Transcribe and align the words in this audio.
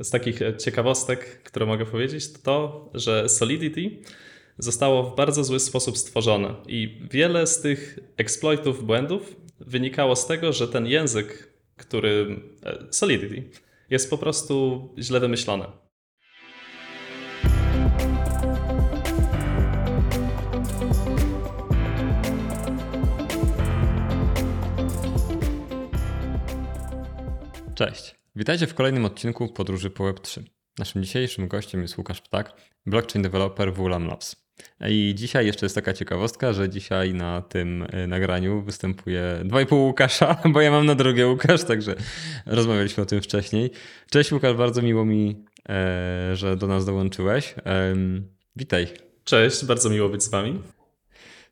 Z 0.00 0.10
takich 0.10 0.40
ciekawostek, 0.64 1.42
które 1.42 1.66
mogę 1.66 1.86
powiedzieć, 1.86 2.32
to 2.32 2.38
to, 2.38 2.90
że 2.94 3.28
Solidity 3.28 4.02
zostało 4.58 5.02
w 5.02 5.16
bardzo 5.16 5.44
zły 5.44 5.60
sposób 5.60 5.98
stworzone 5.98 6.54
i 6.66 7.00
wiele 7.10 7.46
z 7.46 7.60
tych 7.60 7.98
exploitów, 8.16 8.86
błędów 8.86 9.36
wynikało 9.60 10.16
z 10.16 10.26
tego, 10.26 10.52
że 10.52 10.68
ten 10.68 10.86
język, 10.86 11.52
który 11.76 12.40
e, 12.62 12.86
Solidity 12.90 13.50
jest 13.90 14.10
po 14.10 14.18
prostu 14.18 14.88
źle 14.98 15.20
wymyślony. 15.20 15.64
Cześć. 27.74 28.25
Witajcie 28.36 28.66
w 28.66 28.74
kolejnym 28.74 29.04
odcinku 29.04 29.48
Podróży 29.48 29.90
po 29.90 30.04
Web3. 30.04 30.42
Naszym 30.78 31.02
dzisiejszym 31.02 31.48
gościem 31.48 31.82
jest 31.82 31.98
Łukasz 31.98 32.20
Ptak, 32.20 32.52
blockchain 32.86 33.22
developer 33.22 33.74
w 33.74 33.80
Ulam 33.80 34.06
Labs. 34.06 34.36
I 34.88 35.12
dzisiaj 35.16 35.46
jeszcze 35.46 35.66
jest 35.66 35.74
taka 35.74 35.92
ciekawostka, 35.92 36.52
że 36.52 36.68
dzisiaj 36.68 37.14
na 37.14 37.42
tym 37.42 37.82
y, 37.82 38.06
nagraniu 38.06 38.62
występuje 38.62 39.40
dwa 39.44 39.60
i 39.60 39.66
pół 39.66 39.86
Łukasza, 39.86 40.36
bo 40.52 40.60
ja 40.60 40.70
mam 40.70 40.86
na 40.86 40.94
drugie 40.94 41.26
Łukasz, 41.26 41.64
także 41.64 41.94
rozmawialiśmy 42.46 43.02
o 43.02 43.06
tym 43.06 43.22
wcześniej. 43.22 43.70
Cześć 44.10 44.32
Łukasz, 44.32 44.54
bardzo 44.56 44.82
miło 44.82 45.04
mi, 45.04 45.44
e, 45.68 46.30
że 46.36 46.56
do 46.56 46.66
nas 46.66 46.84
dołączyłeś. 46.84 47.54
Witaj. 48.56 48.86
Cześć, 49.24 49.64
bardzo 49.64 49.90
miło 49.90 50.08
być 50.08 50.22
z 50.22 50.28
wami. 50.28 50.62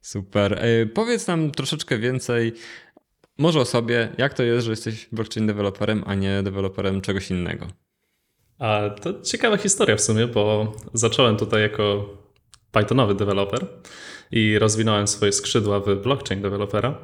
Super. 0.04 0.64
E, 0.64 0.86
powiedz 0.86 1.26
nam 1.26 1.50
troszeczkę 1.50 1.98
więcej 1.98 2.52
może 3.38 3.60
o 3.60 3.64
sobie, 3.64 4.12
jak 4.18 4.34
to 4.34 4.42
jest, 4.42 4.64
że 4.64 4.72
jesteś 4.72 5.08
blockchain 5.12 5.46
deweloperem, 5.46 6.04
a 6.06 6.14
nie 6.14 6.42
deweloperem 6.42 7.00
czegoś 7.00 7.30
innego? 7.30 7.66
A 8.58 8.90
to 9.02 9.22
ciekawa 9.22 9.56
historia 9.56 9.96
w 9.96 10.00
sumie, 10.00 10.26
bo 10.26 10.72
zacząłem 10.94 11.36
tutaj 11.36 11.62
jako 11.62 12.08
Pythonowy 12.72 13.14
deweloper 13.14 13.66
i 14.30 14.58
rozwinąłem 14.58 15.06
swoje 15.06 15.32
skrzydła 15.32 15.80
w 15.80 16.02
blockchain 16.02 16.42
dewelopera. 16.42 16.98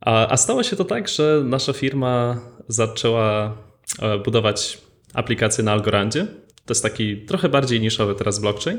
A, 0.00 0.28
a 0.28 0.36
stało 0.36 0.62
się 0.62 0.76
to 0.76 0.84
tak, 0.84 1.08
że 1.08 1.42
nasza 1.44 1.72
firma 1.72 2.40
zaczęła 2.68 3.56
e, 4.02 4.18
budować 4.18 4.78
aplikacje 5.14 5.64
na 5.64 5.72
Algorandzie. 5.72 6.26
To 6.64 6.70
jest 6.70 6.82
taki 6.82 7.16
trochę 7.16 7.48
bardziej 7.48 7.80
niszowy 7.80 8.14
teraz 8.14 8.38
blockchain. 8.38 8.78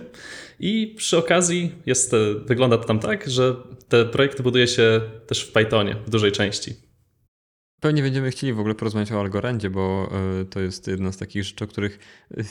I 0.60 0.94
przy 0.98 1.18
okazji 1.18 1.76
jest, 1.86 2.16
wygląda 2.46 2.78
to 2.78 2.84
tam 2.84 3.00
tak, 3.00 3.30
że 3.30 3.56
te 3.90 4.06
projekty 4.06 4.44
buduje 4.44 4.68
się 4.68 5.02
też 5.28 5.44
w 5.44 5.52
Pythonie 5.52 5.96
w 6.06 6.10
dużej 6.10 6.32
części. 6.32 6.90
Pewnie 7.80 8.02
będziemy 8.02 8.32
chcieli 8.32 8.54
w 8.54 8.60
ogóle 8.60 8.76
porozmawiać 8.76 9.12
o 9.12 9.20
Algorandzie, 9.20 9.70
bo 9.70 10.12
e, 10.42 10.46
to 10.46 10.60
jest 10.60 10.88
jedna 10.88 11.12
z 11.12 11.18
takich 11.18 11.44
rzeczy, 11.44 11.64
o 11.64 11.68
których. 11.68 12.00
E, 12.38 12.44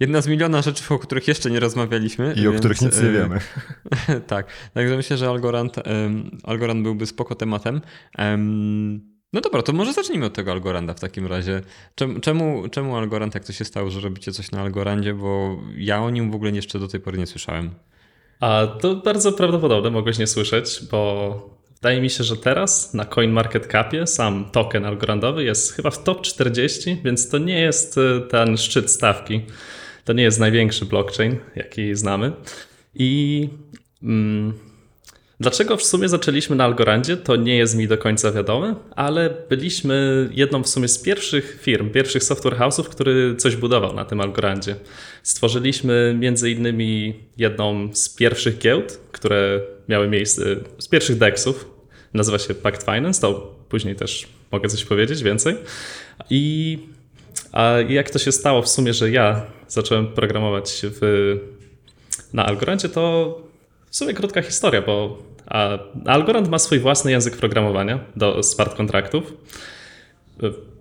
jedna 0.00 0.20
z 0.20 0.26
miliona 0.26 0.62
rzeczy, 0.62 0.94
o 0.94 0.98
których 0.98 1.28
jeszcze 1.28 1.50
nie 1.50 1.60
rozmawialiśmy. 1.60 2.34
I 2.36 2.42
więc, 2.42 2.56
o 2.56 2.58
których 2.58 2.80
nic 2.80 3.02
nie 3.02 3.08
e, 3.08 3.12
wiemy. 3.12 3.40
tak, 4.26 4.46
także 4.74 4.96
myślę, 4.96 5.16
że 5.16 5.28
Algorand, 5.28 5.76
Algorand 6.42 6.82
byłby 6.82 7.06
spoko 7.06 7.34
tematem. 7.34 7.80
No 9.32 9.40
dobra, 9.40 9.62
to 9.62 9.72
może 9.72 9.92
zacznijmy 9.92 10.26
od 10.26 10.34
tego 10.34 10.52
Algoranda 10.52 10.94
w 10.94 11.00
takim 11.00 11.26
razie. 11.26 11.62
Czemu, 12.22 12.68
czemu 12.68 12.96
Algorand, 12.96 13.34
jak 13.34 13.44
to 13.44 13.52
się 13.52 13.64
stało, 13.64 13.90
że 13.90 14.00
robicie 14.00 14.32
coś 14.32 14.50
na 14.50 14.60
Algorandzie, 14.60 15.14
bo 15.14 15.56
ja 15.76 16.02
o 16.02 16.10
nim 16.10 16.30
w 16.30 16.34
ogóle 16.34 16.50
jeszcze 16.50 16.78
do 16.78 16.88
tej 16.88 17.00
pory 17.00 17.18
nie 17.18 17.26
słyszałem. 17.26 17.70
A 18.40 18.66
to 18.80 18.94
bardzo 18.94 19.32
prawdopodobne, 19.32 19.90
mogłeś 19.90 20.18
nie 20.18 20.26
słyszeć, 20.26 20.80
bo 20.90 21.58
wydaje 21.74 22.00
mi 22.00 22.10
się, 22.10 22.24
że 22.24 22.36
teraz 22.36 22.94
na 22.94 23.04
CoinMarketCapie 23.04 24.06
sam 24.06 24.50
token 24.50 24.84
algorandowy 24.84 25.44
jest 25.44 25.72
chyba 25.72 25.90
w 25.90 26.04
top 26.04 26.22
40, 26.22 27.00
więc 27.04 27.28
to 27.28 27.38
nie 27.38 27.60
jest 27.60 27.98
y, 27.98 28.20
ten 28.30 28.56
szczyt 28.56 28.90
stawki. 28.90 29.42
To 30.04 30.12
nie 30.12 30.22
jest 30.22 30.40
największy 30.40 30.84
blockchain, 30.84 31.36
jaki 31.56 31.94
znamy. 31.94 32.32
I 32.94 33.48
mm, 34.02 34.67
Dlaczego 35.40 35.76
w 35.76 35.82
sumie 35.82 36.08
zaczęliśmy 36.08 36.56
na 36.56 36.64
Algorandzie, 36.64 37.16
to 37.16 37.36
nie 37.36 37.56
jest 37.56 37.76
mi 37.76 37.88
do 37.88 37.98
końca 37.98 38.32
wiadome, 38.32 38.74
ale 38.90 39.34
byliśmy 39.48 40.28
jedną 40.32 40.62
w 40.62 40.68
sumie 40.68 40.88
z 40.88 40.98
pierwszych 40.98 41.58
firm, 41.62 41.90
pierwszych 41.90 42.24
software 42.24 42.56
house'ów, 42.56 42.84
który 42.84 43.36
coś 43.36 43.56
budował 43.56 43.94
na 43.94 44.04
tym 44.04 44.20
Algorandzie. 44.20 44.76
Stworzyliśmy 45.22 46.16
między 46.18 46.50
innymi 46.50 47.14
jedną 47.36 47.94
z 47.94 48.08
pierwszych 48.08 48.58
giełd, 48.58 49.00
które 49.12 49.60
miały 49.88 50.08
miejsce, 50.08 50.42
z 50.78 50.88
pierwszych 50.88 51.18
DEXów, 51.18 51.70
nazywa 52.14 52.38
się 52.38 52.54
Pact 52.54 52.82
Finance, 52.82 53.20
to 53.20 53.56
później 53.68 53.96
też 53.96 54.28
mogę 54.52 54.68
coś 54.68 54.84
powiedzieć 54.84 55.22
więcej. 55.22 55.56
I 56.30 56.78
a 57.52 57.74
jak 57.88 58.10
to 58.10 58.18
się 58.18 58.32
stało 58.32 58.62
w 58.62 58.68
sumie, 58.68 58.94
że 58.94 59.10
ja 59.10 59.46
zacząłem 59.68 60.06
programować 60.06 60.82
w, 60.82 61.00
na 62.32 62.46
Algorandzie, 62.46 62.88
to 62.88 63.47
w 63.90 63.96
sumie 63.96 64.14
krótka 64.14 64.42
historia, 64.42 64.82
bo 64.82 65.18
Algorand 66.04 66.48
ma 66.48 66.58
swój 66.58 66.78
własny 66.78 67.10
język 67.10 67.36
programowania 67.36 67.98
do 68.16 68.42
smart 68.42 68.74
kontraktów. 68.74 69.32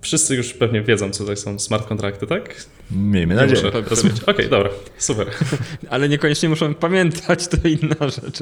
Wszyscy 0.02 0.36
już 0.36 0.54
pewnie 0.54 0.82
wiedzą, 0.82 1.12
co 1.12 1.26
to 1.26 1.36
są 1.36 1.60
smart 1.60 1.88
kontrakty, 1.88 2.28
tak? 2.28 2.66
Miejmy 2.92 3.36
nadzieję. 3.36 3.68
Okej, 3.68 3.84
okay, 4.26 4.48
dobra, 4.50 4.70
super. 4.98 5.28
Ale 5.90 6.10
niekoniecznie 6.10 6.50
muszą 6.50 6.74
pamiętać, 6.74 7.48
to 7.48 7.68
inna 7.68 8.10
rzecz. 8.10 8.40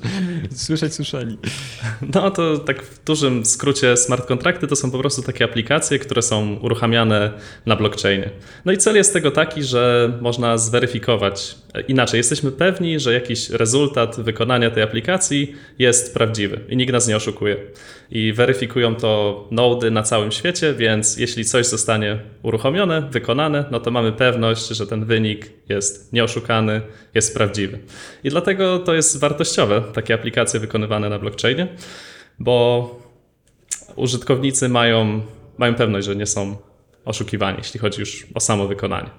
Słyszeć 0.56 0.94
słyszeli. 0.94 1.38
No 2.14 2.32
to 2.32 2.58
tak 2.58 2.84
w 2.84 3.04
dużym 3.04 3.46
skrócie 3.46 3.98
smart 3.98 4.26
kontrakty 4.26 4.68
to 4.68 4.76
są 4.76 4.92
po 4.92 5.00
prostu 5.00 5.22
takie 5.22 5.46
aplikacje, 5.46 6.00
które 6.00 6.22
są 6.22 6.56
uruchamiane 6.56 7.32
na 7.66 7.76
blockchainie. 7.76 8.30
No 8.66 8.72
i 8.72 8.78
cel 8.78 8.96
jest 8.96 9.14
tego 9.14 9.32
taki, 9.32 9.64
że 9.64 10.14
można 10.22 10.58
zweryfikować, 10.58 11.56
inaczej, 11.88 12.18
jesteśmy 12.18 12.52
pewni, 12.52 13.00
że 13.00 13.14
jakiś 13.14 13.50
rezultat 13.50 14.20
wykonania 14.20 14.72
tej 14.72 14.84
aplikacji 14.84 15.56
jest 15.80 16.14
prawdziwy 16.14 16.60
i 16.70 16.78
nikt 16.78 16.94
nas 16.94 17.08
nie 17.08 17.16
oszukuje. 17.16 17.58
I 18.12 18.34
weryfikują 18.34 18.96
to 18.96 19.48
nody 19.52 19.92
na 19.92 20.04
całym 20.04 20.32
świecie, 20.32 20.74
więc 20.74 21.18
jeśli 21.18 21.46
coś 21.46 21.66
zostanie 21.66 22.20
uruchomione, 22.44 23.10
wykonane, 23.12 23.66
no 23.72 23.80
to 23.80 23.92
mamy 23.92 24.12
pewność, 24.12 24.68
że 24.68 24.88
ten 24.88 25.06
wynik 25.06 25.50
jest 25.70 26.14
nieoszukany, 26.14 26.82
jest 27.14 27.34
prawdziwy. 27.34 27.80
I 28.24 28.30
dlatego 28.30 28.80
to 28.80 28.94
jest 28.94 29.20
wartościowe, 29.20 29.84
takie 29.94 30.14
aplikacje 30.14 30.60
wykonywane 30.60 31.10
na 31.10 31.20
blockchainie, 31.20 31.68
bo 32.40 32.90
użytkownicy 33.96 34.70
mają, 34.70 35.22
mają 35.58 35.76
pewność, 35.76 36.08
że 36.08 36.16
nie 36.16 36.26
są 36.26 36.58
oszukiwani, 37.06 37.58
jeśli 37.58 37.80
chodzi 37.80 38.00
już 38.00 38.28
o 38.34 38.40
samo 38.40 38.68
wykonanie. 38.68 39.10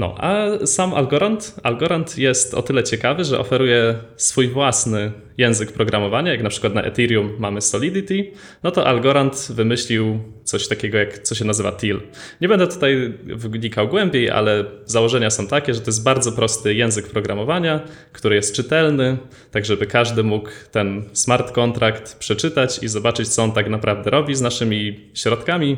No, 0.00 0.14
a 0.18 0.46
sam 0.66 0.94
Algorand, 0.94 1.54
Algorand 1.62 2.18
jest 2.18 2.54
o 2.54 2.62
tyle 2.62 2.82
ciekawy, 2.82 3.24
że 3.24 3.38
oferuje 3.38 3.94
swój 4.16 4.48
własny 4.48 5.12
język 5.38 5.72
programowania, 5.72 6.32
jak 6.32 6.42
na 6.42 6.48
przykład 6.48 6.74
na 6.74 6.82
Ethereum 6.82 7.36
mamy 7.38 7.60
Solidity, 7.60 8.32
no 8.62 8.70
to 8.70 8.86
Algorand 8.86 9.48
wymyślił 9.50 10.18
coś 10.44 10.68
takiego, 10.68 10.98
jak 10.98 11.18
co 11.18 11.34
się 11.34 11.44
nazywa 11.44 11.72
TIL. 11.72 12.00
Nie 12.40 12.48
będę 12.48 12.66
tutaj 12.66 13.14
wnikał 13.26 13.88
głębiej, 13.88 14.30
ale 14.30 14.64
założenia 14.84 15.30
są 15.30 15.46
takie, 15.46 15.74
że 15.74 15.80
to 15.80 15.86
jest 15.86 16.04
bardzo 16.04 16.32
prosty 16.32 16.74
język 16.74 17.06
programowania, 17.06 17.80
który 18.12 18.36
jest 18.36 18.54
czytelny, 18.54 19.16
tak 19.50 19.64
żeby 19.64 19.86
każdy 19.86 20.22
mógł 20.22 20.48
ten 20.70 21.04
smart 21.12 21.52
contract 21.52 22.18
przeczytać 22.18 22.82
i 22.82 22.88
zobaczyć, 22.88 23.28
co 23.28 23.42
on 23.42 23.52
tak 23.52 23.68
naprawdę 23.68 24.10
robi 24.10 24.34
z 24.34 24.40
naszymi 24.40 25.10
środkami. 25.14 25.76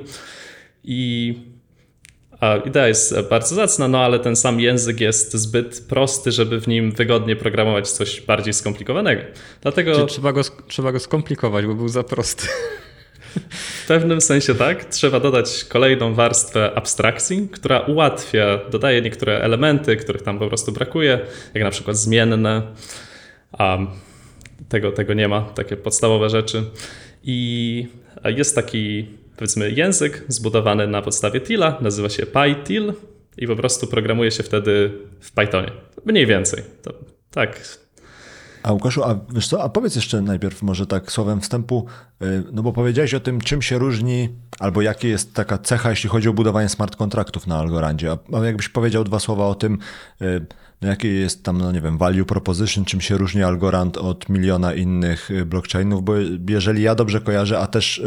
I 0.84 1.34
idea 2.66 2.88
jest 2.88 3.14
bardzo 3.30 3.54
zacna, 3.54 3.88
no 3.88 3.98
ale 3.98 4.18
ten 4.18 4.36
sam 4.36 4.60
język 4.60 5.00
jest 5.00 5.34
zbyt 5.34 5.86
prosty, 5.88 6.32
żeby 6.32 6.60
w 6.60 6.68
nim 6.68 6.92
wygodnie 6.92 7.36
programować 7.36 7.90
coś 7.90 8.20
bardziej 8.20 8.52
skomplikowanego. 8.52 9.22
Dlatego... 9.60 9.94
Czyli 9.94 10.06
trzeba 10.06 10.32
go, 10.32 10.40
trzeba 10.68 10.92
go 10.92 11.00
skomplikować, 11.00 11.66
bo 11.66 11.74
był 11.74 11.88
za 11.88 12.02
prosty. 12.02 12.46
W 13.82 13.86
pewnym 13.86 14.20
sensie 14.20 14.54
tak. 14.54 14.84
Trzeba 14.84 15.20
dodać 15.20 15.64
kolejną 15.64 16.14
warstwę 16.14 16.72
abstrakcji, 16.74 17.48
która 17.52 17.80
ułatwia, 17.80 18.58
dodaje 18.70 19.02
niektóre 19.02 19.40
elementy, 19.40 19.96
których 19.96 20.22
tam 20.22 20.38
po 20.38 20.48
prostu 20.48 20.72
brakuje, 20.72 21.20
jak 21.54 21.64
na 21.64 21.70
przykład 21.70 21.96
zmienne. 21.96 22.62
A 23.52 23.78
tego, 24.68 24.92
tego 24.92 25.14
nie 25.14 25.28
ma, 25.28 25.40
takie 25.40 25.76
podstawowe 25.76 26.30
rzeczy. 26.30 26.64
I 27.24 27.86
jest 28.24 28.54
taki 28.54 29.08
powiedzmy 29.42 29.70
język 29.70 30.24
zbudowany 30.28 30.86
na 30.86 31.02
podstawie 31.02 31.40
TILa, 31.40 31.78
nazywa 31.80 32.08
się 32.08 32.26
PyTIL 32.26 32.92
i 33.38 33.46
po 33.46 33.56
prostu 33.56 33.86
programuje 33.86 34.30
się 34.30 34.42
wtedy 34.42 34.92
w 35.20 35.32
Pythonie. 35.32 35.70
Mniej 36.04 36.26
więcej. 36.26 36.62
To, 36.82 36.92
tak. 37.30 37.78
A 38.62 38.72
Łukaszu, 38.72 39.04
a 39.04 39.20
wiesz 39.34 39.48
co, 39.48 39.62
a 39.62 39.68
powiedz 39.68 39.96
jeszcze 39.96 40.20
najpierw 40.20 40.62
może 40.62 40.86
tak 40.86 41.12
słowem 41.12 41.40
wstępu, 41.40 41.86
y, 42.22 42.42
no 42.52 42.62
bo 42.62 42.72
powiedziałeś 42.72 43.14
o 43.14 43.20
tym, 43.20 43.40
czym 43.40 43.62
się 43.62 43.78
różni, 43.78 44.28
albo 44.58 44.82
jakie 44.82 45.08
jest 45.08 45.34
taka 45.34 45.58
cecha, 45.58 45.90
jeśli 45.90 46.10
chodzi 46.10 46.28
o 46.28 46.32
budowanie 46.32 46.68
smart 46.68 46.96
kontraktów 46.96 47.46
na 47.46 47.58
Algorandzie. 47.58 48.16
A 48.32 48.38
jakbyś 48.38 48.68
powiedział 48.68 49.04
dwa 49.04 49.18
słowa 49.18 49.46
o 49.46 49.54
tym, 49.54 49.78
y, 50.22 50.46
no 50.82 50.88
jakie 50.88 51.08
jest 51.08 51.44
tam, 51.44 51.58
no 51.58 51.72
nie 51.72 51.80
wiem, 51.80 51.98
value 51.98 52.24
proposition, 52.24 52.84
czym 52.84 53.00
się 53.00 53.16
różni 53.16 53.42
Algorand 53.42 53.96
od 53.96 54.28
miliona 54.28 54.74
innych 54.74 55.30
y, 55.30 55.44
blockchainów, 55.44 56.04
bo 56.04 56.12
jeżeli 56.48 56.82
ja 56.82 56.94
dobrze 56.94 57.20
kojarzę, 57.20 57.58
a 57.58 57.66
też 57.66 58.02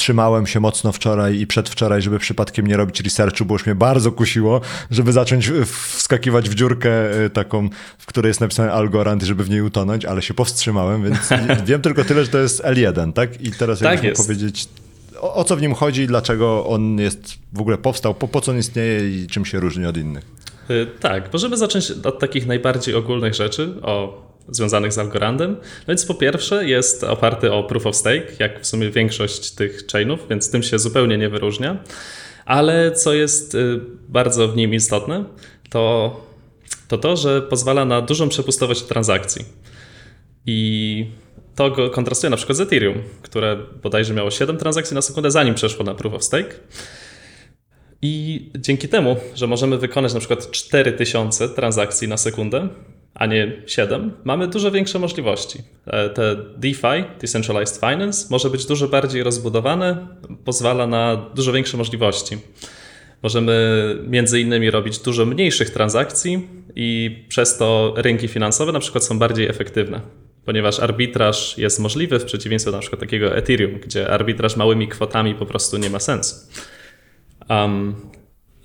wstrzymałem 0.00 0.46
się 0.46 0.60
mocno 0.60 0.92
wczoraj 0.92 1.40
i 1.40 1.46
przedwczoraj, 1.46 2.02
żeby 2.02 2.18
przypadkiem 2.18 2.66
nie 2.66 2.76
robić 2.76 3.00
researchu, 3.00 3.44
bo 3.44 3.54
już 3.54 3.66
mnie 3.66 3.74
bardzo 3.74 4.12
kusiło, 4.12 4.60
żeby 4.90 5.12
zacząć 5.12 5.50
w- 5.50 5.96
wskakiwać 5.96 6.48
w 6.48 6.54
dziurkę 6.54 7.20
y, 7.24 7.30
taką, 7.30 7.68
w 7.98 8.06
której 8.06 8.30
jest 8.30 8.40
napisane 8.40 8.72
Algorand, 8.72 9.22
żeby 9.22 9.44
w 9.44 9.50
niej 9.50 9.60
utonąć, 9.62 10.04
ale 10.04 10.22
się 10.22 10.34
powstrzymałem, 10.34 11.04
więc 11.04 11.18
wiem 11.68 11.82
tylko 11.82 12.04
tyle, 12.04 12.24
że 12.24 12.30
to 12.30 12.38
jest 12.38 12.62
L1, 12.62 13.12
tak? 13.12 13.40
I 13.40 13.50
teraz 13.52 13.78
Tak 13.78 14.02
jakbyś 14.04 14.26
powiedzieć, 14.26 14.68
o, 15.20 15.34
o 15.34 15.44
co 15.44 15.56
w 15.56 15.62
nim 15.62 15.74
chodzi, 15.74 16.06
dlaczego 16.06 16.66
on 16.66 16.98
jest 16.98 17.34
w 17.52 17.60
ogóle 17.60 17.78
powstał, 17.78 18.14
po, 18.14 18.28
po 18.28 18.40
co 18.40 18.52
on 18.52 18.58
istnieje 18.58 19.10
i 19.22 19.26
czym 19.26 19.44
się 19.44 19.60
różni 19.60 19.86
od 19.86 19.96
innych. 19.96 20.24
Y, 20.70 20.86
Tak, 21.00 21.32
możemy 21.32 21.56
zacząć 21.56 21.90
od 21.90 22.18
takich 22.18 22.46
najbardziej 22.46 22.94
ogólnych 22.94 23.34
rzeczy, 23.34 23.74
o, 23.82 24.29
związanych 24.48 24.92
z 24.92 24.98
Algorandem. 24.98 25.50
No 25.60 25.84
więc 25.88 26.06
po 26.06 26.14
pierwsze 26.14 26.66
jest 26.66 27.04
oparty 27.04 27.52
o 27.52 27.64
Proof 27.64 27.86
of 27.86 27.96
Stake, 27.96 28.26
jak 28.38 28.60
w 28.60 28.66
sumie 28.66 28.90
większość 28.90 29.50
tych 29.50 29.86
chainów, 29.92 30.20
więc 30.30 30.50
tym 30.50 30.62
się 30.62 30.78
zupełnie 30.78 31.18
nie 31.18 31.28
wyróżnia. 31.28 31.84
Ale 32.44 32.92
co 32.92 33.14
jest 33.14 33.54
y, 33.54 33.80
bardzo 34.08 34.48
w 34.48 34.56
nim 34.56 34.74
istotne, 34.74 35.24
to 35.70 36.16
to, 36.90 36.98
to 36.98 37.16
że 37.16 37.42
pozwala 37.42 37.84
na 37.84 38.02
dużą 38.02 38.28
przepustowość 38.28 38.82
transakcji. 38.82 39.44
I 40.46 41.06
to 41.56 41.90
kontrastuje 41.90 42.30
na 42.30 42.36
przykład 42.36 42.56
z 42.56 42.60
Ethereum, 42.60 43.02
które 43.22 43.56
bodajże 43.82 44.14
miało 44.14 44.30
7 44.30 44.56
transakcji 44.56 44.94
na 44.94 45.02
sekundę, 45.02 45.30
zanim 45.30 45.54
przeszło 45.54 45.84
na 45.84 45.94
Proof 45.94 46.14
of 46.14 46.24
Stake. 46.24 46.54
I 48.02 48.46
dzięki 48.58 48.88
temu, 48.88 49.16
że 49.34 49.46
możemy 49.46 49.78
wykonać 49.78 50.14
na 50.14 50.18
przykład 50.20 50.50
4000 50.50 51.48
transakcji 51.48 52.08
na 52.08 52.16
sekundę, 52.16 52.68
a 53.14 53.26
nie 53.26 53.62
7, 53.66 54.12
mamy 54.24 54.48
dużo 54.48 54.70
większe 54.70 54.98
możliwości. 54.98 55.58
E, 55.86 56.10
Te 56.10 56.36
DeFi, 56.56 57.04
Decentralized 57.20 57.76
Finance, 57.76 58.26
może 58.30 58.50
być 58.50 58.66
dużo 58.66 58.88
bardziej 58.88 59.22
rozbudowane, 59.22 60.06
pozwala 60.44 60.86
na 60.86 61.16
dużo 61.34 61.52
większe 61.52 61.76
możliwości. 61.76 62.38
Możemy 63.22 63.96
między 64.06 64.40
innymi 64.40 64.70
robić 64.70 64.98
dużo 64.98 65.26
mniejszych 65.26 65.70
transakcji 65.70 66.48
i 66.76 67.18
przez 67.28 67.58
to 67.58 67.94
rynki 67.96 68.28
finansowe 68.28 68.72
na 68.72 68.80
przykład 68.80 69.04
są 69.04 69.18
bardziej 69.18 69.48
efektywne, 69.48 70.00
ponieważ 70.44 70.80
arbitraż 70.80 71.58
jest 71.58 71.80
możliwy 71.80 72.18
w 72.18 72.24
przeciwieństwie 72.24 72.70
do 72.70 72.76
na 72.76 72.80
przykład 72.80 73.00
takiego 73.00 73.36
Ethereum, 73.36 73.80
gdzie 73.80 74.10
arbitraż 74.10 74.56
małymi 74.56 74.88
kwotami 74.88 75.34
po 75.34 75.46
prostu 75.46 75.78
nie 75.78 75.90
ma 75.90 75.98
sensu. 75.98 76.36
Um, 77.48 77.94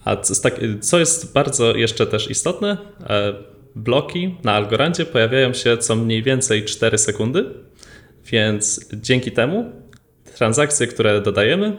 a 0.06 0.16
tak, 0.16 0.60
co 0.82 1.00
jest 1.00 1.34
bardzo 1.34 1.76
jeszcze 1.76 2.08
też 2.08 2.30
istotne, 2.30 2.78
e, 3.10 3.34
bloki 3.76 4.36
na 4.44 4.54
Algorandzie 4.54 5.06
pojawiają 5.06 5.54
się 5.54 5.78
co 5.78 5.96
mniej 5.96 6.24
więcej 6.24 6.66
4 6.66 6.98
sekundy, 6.98 7.46
więc 8.26 8.90
dzięki 8.94 9.32
temu 9.32 9.72
transakcje, 10.36 10.88
które 10.88 11.22
dodajemy, 11.22 11.78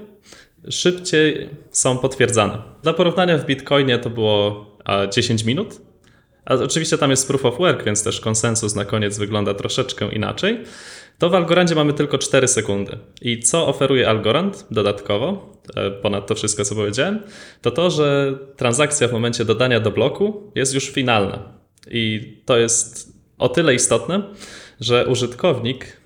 szybciej 0.70 1.50
są 1.70 1.98
potwierdzane. 1.98 2.62
Dla 2.82 2.92
porównania 2.92 3.38
w 3.38 3.46
Bitcoinie 3.46 3.98
to 3.98 4.10
było 4.10 4.66
e, 4.88 5.08
10 5.10 5.44
minut, 5.44 5.80
a 6.44 6.54
oczywiście 6.54 6.98
tam 6.98 7.10
jest 7.10 7.28
proof 7.28 7.44
of 7.44 7.58
work, 7.58 7.84
więc 7.84 8.04
też 8.04 8.20
konsensus 8.20 8.74
na 8.74 8.84
koniec 8.84 9.18
wygląda 9.18 9.54
troszeczkę 9.54 10.08
inaczej. 10.12 10.64
To 11.18 11.30
w 11.30 11.34
Algorandzie 11.34 11.74
mamy 11.74 11.92
tylko 11.92 12.18
4 12.18 12.48
sekundy. 12.48 12.98
I 13.22 13.40
co 13.40 13.66
oferuje 13.66 14.08
Algorand 14.08 14.66
dodatkowo, 14.70 15.52
e, 15.76 15.90
ponad 15.90 16.26
to 16.26 16.34
wszystko, 16.34 16.64
co 16.64 16.74
powiedziałem, 16.74 17.22
to 17.62 17.70
to, 17.70 17.90
że 17.90 18.38
transakcja 18.56 19.08
w 19.08 19.12
momencie 19.12 19.44
dodania 19.44 19.80
do 19.80 19.90
bloku 19.90 20.52
jest 20.54 20.74
już 20.74 20.90
finalna. 20.90 21.55
I 21.90 22.34
to 22.44 22.58
jest 22.58 23.12
o 23.38 23.48
tyle 23.48 23.74
istotne, 23.74 24.22
że 24.80 25.06
użytkownik 25.06 26.00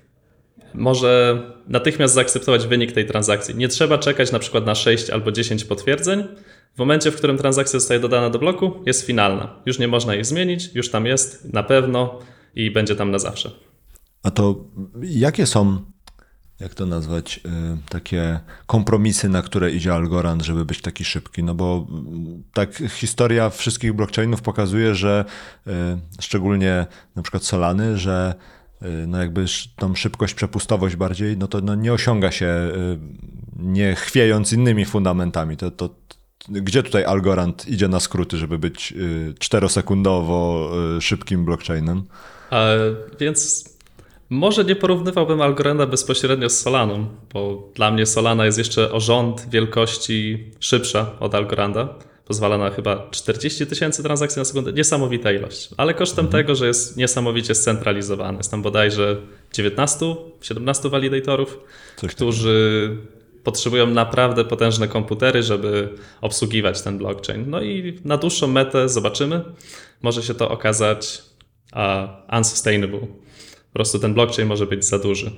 może 0.73 1.41
natychmiast 1.67 2.13
zaakceptować 2.13 2.67
wynik 2.67 2.91
tej 2.91 3.05
transakcji. 3.05 3.55
Nie 3.55 3.67
trzeba 3.67 3.97
czekać 3.97 4.31
na 4.31 4.39
przykład 4.39 4.65
na 4.65 4.75
6 4.75 5.09
albo 5.09 5.31
10 5.31 5.63
potwierdzeń. 5.63 6.23
W 6.75 6.79
momencie, 6.79 7.11
w 7.11 7.15
którym 7.15 7.37
transakcja 7.37 7.79
zostaje 7.79 7.99
dodana 7.99 8.29
do 8.29 8.39
bloku, 8.39 8.71
jest 8.85 9.05
finalna. 9.05 9.55
Już 9.65 9.79
nie 9.79 9.87
można 9.87 10.15
jej 10.15 10.25
zmienić, 10.25 10.69
już 10.73 10.89
tam 10.89 11.05
jest 11.05 11.53
na 11.53 11.63
pewno 11.63 12.19
i 12.55 12.71
będzie 12.71 12.95
tam 12.95 13.11
na 13.11 13.19
zawsze. 13.19 13.51
A 14.23 14.31
to 14.31 14.65
jakie 15.01 15.45
są, 15.45 15.90
jak 16.61 16.73
to 16.73 16.85
nazwać, 16.85 17.39
y, 17.45 17.89
takie 17.89 18.39
kompromisy, 18.65 19.29
na 19.29 19.41
które 19.41 19.71
idzie 19.71 19.93
Algorand, 19.93 20.41
żeby 20.41 20.65
być 20.65 20.81
taki 20.81 21.05
szybki? 21.05 21.43
No 21.43 21.55
bo 21.55 21.87
mm, 21.89 22.43
tak 22.53 22.75
historia 22.89 23.49
wszystkich 23.49 23.93
blockchainów 23.93 24.41
pokazuje, 24.41 24.95
że 24.95 25.25
y, 25.67 25.71
szczególnie 26.21 26.85
na 27.15 27.21
przykład 27.21 27.43
Solany, 27.43 27.97
że 27.97 28.35
y, 28.81 29.07
no 29.07 29.17
jakby 29.17 29.45
tą 29.75 29.95
szybkość, 29.95 30.33
przepustowość 30.33 30.95
bardziej, 30.95 31.37
no 31.37 31.47
to 31.47 31.61
no 31.61 31.75
nie 31.75 31.93
osiąga 31.93 32.31
się 32.31 32.71
nie 33.59 33.95
chwiejąc 33.95 34.53
innymi 34.53 34.85
fundamentami. 34.85 35.57
To, 35.57 35.71
to 35.71 35.95
gdzie 36.49 36.83
tutaj 36.83 37.05
Algorand 37.05 37.67
idzie 37.67 37.87
na 37.87 37.99
skróty, 37.99 38.37
żeby 38.37 38.59
być 38.59 38.93
czterosekundowo 39.39 40.71
szybkim 40.99 41.45
blockchainem? 41.45 42.03
E, 42.51 42.77
więc 43.19 43.70
może 44.31 44.65
nie 44.65 44.75
porównywałbym 44.75 45.41
Algoranda 45.41 45.87
bezpośrednio 45.87 46.49
z 46.49 46.59
Solaną, 46.59 47.05
bo 47.33 47.69
dla 47.75 47.91
mnie 47.91 48.05
Solana 48.05 48.45
jest 48.45 48.57
jeszcze 48.57 48.91
o 48.91 48.99
rząd 48.99 49.49
wielkości 49.49 50.51
szybsza 50.59 51.11
od 51.19 51.35
Algoranda. 51.35 51.95
Pozwala 52.25 52.57
na 52.57 52.69
chyba 52.69 53.07
40 53.11 53.67
tysięcy 53.67 54.03
transakcji 54.03 54.39
na 54.39 54.45
sekundę. 54.45 54.73
Niesamowita 54.73 55.31
ilość. 55.31 55.69
Ale 55.77 55.93
kosztem 55.93 56.27
tego, 56.27 56.55
że 56.55 56.67
jest 56.67 56.97
niesamowicie 56.97 57.55
scentralizowany. 57.55 58.37
Jest 58.37 58.51
tam 58.51 58.61
bodajże 58.61 59.17
19, 59.53 60.15
17 60.41 60.89
validatorów, 60.89 61.59
Coś 61.95 62.15
którzy 62.15 62.89
potrzebują 63.43 63.87
naprawdę 63.87 64.45
potężne 64.45 64.87
komputery, 64.87 65.43
żeby 65.43 65.89
obsługiwać 66.21 66.81
ten 66.81 66.97
blockchain. 66.97 67.49
No 67.49 67.61
i 67.61 67.99
na 68.05 68.17
dłuższą 68.17 68.47
metę 68.47 68.89
zobaczymy. 68.89 69.41
Może 70.01 70.23
się 70.23 70.33
to 70.33 70.49
okazać 70.49 71.21
uh, 71.73 72.37
unsustainable. 72.37 73.07
Po 73.71 73.73
prostu 73.73 73.99
ten 73.99 74.13
blockchain 74.13 74.47
może 74.47 74.65
być 74.65 74.85
za 74.85 74.99
duży. 74.99 75.31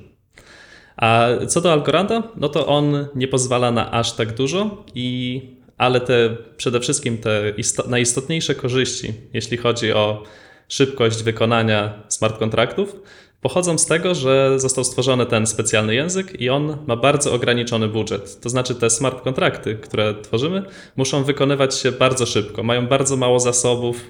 A 0.97 1.27
co 1.47 1.61
do 1.61 1.73
Algoranda, 1.73 2.23
no 2.35 2.49
to 2.49 2.67
on 2.67 3.07
nie 3.15 3.27
pozwala 3.27 3.71
na 3.71 3.91
aż 3.91 4.11
tak 4.11 4.33
dużo, 4.33 4.83
i, 4.95 5.41
ale 5.77 6.01
te 6.01 6.37
przede 6.57 6.79
wszystkim 6.79 7.17
te 7.17 7.53
isto, 7.57 7.83
najistotniejsze 7.87 8.55
korzyści, 8.55 9.13
jeśli 9.33 9.57
chodzi 9.57 9.93
o 9.93 10.23
szybkość 10.67 11.23
wykonania 11.23 12.03
smart 12.07 12.39
kontraktów, 12.39 12.95
pochodzą 13.41 13.77
z 13.77 13.85
tego, 13.85 14.15
że 14.15 14.59
został 14.59 14.83
stworzony 14.83 15.25
ten 15.25 15.47
specjalny 15.47 15.95
język 15.95 16.41
i 16.41 16.49
on 16.49 16.77
ma 16.87 16.95
bardzo 16.95 17.33
ograniczony 17.33 17.87
budżet. 17.87 18.41
To 18.41 18.49
znaczy 18.49 18.75
te 18.75 18.89
smart 18.89 19.21
kontrakty, 19.21 19.75
które 19.75 20.15
tworzymy, 20.21 20.63
muszą 20.95 21.23
wykonywać 21.23 21.75
się 21.75 21.91
bardzo 21.91 22.25
szybko, 22.25 22.63
mają 22.63 22.87
bardzo 22.87 23.17
mało 23.17 23.39
zasobów, 23.39 24.09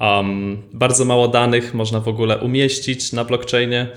um, 0.00 0.62
bardzo 0.72 1.04
mało 1.04 1.28
danych 1.28 1.74
można 1.74 2.00
w 2.00 2.08
ogóle 2.08 2.38
umieścić 2.38 3.12
na 3.12 3.24
blockchainie. 3.24 3.88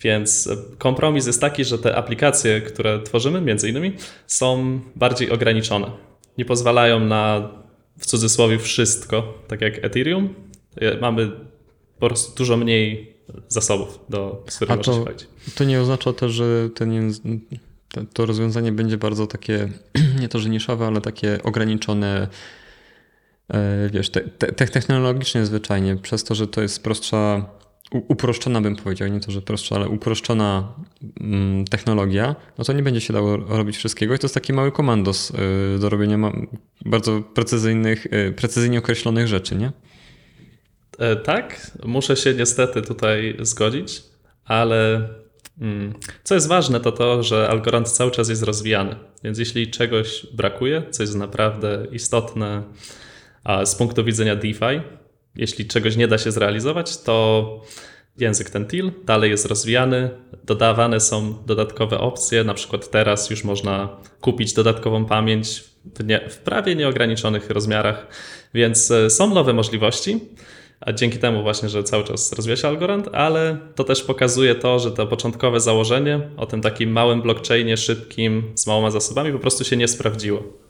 Więc 0.00 0.48
kompromis 0.78 1.26
jest 1.26 1.40
taki, 1.40 1.64
że 1.64 1.78
te 1.78 1.96
aplikacje, 1.96 2.60
które 2.60 3.02
tworzymy, 3.02 3.40
między 3.40 3.68
innymi, 3.68 3.92
są 4.26 4.80
bardziej 4.96 5.30
ograniczone. 5.30 5.90
Nie 6.38 6.44
pozwalają 6.44 7.00
na 7.00 7.48
w 7.98 8.06
cudzysłowie 8.06 8.58
wszystko, 8.58 9.38
tak 9.48 9.60
jak 9.60 9.84
Ethereum. 9.84 10.34
Mamy 11.00 11.30
po 11.98 12.06
prostu 12.08 12.36
dużo 12.36 12.56
mniej 12.56 13.14
zasobów, 13.48 14.00
do, 14.08 14.44
z 14.48 14.56
którymi 14.56 14.74
A 14.74 14.76
można 14.76 15.04
to, 15.04 15.10
to 15.54 15.64
nie 15.64 15.80
oznacza 15.80 16.12
też, 16.12 16.32
że 16.32 16.70
ten 16.74 17.20
to, 18.12 18.26
rozwiązanie 18.26 18.72
będzie 18.72 18.98
bardzo 18.98 19.26
takie, 19.26 19.68
nie 20.20 20.28
to, 20.28 20.38
że 20.38 20.48
niszowe, 20.48 20.86
ale 20.86 21.00
takie 21.00 21.42
ograniczone, 21.42 22.06
e, 22.06 22.28
wiesz, 23.90 24.10
te, 24.10 24.20
te, 24.20 24.52
te- 24.52 24.66
technologicznie 24.66 25.46
zwyczajnie, 25.46 25.96
przez 25.96 26.24
to, 26.24 26.34
że 26.34 26.46
to 26.46 26.62
jest 26.62 26.82
prostsza, 26.82 27.46
uproszczona 27.92 28.60
bym 28.60 28.76
powiedział, 28.76 29.08
nie 29.08 29.20
to, 29.20 29.30
że 29.32 29.42
prostsza, 29.42 29.76
ale 29.76 29.88
uproszczona 29.88 30.72
mm, 31.20 31.64
technologia, 31.64 32.36
no 32.58 32.64
to 32.64 32.72
nie 32.72 32.82
będzie 32.82 33.00
się 33.00 33.12
dało 33.12 33.36
robić 33.36 33.76
wszystkiego 33.76 34.14
i 34.14 34.18
to 34.18 34.24
jest 34.24 34.34
taki 34.34 34.52
mały 34.52 34.72
komandos 34.72 35.30
y, 35.30 35.78
do 35.78 35.88
robienia 35.88 36.18
bardzo 36.84 37.20
precyzyjnych, 37.20 38.06
y, 38.06 38.32
precyzyjnie 38.36 38.78
określonych 38.78 39.28
rzeczy, 39.28 39.56
nie? 39.56 39.72
E, 40.98 41.16
Tak, 41.16 41.70
muszę 41.84 42.16
się 42.16 42.34
niestety 42.34 42.82
tutaj 42.82 43.36
zgodzić, 43.40 44.02
ale 44.44 45.08
mm, 45.60 45.94
co 46.24 46.34
jest 46.34 46.48
ważne, 46.48 46.80
to 46.80 46.92
to, 46.92 47.22
że 47.22 47.48
Algorand 47.48 47.88
cały 47.88 48.10
czas 48.10 48.28
jest 48.28 48.42
rozwijany. 48.42 48.96
Więc 49.24 49.38
jeśli 49.38 49.70
czegoś 49.70 50.26
brakuje, 50.32 50.82
co 50.90 51.02
jest 51.02 51.14
naprawdę 51.16 51.86
istotne 51.92 52.62
a 53.44 53.66
z 53.66 53.74
punktu 53.74 54.04
widzenia 54.04 54.36
DeFi, 54.36 54.80
jeśli 55.36 55.66
czegoś 55.66 55.96
nie 55.96 56.08
da 56.08 56.18
się 56.18 56.32
zrealizować, 56.32 56.98
to 56.98 57.60
język 58.18 58.50
ten 58.50 58.66
TIL 58.66 58.92
dalej 59.04 59.30
jest 59.30 59.46
rozwijany, 59.46 60.10
dodawane 60.44 61.00
są 61.00 61.44
dodatkowe 61.46 61.98
opcje, 61.98 62.44
na 62.44 62.54
przykład 62.54 62.90
teraz 62.90 63.30
już 63.30 63.44
można 63.44 63.96
kupić 64.20 64.52
dodatkową 64.52 65.04
pamięć 65.04 65.64
w, 65.94 66.04
nie, 66.04 66.28
w 66.30 66.38
prawie 66.38 66.74
nieograniczonych 66.74 67.50
rozmiarach, 67.50 68.06
więc 68.54 68.90
e, 68.90 69.10
są 69.10 69.34
nowe 69.34 69.52
możliwości. 69.52 70.20
a 70.80 70.92
dzięki 70.92 71.18
temu 71.18 71.42
właśnie, 71.42 71.68
że 71.68 71.84
cały 71.84 72.04
czas 72.04 72.32
rozwija 72.32 72.56
się 72.56 72.68
Algorand, 72.68 73.08
ale 73.12 73.58
to 73.74 73.84
też 73.84 74.02
pokazuje 74.02 74.54
to, 74.54 74.78
że 74.78 74.90
to 74.90 75.06
początkowe 75.06 75.60
założenie 75.60 76.20
o 76.36 76.46
tym 76.46 76.60
takim 76.60 76.92
małym 76.92 77.22
blockchainie 77.22 77.76
szybkim, 77.76 78.52
z 78.54 78.66
małoma 78.66 78.90
zasobami 78.90 79.32
po 79.32 79.38
prostu 79.38 79.64
się 79.64 79.76
nie 79.76 79.88
sprawdziło. 79.88 80.63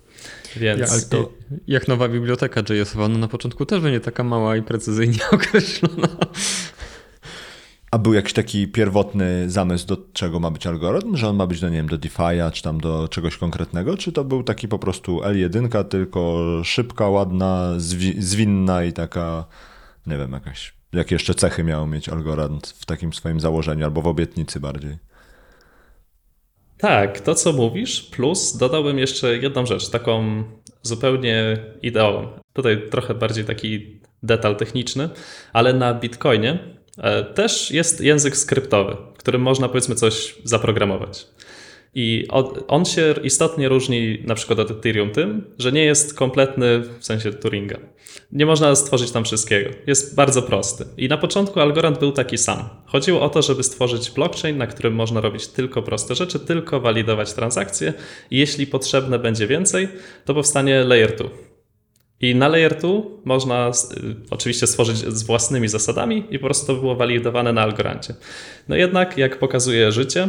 Więc 0.56 0.80
Jak, 0.80 1.04
to... 1.04 1.32
jak 1.66 1.88
nowa 1.88 2.08
biblioteka 2.08 2.60
JS-owa, 2.60 3.08
no 3.08 3.18
na 3.18 3.28
początku 3.28 3.66
też 3.66 3.80
będzie 3.80 4.00
taka 4.00 4.24
mała 4.24 4.56
i 4.56 4.62
precyzyjnie 4.62 5.18
określona. 5.32 6.08
A 7.90 7.98
był 7.98 8.14
jakiś 8.14 8.32
taki 8.32 8.68
pierwotny 8.68 9.50
zamysł, 9.50 9.86
do 9.86 9.96
czego 10.12 10.40
ma 10.40 10.50
być 10.50 10.66
algorytm? 10.66 11.16
Że 11.16 11.28
on 11.28 11.36
ma 11.36 11.46
być, 11.46 11.60
do, 11.60 11.68
nie 11.68 11.76
wiem, 11.76 11.88
do 11.88 11.98
DeFi'a, 11.98 12.52
czy 12.52 12.62
tam 12.62 12.80
do 12.80 13.08
czegoś 13.08 13.36
konkretnego? 13.36 13.96
Czy 13.96 14.12
to 14.12 14.24
był 14.24 14.42
taki 14.42 14.68
po 14.68 14.78
prostu 14.78 15.20
L1, 15.20 15.84
tylko 15.84 16.42
szybka, 16.64 17.08
ładna, 17.08 17.74
zwi 17.76 18.22
zwinna 18.22 18.84
i 18.84 18.92
taka, 18.92 19.44
nie 20.06 20.18
wiem, 20.18 20.32
jakaś... 20.32 20.74
Jakie 20.92 21.14
jeszcze 21.14 21.34
cechy 21.34 21.64
miał 21.64 21.86
mieć 21.86 22.08
algorytm 22.08 22.58
w 22.80 22.86
takim 22.86 23.12
swoim 23.12 23.40
założeniu, 23.40 23.84
albo 23.84 24.02
w 24.02 24.06
obietnicy 24.06 24.60
bardziej? 24.60 24.96
Tak, 26.78 27.20
to 27.20 27.34
co 27.34 27.52
mówisz, 27.52 28.02
plus 28.02 28.56
dodałbym 28.56 28.98
jeszcze 28.98 29.36
jedną 29.36 29.66
rzecz, 29.66 29.90
taką 29.90 30.42
zupełnie 30.82 31.56
ideową. 31.82 32.28
Tutaj 32.52 32.82
trochę 32.90 33.14
bardziej 33.14 33.44
taki 33.44 34.00
detal 34.22 34.56
techniczny, 34.56 35.08
ale 35.52 35.72
na 35.72 35.94
Bitcoinie 35.94 36.58
e, 36.98 37.24
też 37.24 37.70
jest 37.70 38.00
język 38.00 38.36
skryptowy, 38.36 38.96
którym 39.18 39.42
można 39.42 39.68
powiedzmy 39.68 39.94
coś 39.94 40.34
zaprogramować. 40.44 41.26
I 41.94 42.26
on 42.68 42.84
się 42.84 43.14
istotnie 43.22 43.68
różni 43.68 44.18
na 44.24 44.34
przykład 44.34 44.58
od 44.58 44.70
Ethereum 44.70 45.10
tym, 45.10 45.44
że 45.58 45.72
nie 45.72 45.84
jest 45.84 46.14
kompletny 46.14 46.80
w 46.98 47.04
sensie 47.04 47.32
Turinga. 47.32 47.78
Nie 48.32 48.46
można 48.46 48.74
stworzyć 48.74 49.10
tam 49.10 49.24
wszystkiego. 49.24 49.70
Jest 49.86 50.14
bardzo 50.14 50.42
prosty. 50.42 50.84
I 50.96 51.08
na 51.08 51.18
początku 51.18 51.60
algorytm 51.60 52.00
był 52.00 52.12
taki 52.12 52.38
sam. 52.38 52.68
Chodziło 52.86 53.20
o 53.20 53.28
to, 53.28 53.42
żeby 53.42 53.62
stworzyć 53.62 54.10
blockchain, 54.10 54.58
na 54.58 54.66
którym 54.66 54.94
można 54.94 55.20
robić 55.20 55.46
tylko 55.46 55.82
proste 55.82 56.14
rzeczy, 56.14 56.40
tylko 56.40 56.80
walidować 56.80 57.32
transakcje. 57.32 57.92
I 58.30 58.38
jeśli 58.38 58.66
potrzebne 58.66 59.18
będzie 59.18 59.46
więcej, 59.46 59.88
to 60.24 60.34
powstanie 60.34 60.84
layer 60.84 61.16
2. 61.16 61.28
I 62.20 62.34
na 62.34 62.48
layer 62.48 62.78
2 62.78 62.88
można 63.24 63.68
y, 63.68 63.72
oczywiście 64.30 64.66
stworzyć 64.66 64.96
z 64.96 65.22
własnymi 65.22 65.68
zasadami 65.68 66.24
i 66.30 66.38
po 66.38 66.44
prostu 66.44 66.66
to 66.66 66.74
było 66.74 66.94
walidowane 66.94 67.52
na 67.52 67.62
Algorandzie. 67.62 68.14
No 68.68 68.76
jednak, 68.76 69.18
jak 69.18 69.38
pokazuje 69.38 69.92
życie, 69.92 70.28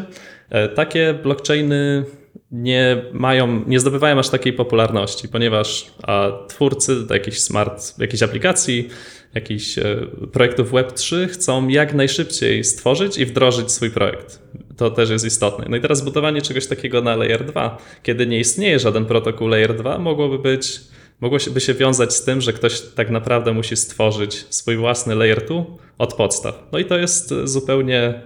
takie 0.75 1.13
blockchainy 1.23 2.05
nie 2.51 3.01
mają, 3.13 3.63
nie 3.67 3.79
zdobywają 3.79 4.19
aż 4.19 4.29
takiej 4.29 4.53
popularności, 4.53 5.27
ponieważ 5.29 5.91
twórcy 6.47 6.95
jakichś 7.09 7.37
smart, 7.37 7.99
jakichś 7.99 8.23
aplikacji, 8.23 8.89
jakichś 9.33 9.77
e, 9.77 9.83
projektów 10.31 10.71
Web3 10.71 11.27
chcą 11.27 11.67
jak 11.67 11.93
najszybciej 11.93 12.63
stworzyć 12.63 13.17
i 13.17 13.25
wdrożyć 13.25 13.71
swój 13.71 13.91
projekt. 13.91 14.41
To 14.77 14.91
też 14.91 15.09
jest 15.09 15.25
istotne. 15.25 15.65
No 15.69 15.77
i 15.77 15.81
teraz 15.81 16.01
budowanie 16.01 16.41
czegoś 16.41 16.67
takiego 16.67 17.01
na 17.01 17.15
Layer 17.15 17.45
2, 17.45 17.77
kiedy 18.03 18.27
nie 18.27 18.39
istnieje 18.39 18.79
żaden 18.79 19.05
protokół 19.05 19.47
Layer 19.47 19.75
2, 19.75 19.99
mogłoby 19.99 20.39
być 20.39 20.79
mogłoby 21.19 21.61
się 21.61 21.73
wiązać 21.73 22.13
z 22.13 22.23
tym, 22.23 22.41
że 22.41 22.53
ktoś 22.53 22.81
tak 22.81 23.09
naprawdę 23.09 23.53
musi 23.53 23.75
stworzyć 23.75 24.45
swój 24.49 24.77
własny 24.77 25.15
layer 25.15 25.45
2 25.45 25.55
od 25.97 26.13
podstaw. 26.13 26.63
No 26.71 26.79
i 26.79 26.85
to 26.85 26.97
jest 26.97 27.33
zupełnie 27.43 28.21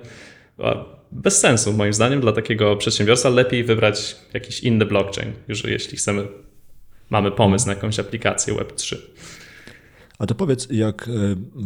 bez 1.11 1.39
sensu 1.39 1.73
moim 1.73 1.93
zdaniem 1.93 2.21
dla 2.21 2.31
takiego 2.31 2.75
przedsiębiorstwa. 2.75 3.29
Lepiej 3.29 3.63
wybrać 3.63 4.15
jakiś 4.33 4.59
inny 4.59 4.85
blockchain, 4.85 5.33
już 5.47 5.63
jeśli 5.63 5.97
chcemy, 5.97 6.27
mamy 7.09 7.31
pomysł 7.31 7.67
na 7.67 7.73
jakąś 7.73 7.99
aplikację 7.99 8.53
Web3. 8.53 8.97
A 10.19 10.25
to 10.25 10.35
powiedz, 10.35 10.67
jak 10.71 11.07
e, 11.07 11.11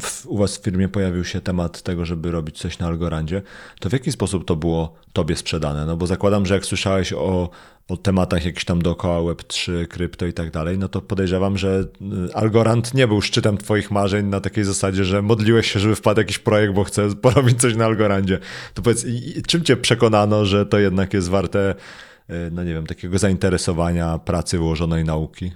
w, 0.02 0.26
u 0.26 0.38
was 0.38 0.58
w 0.58 0.64
firmie 0.64 0.90
pojawił 0.90 1.24
się 1.24 1.42
temat 1.42 1.82
tego, 1.82 2.06
żeby 2.06 2.32
robić 2.32 2.58
coś 2.58 2.80
na 2.80 2.88
Algorandzie, 2.88 3.42
to 3.80 3.90
w 3.90 3.94
jaki 3.94 4.12
sposób 4.12 4.46
to 4.46 4.56
było 4.56 4.96
tobie 5.14 5.36
sprzedane? 5.36 5.86
No 5.86 5.98
bo 5.98 6.08
zakładam, 6.08 6.46
że 6.46 6.54
jak 6.54 6.66
słyszałeś 6.66 7.14
o, 7.14 7.50
o 7.88 7.98
tematach 7.98 8.46
jakichś 8.46 8.66
tam 8.66 8.82
dookoła 8.82 9.34
Web3, 9.34 9.88
krypto 9.88 10.26
i 10.26 10.34
tak 10.34 10.52
dalej, 10.52 10.78
no 10.78 10.88
to 10.88 11.02
podejrzewam, 11.02 11.58
że 11.58 11.88
e, 12.30 12.36
Algorand 12.36 12.94
nie 12.94 13.08
był 13.08 13.22
szczytem 13.22 13.58
twoich 13.58 13.92
marzeń 13.92 14.26
na 14.26 14.40
takiej 14.40 14.64
zasadzie, 14.64 15.06
że 15.06 15.22
modliłeś 15.22 15.72
się, 15.72 15.80
żeby 15.80 15.96
wpadł 15.96 16.20
jakiś 16.20 16.40
projekt, 16.40 16.74
bo 16.74 16.84
chcę 16.84 17.16
porobić 17.16 17.62
coś 17.62 17.76
na 17.76 17.86
Algorandzie. 17.86 18.40
To 18.74 18.82
powiedz, 18.82 19.06
czym 19.48 19.64
cię 19.64 19.78
przekonano, 19.78 20.46
że 20.46 20.66
to 20.66 20.80
jednak 20.80 21.14
jest 21.14 21.30
warte, 21.30 21.76
e, 22.30 22.50
no 22.52 22.64
nie 22.64 22.74
wiem, 22.74 22.88
takiego 22.88 23.18
zainteresowania, 23.18 24.20
pracy 24.20 24.60
ułożonej 24.60 25.06
nauki? 25.06 25.52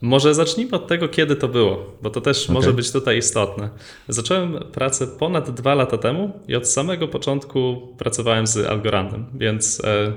Może 0.00 0.34
zacznijmy 0.34 0.76
od 0.76 0.86
tego, 0.86 1.08
kiedy 1.08 1.36
to 1.36 1.48
było, 1.48 1.92
bo 2.02 2.10
to 2.10 2.20
też 2.20 2.44
okay. 2.44 2.54
może 2.54 2.72
być 2.72 2.92
tutaj 2.92 3.18
istotne. 3.18 3.70
Zacząłem 4.08 4.58
pracę 4.72 5.06
ponad 5.06 5.50
dwa 5.50 5.74
lata 5.74 5.98
temu 5.98 6.40
i 6.48 6.56
od 6.56 6.68
samego 6.68 7.08
początku 7.08 7.88
pracowałem 7.98 8.46
z 8.46 8.56
Algorandem, 8.56 9.26
więc 9.34 9.84
e, 9.84 10.12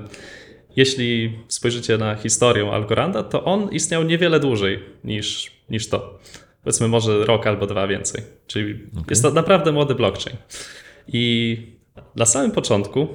jeśli 0.76 1.38
spojrzycie 1.48 1.98
na 1.98 2.14
historię 2.14 2.70
Algoranda, 2.72 3.22
to 3.22 3.44
on 3.44 3.70
istniał 3.70 4.02
niewiele 4.02 4.40
dłużej 4.40 4.80
niż, 5.04 5.52
niż 5.70 5.88
to. 5.88 6.18
Powiedzmy 6.64 6.88
może 6.88 7.24
rok 7.24 7.46
albo 7.46 7.66
dwa 7.66 7.86
więcej. 7.86 8.22
Czyli 8.46 8.74
okay. 8.92 9.04
jest 9.10 9.22
to 9.22 9.30
naprawdę 9.30 9.72
młody 9.72 9.94
blockchain. 9.94 10.36
I 11.08 11.56
na 12.16 12.26
samym 12.26 12.50
początku 12.50 13.08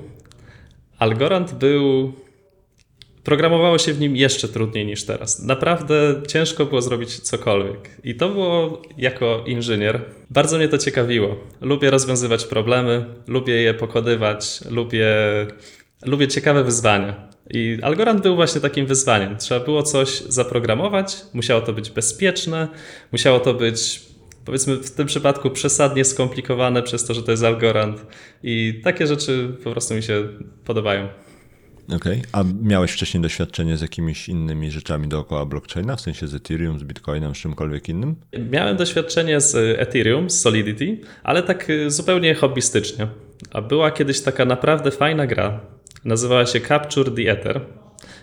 Algorand 0.99 1.53
był 1.53 2.13
Programowało 3.27 3.77
się 3.77 3.93
w 3.93 3.99
nim 3.99 4.15
jeszcze 4.15 4.47
trudniej 4.47 4.85
niż 4.85 5.03
teraz. 5.03 5.39
Naprawdę 5.39 6.21
ciężko 6.27 6.65
było 6.65 6.81
zrobić 6.81 7.19
cokolwiek. 7.19 7.89
I 8.03 8.15
to 8.15 8.29
było 8.29 8.81
jako 8.97 9.43
inżynier. 9.47 10.01
Bardzo 10.29 10.57
mnie 10.57 10.67
to 10.67 10.77
ciekawiło. 10.77 11.35
Lubię 11.61 11.89
rozwiązywać 11.89 12.45
problemy, 12.45 13.05
lubię 13.27 13.53
je 13.53 13.73
pokonywać, 13.73 14.59
lubię, 14.69 15.07
lubię 16.05 16.27
ciekawe 16.27 16.63
wyzwania. 16.63 17.29
I 17.49 17.77
Algorand 17.81 18.21
był 18.21 18.35
właśnie 18.35 18.61
takim 18.61 18.85
wyzwaniem. 18.85 19.37
Trzeba 19.37 19.65
było 19.65 19.83
coś 19.83 20.09
zaprogramować, 20.21 21.17
musiało 21.33 21.61
to 21.61 21.73
być 21.73 21.89
bezpieczne, 21.89 22.67
musiało 23.11 23.39
to 23.39 23.53
być 23.53 24.01
powiedzmy 24.45 24.75
w 24.75 24.91
tym 24.91 25.07
przypadku 25.07 25.49
przesadnie 25.49 26.05
skomplikowane 26.05 26.83
przez 26.83 27.05
to, 27.05 27.13
że 27.13 27.23
to 27.23 27.31
jest 27.31 27.43
Algorand. 27.43 28.05
I 28.43 28.81
takie 28.83 29.07
rzeczy 29.07 29.55
po 29.63 29.71
prostu 29.71 29.93
mi 29.93 30.03
się 30.03 30.27
podobają. 30.65 31.07
Okej, 31.95 31.97
okay. 31.97 32.21
a 32.31 32.43
miałeś 32.61 32.91
wcześniej 32.91 33.23
doświadczenie 33.23 33.77
z 33.77 33.81
jakimiś 33.81 34.29
innymi 34.29 34.71
rzeczami 34.71 35.07
dookoła 35.07 35.45
blockchaina, 35.45 35.95
w 35.95 36.01
sensie 36.01 36.27
z 36.27 36.35
Ethereum, 36.35 36.79
z 36.79 36.83
Bitcoinem, 36.83 37.35
z 37.35 37.37
czymkolwiek 37.37 37.89
innym? 37.89 38.15
Miałem 38.51 38.77
doświadczenie 38.77 39.41
z 39.41 39.55
Ethereum, 39.79 40.29
z 40.29 40.39
Solidity, 40.39 40.97
ale 41.23 41.43
tak 41.43 41.69
y, 41.69 41.91
zupełnie 41.91 42.35
hobbystycznie. 42.35 43.07
A 43.51 43.61
była 43.61 43.91
kiedyś 43.91 44.21
taka 44.21 44.45
naprawdę 44.45 44.91
fajna 44.91 45.27
gra, 45.27 45.59
nazywała 46.05 46.45
się 46.45 46.61
Capture 46.61 47.15
the 47.15 47.31
Ether 47.31 47.61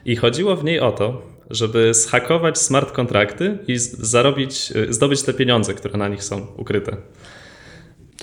i 0.05 0.17
chodziło 0.17 0.57
w 0.57 0.65
niej 0.65 0.81
o 0.81 0.93
to, 0.93 1.23
żeby 1.51 1.95
zhakować 1.95 2.59
smart 2.59 2.93
kontrakty 2.93 3.59
i 3.69 3.79
zarobić, 3.79 4.73
y, 4.77 4.93
zdobyć 4.93 5.23
te 5.23 5.35
pieniądze, 5.35 5.75
które 5.75 5.99
na 5.99 6.09
nich 6.09 6.25
są 6.25 6.47
ukryte. 6.57 6.97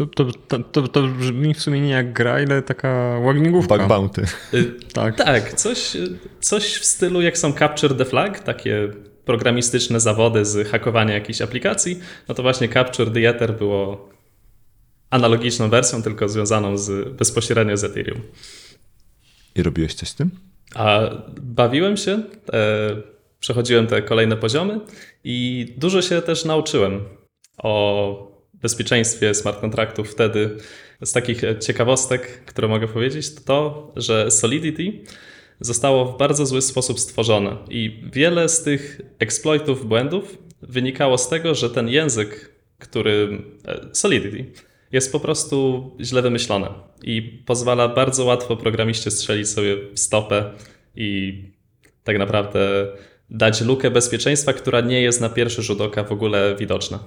To, 0.05 0.25
to, 0.25 0.59
to, 0.59 0.87
to, 0.87 1.07
brzmi 1.07 1.53
w 1.53 1.61
sumie 1.61 1.81
nie 1.81 1.89
jak 1.89 2.13
gra, 2.13 2.41
ile 2.41 2.61
taka 2.61 3.19
łagnięgówka. 3.23 3.77
Bug 3.77 3.87
bounty. 3.87 4.21
Y, 4.53 4.71
tak, 4.93 5.15
tak 5.15 5.53
coś, 5.53 5.97
coś 6.39 6.73
w 6.73 6.85
stylu 6.85 7.21
jak 7.21 7.37
są 7.37 7.53
Capture 7.53 7.95
the 7.95 8.05
Flag, 8.05 8.39
takie 8.39 8.89
programistyczne 9.25 9.99
zawody 9.99 10.45
z 10.45 10.67
hakowania 10.67 11.13
jakiejś 11.13 11.41
aplikacji, 11.41 11.99
no 12.27 12.35
to 12.35 12.43
właśnie 12.43 12.69
Capture 12.69 13.11
the 13.11 13.29
Ether 13.29 13.57
było 13.57 14.09
analogiczną 15.09 15.69
wersją, 15.69 16.03
tylko 16.03 16.29
związaną 16.29 16.77
z, 16.77 17.15
bezpośrednio 17.15 17.77
z 17.77 17.83
Ethereum. 17.83 18.21
I 19.55 19.63
robiłeś 19.63 19.93
coś 19.93 20.09
z 20.09 20.15
tym? 20.15 20.31
A 20.75 21.01
bawiłem 21.41 21.97
się, 21.97 22.11
e, 22.53 23.01
przechodziłem 23.39 23.87
te 23.87 24.01
kolejne 24.01 24.37
poziomy 24.37 24.79
i 25.23 25.65
dużo 25.77 26.01
się 26.01 26.21
też 26.21 26.45
nauczyłem 26.45 27.03
o 27.57 28.30
bezpieczeństwie 28.61 29.33
smart 29.33 29.61
kontraktów 29.61 30.11
wtedy 30.11 30.57
z 31.01 31.11
takich 31.11 31.41
ciekawostek, 31.59 32.45
które 32.45 32.67
mogę 32.67 32.87
powiedzieć, 32.87 33.35
to 33.35 33.41
to, 33.41 33.91
że 33.95 34.31
Solidity 34.31 34.93
zostało 35.59 36.05
w 36.05 36.17
bardzo 36.17 36.45
zły 36.45 36.61
sposób 36.61 36.99
stworzone 36.99 37.57
i 37.69 38.03
wiele 38.13 38.49
z 38.49 38.63
tych 38.63 39.01
exploitów, 39.19 39.87
błędów 39.87 40.37
wynikało 40.61 41.17
z 41.17 41.29
tego, 41.29 41.55
że 41.55 41.69
ten 41.69 41.89
język, 41.89 42.51
który 42.79 43.41
e, 43.67 43.89
Solidity 43.93 44.45
jest 44.91 45.11
po 45.11 45.19
prostu 45.19 45.91
źle 46.01 46.21
wymyślony 46.21 46.67
i 47.03 47.21
pozwala 47.21 47.87
bardzo 47.87 48.25
łatwo 48.25 48.57
programiście 48.57 49.11
strzelić 49.11 49.49
sobie 49.49 49.77
w 49.93 49.99
stopę 49.99 50.51
i 50.95 51.41
tak 52.03 52.17
naprawdę 52.17 52.87
dać 53.29 53.61
lukę 53.61 53.91
bezpieczeństwa, 53.91 54.53
która 54.53 54.81
nie 54.81 55.01
jest 55.01 55.21
na 55.21 55.29
pierwszy 55.29 55.61
rzut 55.61 55.81
oka 55.81 56.03
w 56.03 56.11
ogóle 56.11 56.55
widoczna. 56.59 56.99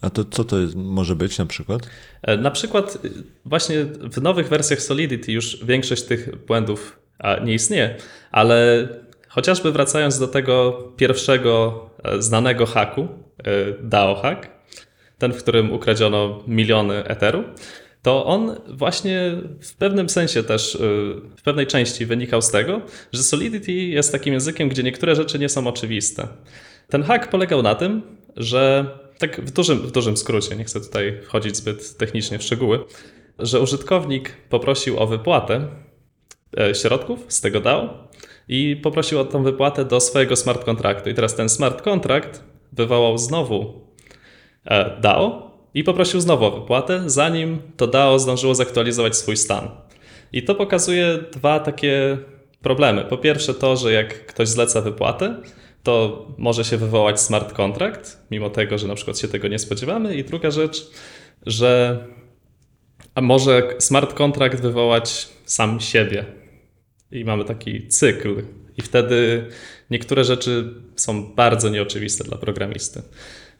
A 0.00 0.10
to 0.10 0.24
co 0.24 0.44
to 0.44 0.58
jest, 0.58 0.74
może 0.74 1.16
być 1.16 1.38
na 1.38 1.46
przykład? 1.46 1.82
E, 2.22 2.36
na 2.36 2.50
przykład 2.50 2.98
e, 3.04 3.08
właśnie 3.44 3.84
w 3.84 4.22
nowych 4.22 4.48
wersjach 4.48 4.82
Solidity 4.82 5.32
już 5.32 5.64
większość 5.64 6.02
tych 6.02 6.46
błędów 6.46 6.98
nie 7.44 7.54
istnieje, 7.54 7.96
ale 8.30 8.88
chociażby 9.28 9.72
wracając 9.72 10.18
do 10.18 10.28
tego 10.28 10.72
pierwszego 10.96 11.86
e, 12.02 12.22
znanego 12.22 12.66
haku, 12.66 13.08
DAO 13.82 14.14
hack, 14.14 14.48
ten, 15.18 15.32
w 15.32 15.38
którym 15.38 15.72
ukradziono 15.72 16.42
miliony 16.46 17.04
Etheru, 17.04 17.44
to 18.06 18.26
on 18.26 18.56
właśnie 18.68 19.32
w 19.60 19.74
pewnym 19.74 20.08
sensie 20.08 20.42
też, 20.42 20.74
y, 20.74 20.78
w 21.36 21.42
pewnej 21.42 21.66
części 21.66 22.06
wynikał 22.06 22.42
z 22.42 22.50
tego, 22.50 22.80
że 23.12 23.22
Solidity 23.22 23.72
jest 23.72 24.12
takim 24.12 24.32
językiem, 24.32 24.68
gdzie 24.68 24.82
niektóre 24.82 25.14
rzeczy 25.14 25.38
nie 25.38 25.48
są 25.48 25.66
oczywiste. 25.66 26.28
Ten 26.88 27.02
hack 27.02 27.28
polegał 27.28 27.62
na 27.62 27.74
tym, 27.74 28.02
że 28.36 28.86
tak 29.18 29.40
w 29.40 29.50
dużym, 29.50 29.78
w 29.78 29.90
dużym 29.90 30.16
skrócie, 30.16 30.56
nie 30.56 30.64
chcę 30.64 30.80
tutaj 30.80 31.20
wchodzić 31.24 31.56
zbyt 31.56 31.96
technicznie 31.96 32.38
w 32.38 32.42
szczegóły, 32.42 32.84
że 33.38 33.60
użytkownik 33.60 34.36
poprosił 34.48 34.98
o 34.98 35.06
wypłatę 35.06 35.68
e, 36.58 36.74
środków 36.74 37.24
z 37.28 37.40
tego 37.40 37.60
DAO 37.60 38.08
i 38.48 38.76
poprosił 38.82 39.20
o 39.20 39.24
tą 39.24 39.42
wypłatę 39.42 39.84
do 39.84 40.00
swojego 40.00 40.36
smart 40.36 40.64
kontraktu. 40.64 41.10
I 41.10 41.14
teraz 41.14 41.34
ten 41.34 41.48
smart 41.48 41.82
kontrakt 41.82 42.44
wywołał 42.72 43.18
znowu 43.18 43.80
e, 44.64 45.00
DAO 45.00 45.56
i 45.74 45.84
poprosił 45.84 46.20
znowu 46.20 46.44
o 46.44 46.60
wypłatę, 46.60 47.02
zanim 47.06 47.58
to 47.76 47.86
DAO 47.86 48.18
zdążyło 48.18 48.54
zaktualizować 48.54 49.16
swój 49.16 49.36
stan. 49.36 49.68
I 50.32 50.42
to 50.42 50.54
pokazuje 50.54 51.18
dwa 51.32 51.60
takie 51.60 52.18
problemy. 52.62 53.04
Po 53.04 53.18
pierwsze 53.18 53.54
to, 53.54 53.76
że 53.76 53.92
jak 53.92 54.26
ktoś 54.26 54.48
zleca 54.48 54.80
wypłatę, 54.80 55.42
to 55.86 56.26
może 56.38 56.64
się 56.64 56.76
wywołać 56.76 57.20
smart 57.20 57.52
contract, 57.52 58.26
mimo 58.30 58.50
tego, 58.50 58.78
że 58.78 58.88
na 58.88 58.94
przykład 58.94 59.18
się 59.18 59.28
tego 59.28 59.48
nie 59.48 59.58
spodziewamy. 59.58 60.16
I 60.16 60.24
druga 60.24 60.50
rzecz, 60.50 60.90
że 61.46 61.98
a 63.14 63.20
może 63.20 63.74
smart 63.78 64.14
contract 64.14 64.62
wywołać 64.62 65.28
sam 65.44 65.80
siebie. 65.80 66.24
I 67.10 67.24
mamy 67.24 67.44
taki 67.44 67.88
cykl. 67.88 68.42
I 68.76 68.82
wtedy 68.82 69.46
niektóre 69.90 70.24
rzeczy 70.24 70.74
są 70.96 71.34
bardzo 71.34 71.68
nieoczywiste 71.68 72.24
dla 72.24 72.38
programisty. 72.38 73.02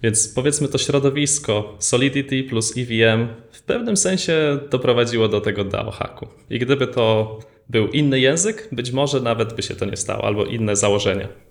Więc 0.03 0.29
powiedzmy 0.29 0.69
to 0.69 0.79
środowisko 0.79 1.77
Solidity 1.79 2.45
plus 2.45 2.75
EVM 2.77 3.29
w 3.53 3.63
pewnym 3.63 3.97
sensie 3.97 4.59
doprowadziło 4.71 5.29
do 5.29 5.41
tego 5.41 5.65
DAO 5.65 5.91
hacku. 5.91 6.29
I 6.51 6.59
gdyby 6.59 6.87
to 6.87 7.39
był 7.69 7.89
inny 7.89 8.21
język, 8.21 8.69
być 8.73 8.93
może 8.93 9.21
nawet 9.21 9.55
by 9.55 9.63
się 9.63 9.75
to 9.75 9.85
nie 9.85 9.97
stało, 9.97 10.25
albo 10.25 10.45
inne 10.45 10.77
założenia. 10.77 11.46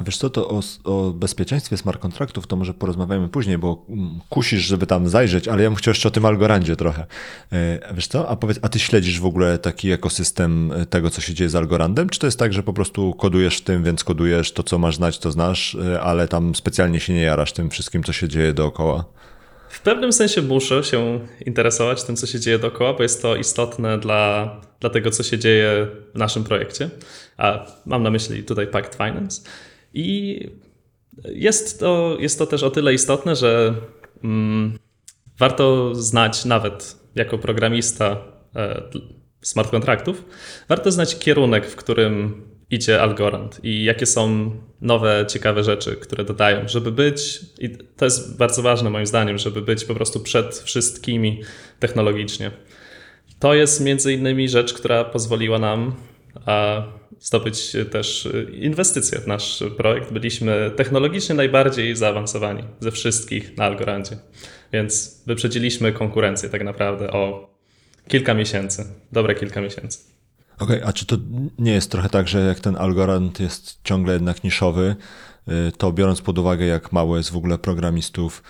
A 0.00 0.04
wiesz 0.04 0.16
co, 0.16 0.30
to 0.30 0.48
o, 0.48 0.60
o, 0.84 1.10
bezpieczeństwie 1.10 1.76
smart 1.76 2.00
kontraktów 2.00 2.46
to 2.46 2.56
może 2.56 2.74
porozmawiamy 2.74 3.28
później, 3.28 3.58
bo 3.58 3.86
mm, 3.88 4.20
kusisz, 4.28 4.62
żeby 4.62 4.86
tam 4.86 5.08
zajrzeć, 5.08 5.48
ale 5.48 5.62
ja 5.62 5.68
bym 5.68 5.76
chciał 5.76 5.90
jeszcze 5.90 6.08
o 6.08 6.10
tym 6.10 6.24
Algorandzie 6.24 6.76
trochę. 6.76 7.06
E, 7.52 7.94
wiesz 7.94 8.06
co, 8.06 8.28
a 8.28 8.36
powiedz, 8.36 8.58
a 8.62 8.68
ty 8.68 8.78
śledzisz 8.78 9.20
w 9.20 9.26
ogóle 9.26 9.58
taki 9.58 9.90
ekosystem 9.90 10.72
e, 10.72 10.86
tego, 10.86 11.10
co 11.10 11.20
się 11.20 11.34
dzieje 11.34 11.50
z 11.50 11.54
Algorandem? 11.54 12.08
Czy 12.08 12.18
to 12.18 12.26
jest 12.26 12.38
tak, 12.38 12.52
że 12.52 12.62
po 12.62 12.72
prostu 12.72 13.14
kodujesz 13.14 13.56
w 13.56 13.60
tym, 13.60 13.84
więc 13.84 14.04
kodujesz 14.04 14.52
to, 14.52 14.62
co 14.62 14.78
masz 14.78 14.96
znać, 14.96 15.18
to 15.18 15.32
znasz, 15.32 15.74
e, 15.74 16.00
ale 16.00 16.28
tam 16.28 16.54
specjalnie 16.54 17.00
się 17.00 17.12
nie 17.12 17.22
jarasz 17.22 17.52
tym 17.52 17.70
wszystkim, 17.70 18.02
co 18.02 18.12
się 18.12 18.28
dzieje 18.28 18.52
dookoła? 18.52 19.04
W 19.68 19.80
pewnym 19.80 20.12
sensie 20.12 20.42
muszę 20.42 20.84
się 20.84 21.20
interesować 21.46 22.04
tym, 22.04 22.16
co 22.16 22.26
się 22.26 22.40
dzieje 22.40 22.58
dookoła, 22.58 22.92
bo 22.92 23.02
jest 23.02 23.22
to 23.22 23.36
istotne 23.36 23.98
dla, 23.98 24.56
dla 24.80 24.90
tego, 24.90 25.10
co 25.10 25.22
się 25.22 25.38
dzieje 25.38 25.86
w 26.14 26.18
naszym 26.18 26.44
projekcie. 26.44 26.90
A 27.36 27.66
mam 27.86 28.02
na 28.02 28.10
myśli 28.10 28.44
tutaj 28.44 28.66
Pact 28.66 28.94
Finance. 28.94 29.42
I 29.96 30.40
jest 31.24 31.80
to, 31.80 32.16
jest 32.20 32.38
to 32.38 32.46
też 32.46 32.62
o 32.62 32.70
tyle 32.70 32.94
istotne, 32.94 33.36
że 33.36 33.74
mm, 34.24 34.78
warto 35.38 35.94
znać 35.94 36.44
nawet 36.44 36.96
jako 37.14 37.38
programista 37.38 38.18
e, 38.56 38.82
smart 39.42 39.70
kontraktów, 39.70 40.24
warto 40.68 40.92
znać 40.92 41.18
kierunek, 41.18 41.66
w 41.66 41.76
którym 41.76 42.42
idzie 42.70 43.02
Algorand 43.02 43.60
i 43.62 43.84
jakie 43.84 44.06
są 44.06 44.50
nowe, 44.80 45.24
ciekawe 45.28 45.64
rzeczy, 45.64 45.96
które 45.96 46.24
dodają, 46.24 46.68
żeby 46.68 46.92
być, 46.92 47.40
i 47.58 47.70
to 47.96 48.04
jest 48.04 48.38
bardzo 48.38 48.62
ważne 48.62 48.90
moim 48.90 49.06
zdaniem, 49.06 49.38
żeby 49.38 49.62
być 49.62 49.84
po 49.84 49.94
prostu 49.94 50.20
przed 50.20 50.56
wszystkimi 50.56 51.42
technologicznie. 51.80 52.50
To 53.38 53.54
jest 53.54 53.80
między 53.80 54.12
innymi 54.12 54.48
rzecz, 54.48 54.72
która 54.74 55.04
pozwoliła 55.04 55.58
nam 55.58 55.94
zdobyć 57.20 57.76
też 57.90 58.28
inwestycje 58.52 59.18
w 59.20 59.26
nasz 59.26 59.64
projekt. 59.76 60.12
Byliśmy 60.12 60.70
technologicznie 60.76 61.34
najbardziej 61.34 61.96
zaawansowani 61.96 62.62
ze 62.80 62.90
wszystkich 62.90 63.56
na 63.56 63.64
Algorandzie, 63.64 64.16
więc 64.72 65.22
wyprzedziliśmy 65.26 65.92
konkurencję 65.92 66.48
tak 66.48 66.64
naprawdę 66.64 67.10
o 67.10 67.50
kilka 68.08 68.34
miesięcy, 68.34 68.84
dobre 69.12 69.34
kilka 69.34 69.60
miesięcy. 69.60 69.98
Okej, 70.58 70.76
okay, 70.76 70.88
a 70.88 70.92
czy 70.92 71.06
to 71.06 71.16
nie 71.58 71.72
jest 71.72 71.90
trochę 71.90 72.08
tak, 72.08 72.28
że 72.28 72.40
jak 72.40 72.60
ten 72.60 72.76
Algorand 72.76 73.40
jest 73.40 73.78
ciągle 73.84 74.12
jednak 74.12 74.44
niszowy, 74.44 74.96
to 75.78 75.92
biorąc 75.92 76.20
pod 76.20 76.38
uwagę, 76.38 76.66
jak 76.66 76.92
mało 76.92 77.16
jest 77.16 77.30
w 77.30 77.36
ogóle 77.36 77.58
programistów 77.58 78.42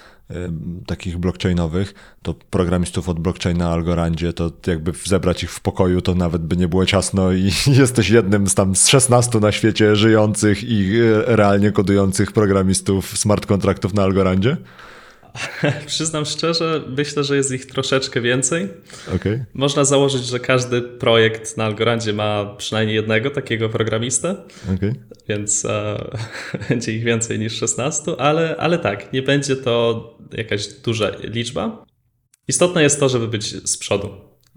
takich 0.87 1.18
blockchainowych, 1.18 1.94
to 2.22 2.35
programistów 2.35 3.09
od 3.09 3.20
blockchaina 3.20 3.70
Algorandzie, 3.70 4.32
to 4.32 4.50
jakby 4.66 4.92
zebrać 5.04 5.42
ich 5.42 5.50
w 5.50 5.61
pokoju, 5.61 6.00
to 6.00 6.14
nawet 6.14 6.42
by 6.42 6.56
nie 6.56 6.68
było 6.68 6.87
ciasno 6.87 7.32
i 7.32 7.50
jesteś 7.78 8.11
jednym 8.11 8.46
z 8.46 8.54
tam 8.54 8.76
z 8.76 8.88
16 8.88 9.40
na 9.40 9.52
świecie 9.52 9.96
żyjących 9.96 10.64
i 10.64 11.00
e, 11.00 11.37
realnie 11.37 11.72
kodujących 11.72 12.32
programistów 12.32 13.18
smart 13.18 13.46
kontraktów 13.46 13.94
na 13.94 14.02
Algorandzie? 14.02 14.56
Przyznam 15.87 16.25
szczerze, 16.25 16.83
myślę, 16.96 17.25
że 17.25 17.37
jest 17.37 17.53
ich 17.53 17.66
troszeczkę 17.66 18.20
więcej. 18.20 18.68
Okay. 19.16 19.44
Można 19.55 19.85
założyć, 19.85 20.25
że 20.25 20.40
każdy 20.40 20.83
projekt 20.83 21.57
na 21.57 21.64
Algorandzie 21.64 22.12
ma 22.12 22.55
przynajmniej 22.59 22.96
jednego 22.96 23.31
takiego 23.31 23.68
programistę, 23.68 24.37
okay. 24.77 24.94
więc 25.29 25.64
e, 25.64 26.11
będzie 26.68 26.92
ich 26.92 27.05
więcej 27.05 27.38
niż 27.38 27.59
16, 27.59 28.12
ale, 28.18 28.57
ale 28.57 28.79
tak, 28.79 29.12
nie 29.12 29.22
będzie 29.22 29.57
to 29.57 30.18
jakaś 30.33 30.68
duża 30.68 31.11
liczba. 31.20 31.85
Istotne 32.49 32.83
jest 32.83 33.01
to, 33.01 33.09
żeby 33.09 33.29
być 33.29 33.68
z 33.68 33.79
przodu, 33.79 34.11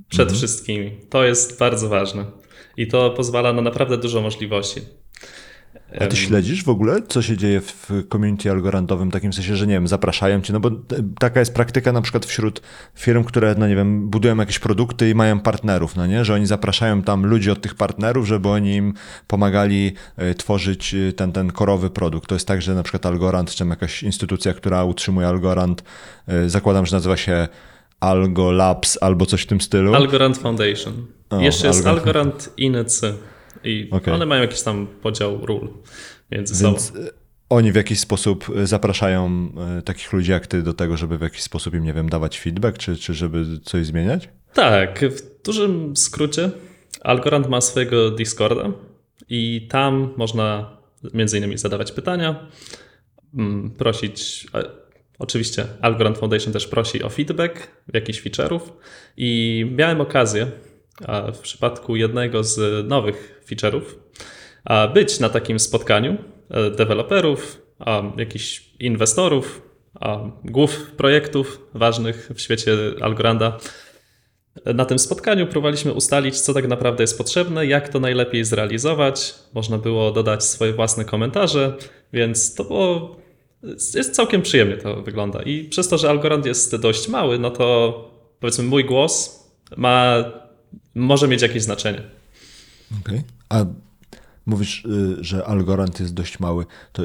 przed 0.10 0.30
mhm. 0.30 0.38
wszystkimi. 0.38 1.00
To 1.10 1.24
jest 1.24 1.60
bardzo 1.60 1.90
ważne 1.90 2.26
i 2.78 2.88
to 2.88 3.10
pozwala 3.10 3.54
na 3.54 3.62
naprawdę 3.62 3.98
dużo 3.98 4.22
możliwości. 4.22 4.82
A 6.00 6.08
ty 6.08 6.18
śledzisz 6.18 6.64
w 6.64 6.70
ogóle, 6.70 7.02
co 7.08 7.22
się 7.22 7.38
dzieje 7.38 7.62
w 7.62 7.90
community 8.12 8.52
algorandowym, 8.52 9.10
w 9.10 9.14
takim 9.14 9.34
sensie, 9.34 9.56
że 9.56 9.68
nie 9.68 9.74
wiem, 9.74 9.88
zapraszają 9.88 10.42
cię, 10.42 10.54
no 10.54 10.60
bo 10.60 10.72
taka 11.20 11.40
jest 11.40 11.54
praktyka 11.54 11.92
na 11.92 12.02
przykład 12.02 12.26
wśród 12.26 12.62
firm, 12.96 13.24
które, 13.24 13.56
no 13.58 13.68
nie 13.68 13.76
wiem, 13.76 14.10
budują 14.10 14.38
jakieś 14.38 14.60
produkty 14.60 15.10
i 15.10 15.16
mają 15.16 15.40
partnerów, 15.40 15.96
no 15.96 16.08
nie, 16.08 16.26
że 16.26 16.34
oni 16.34 16.46
zapraszają 16.46 17.02
tam 17.02 17.26
ludzi 17.26 17.52
od 17.52 17.62
tych 17.62 17.76
partnerów, 17.76 18.28
żeby 18.28 18.50
oni 18.50 18.76
im 18.76 18.94
pomagali 19.28 19.94
e, 20.18 20.34
tworzyć 20.34 20.94
e, 20.94 21.14
ten, 21.14 21.32
ten 21.32 21.52
korowy 21.52 21.90
produkt. 21.90 22.30
To 22.30 22.36
jest 22.36 22.48
tak, 22.48 22.62
że 22.62 22.76
na 22.76 22.84
przykład 22.84 23.06
Algorand, 23.06 23.52
czy 23.56 23.66
jakaś 23.66 24.04
instytucja, 24.04 24.54
która 24.54 24.84
utrzymuje 24.84 25.28
Algorand, 25.28 25.84
e, 26.28 26.50
zakładam, 26.50 26.86
że 26.86 26.96
nazywa 26.96 27.18
się 27.18 27.48
Algo 28.00 28.52
Labs 28.52 28.98
albo 29.02 29.26
coś 29.26 29.42
w 29.42 29.46
tym 29.46 29.62
stylu. 29.62 29.96
Algorand 29.96 30.38
Foundation. 30.38 30.94
O, 31.30 31.40
Jeszcze 31.40 31.68
jest 31.68 31.88
Algorand 31.88 32.50
INC. 32.58 33.02
I 33.64 33.88
okay. 33.92 34.14
one 34.14 34.26
mają 34.26 34.42
jakiś 34.42 34.62
tam 34.62 34.88
podział 34.88 35.46
ról 35.46 35.70
między 36.32 36.64
Więc 36.64 36.88
sobą. 36.88 37.00
E, 37.06 37.10
oni 37.50 37.72
w 37.72 37.76
jakiś 37.76 38.00
sposób 38.00 38.46
e, 38.56 38.68
zapraszają 38.68 39.50
e, 39.78 39.82
takich 39.82 40.14
ludzi 40.14 40.32
jak 40.32 40.48
ty 40.48 40.64
do 40.64 40.74
tego, 40.74 40.98
żeby 40.98 41.18
w 41.18 41.22
jakiś 41.22 41.42
sposób 41.42 41.74
im, 41.74 41.84
nie 41.84 41.94
wiem, 41.94 42.10
dawać 42.10 42.40
feedback, 42.40 42.78
czy, 42.78 42.98
czy 42.98 43.14
żeby 43.14 43.46
coś 43.64 43.86
zmieniać? 43.86 44.30
Tak, 44.54 45.00
w 45.00 45.44
dużym 45.44 45.98
skrócie 45.98 46.50
Algorand 47.02 47.50
ma 47.50 47.62
swojego 47.62 48.12
Discorda 48.12 48.72
i 49.30 49.68
tam 49.72 50.14
można 50.18 50.78
między 51.14 51.38
innymi 51.38 51.58
zadawać 51.58 51.92
pytania, 51.92 52.48
mm, 53.34 53.72
prosić 53.72 54.48
Oczywiście 55.20 55.66
Algorand 55.82 56.18
Foundation 56.18 56.54
też 56.54 56.68
prosi 56.68 57.04
o 57.04 57.10
feedback 57.10 57.68
jakichś 57.94 58.22
feature'ów 58.24 58.60
i 59.18 59.66
miałem 59.76 60.02
okazję 60.02 60.48
w 61.34 61.40
przypadku 61.40 61.96
jednego 61.96 62.44
z 62.44 62.88
nowych 62.88 63.44
feature'ów 63.50 63.82
być 64.94 65.20
na 65.20 65.30
takim 65.30 65.60
spotkaniu 65.60 66.18
e, 66.50 66.72
deweloperów, 66.72 67.62
jakichś 68.18 68.70
inwestorów, 68.80 69.62
głów 70.44 70.92
projektów 70.98 71.62
ważnych 71.74 72.30
w 72.36 72.42
świecie 72.42 72.78
Algoranda. 73.02 73.58
Na 74.66 74.86
tym 74.86 75.00
spotkaniu 75.00 75.48
próbowaliśmy 75.48 75.94
ustalić, 75.94 76.42
co 76.42 76.54
tak 76.54 76.68
naprawdę 76.68 77.04
jest 77.04 77.18
potrzebne, 77.18 77.66
jak 77.66 77.90
to 77.90 78.00
najlepiej 78.00 78.46
zrealizować. 78.46 79.36
Można 79.54 79.78
było 79.78 80.12
dodać 80.12 80.44
swoje 80.44 80.74
własne 80.74 81.06
komentarze, 81.06 81.78
więc 82.14 82.56
to 82.56 82.64
było. 82.64 83.16
Jest 83.96 84.16
całkiem 84.16 84.42
przyjemnie 84.42 84.78
to 84.78 85.02
wygląda. 85.02 85.42
I 85.42 85.64
przez 85.64 85.88
to, 85.88 85.98
że 85.98 86.10
Algorand 86.10 86.46
jest 86.46 86.76
dość 86.76 87.08
mały, 87.08 87.40
no 87.40 87.52
to 87.52 88.12
powiedzmy 88.40 88.64
mój 88.64 88.86
głos 88.86 89.44
ma 89.78 90.24
może 90.96 91.28
mieć 91.28 91.42
jakieś 91.42 91.64
znaczenie. 91.64 92.02
Okej. 93.02 93.18
Okay. 93.18 93.24
A 93.50 93.66
mówisz, 94.46 94.86
y, 94.86 95.24
że 95.24 95.46
Algorand 95.46 96.00
jest 96.00 96.14
dość 96.14 96.40
mały. 96.40 96.66
To 96.94 97.04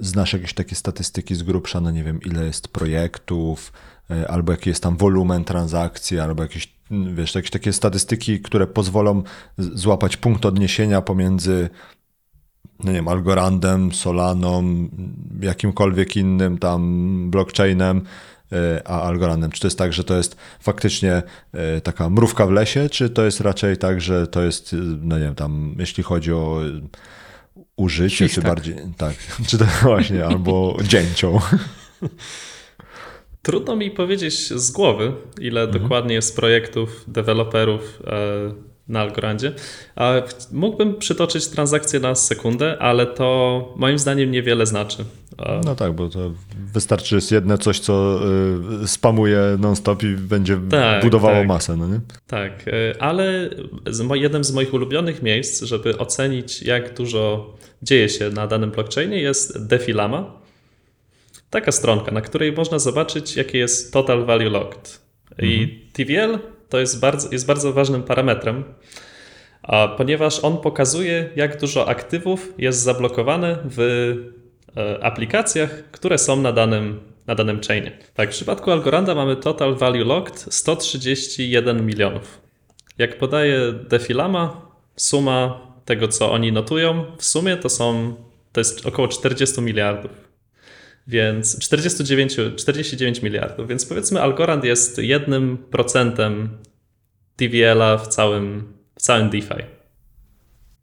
znasz 0.00 0.32
jakieś 0.32 0.54
takie 0.54 0.74
statystyki 0.74 1.34
z 1.34 1.42
grubsza, 1.42 1.80
no 1.80 1.90
nie 1.90 2.04
wiem, 2.04 2.20
ile 2.22 2.44
jest 2.44 2.68
projektów, 2.68 3.72
y, 4.10 4.28
albo 4.28 4.52
jaki 4.52 4.68
jest 4.68 4.82
tam 4.82 4.96
wolumen 4.96 5.44
transakcji, 5.44 6.18
albo 6.20 6.42
jakieś, 6.42 6.74
wiesz, 7.14 7.34
jakieś 7.34 7.50
takie 7.50 7.72
statystyki, 7.72 8.40
które 8.40 8.66
pozwolą 8.66 9.22
złapać 9.58 10.16
punkt 10.16 10.46
odniesienia 10.46 11.02
pomiędzy 11.02 11.70
no 12.84 12.90
nie 12.90 12.96
wiem, 12.96 13.08
Algorandem, 13.08 13.92
Solaną, 13.92 14.88
jakimkolwiek 15.40 16.16
innym 16.16 16.58
tam 16.58 17.30
blockchainem, 17.30 18.02
a 18.84 19.02
Algorandem? 19.02 19.50
Czy 19.50 19.60
to 19.60 19.66
jest 19.66 19.78
tak, 19.78 19.92
że 19.92 20.04
to 20.04 20.16
jest 20.16 20.36
faktycznie 20.60 21.22
e, 21.52 21.80
taka 21.80 22.10
mrówka 22.10 22.46
w 22.46 22.50
lesie, 22.50 22.88
czy 22.88 23.10
to 23.10 23.24
jest 23.24 23.40
raczej 23.40 23.76
tak, 23.76 24.00
że 24.00 24.26
to 24.26 24.42
jest, 24.42 24.72
e, 24.72 24.76
no 25.02 25.18
nie 25.18 25.24
wiem, 25.24 25.34
tam, 25.34 25.74
jeśli 25.78 26.02
chodzi 26.02 26.32
o 26.32 26.60
e, 26.66 26.80
użycie, 27.76 28.16
czy 28.16 28.24
Świstak. 28.24 28.44
bardziej, 28.44 28.76
tak, 28.96 29.14
czy 29.48 29.58
to 29.58 29.64
właśnie, 29.82 30.26
albo 30.26 30.76
dzięcią. 30.82 31.38
Trudno 33.42 33.76
mi 33.76 33.90
powiedzieć 33.90 34.50
z 34.50 34.70
głowy, 34.70 35.12
ile 35.40 35.66
dokładnie 35.66 36.14
jest 36.14 36.36
projektów, 36.36 37.04
deweloperów 37.08 38.02
e, 38.06 38.71
na 38.88 39.00
Algorandzie. 39.00 39.52
Mógłbym 40.52 40.94
przytoczyć 40.94 41.46
transakcję 41.46 42.00
na 42.00 42.14
sekundę, 42.14 42.78
ale 42.78 43.06
to 43.06 43.68
moim 43.76 43.98
zdaniem 43.98 44.30
niewiele 44.30 44.66
znaczy. 44.66 45.04
No 45.64 45.74
tak, 45.74 45.92
bo 45.92 46.08
to 46.08 46.32
wystarczy, 46.72 47.18
jedno 47.30 47.58
coś, 47.58 47.80
co 47.80 48.20
y, 48.82 48.88
spamuje 48.88 49.40
non-stop 49.58 50.02
i 50.02 50.06
będzie 50.06 50.58
Tak, 50.70 51.02
budowało 51.02 51.38
tak. 51.38 51.46
masę, 51.46 51.76
no 51.76 51.88
nie? 51.88 52.00
Tak, 52.26 52.68
e, 52.68 53.02
ale 53.02 53.50
jednym 54.14 54.44
z 54.44 54.52
moich 54.52 54.74
ulubionych 54.74 55.22
miejsc, 55.22 55.62
żeby 55.62 55.98
ocenić, 55.98 56.62
jak 56.62 56.94
dużo 56.94 57.54
dzieje 57.82 58.08
się 58.08 58.30
na 58.30 58.46
danym 58.46 58.70
blockchainie, 58.70 59.20
jest 59.20 59.66
Defilama. 59.66 60.42
Taka 61.50 61.72
stronka, 61.72 62.10
na 62.10 62.20
której 62.20 62.52
można 62.52 62.78
zobaczyć, 62.78 63.36
jaki 63.36 63.58
jest 63.58 63.92
total 63.92 64.26
value 64.26 64.50
locked. 64.50 65.02
I 65.38 65.80
TVL 65.92 66.38
to 66.72 66.80
jest 66.80 67.00
bardzo, 67.00 67.28
jest 67.32 67.46
bardzo 67.46 67.72
ważnym 67.72 68.02
parametrem, 68.02 68.64
ponieważ 69.96 70.44
on 70.44 70.58
pokazuje, 70.58 71.30
jak 71.36 71.60
dużo 71.60 71.88
aktywów 71.88 72.54
jest 72.58 72.80
zablokowane 72.80 73.58
w 73.64 73.80
e, 74.76 75.04
aplikacjach, 75.04 75.90
które 75.90 76.18
są 76.18 76.36
na 76.36 76.52
danym, 76.52 77.00
na 77.26 77.34
danym 77.34 77.60
chainie. 77.68 77.98
Tak, 78.14 78.28
w 78.28 78.32
przypadku 78.32 78.70
Algoranda 78.70 79.14
mamy 79.14 79.36
total 79.36 79.74
value 79.74 80.04
locked 80.04 80.46
131 80.50 81.86
milionów. 81.86 82.40
Jak 82.98 83.18
podaje 83.18 83.72
Defilama, 83.72 84.66
suma 84.96 85.60
tego, 85.84 86.08
co 86.08 86.32
oni 86.32 86.52
notują, 86.52 87.04
w 87.18 87.24
sumie 87.24 87.56
to 87.56 87.68
są 87.68 88.14
to 88.52 88.60
jest 88.60 88.86
około 88.86 89.08
40 89.08 89.60
miliardów. 89.60 90.10
Więc 91.06 91.58
49, 91.58 92.36
49 92.56 93.22
miliardów. 93.22 93.68
Więc 93.68 93.86
powiedzmy, 93.86 94.22
Algorand 94.22 94.64
jest 94.64 94.98
jednym 94.98 95.58
procentem 95.58 96.58
TVL-a 97.36 97.98
w 97.98 98.08
całym, 98.08 98.72
w 98.94 99.02
całym 99.02 99.30
DeFi. 99.30 99.64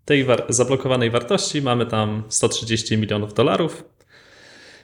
Tej 0.05 0.23
war- 0.23 0.45
zablokowanej 0.49 1.11
wartości 1.11 1.61
mamy 1.61 1.85
tam 1.85 2.23
130 2.29 2.97
milionów 2.97 3.33
dolarów. 3.33 3.83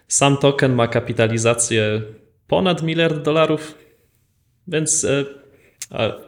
Sam 0.07 0.37
token 0.37 0.75
ma 0.75 0.87
kapitalizację 0.87 2.01
ponad 2.47 2.83
miliard 2.83 3.23
dolarów, 3.23 3.77
więc 4.67 5.03
e, 5.03 5.25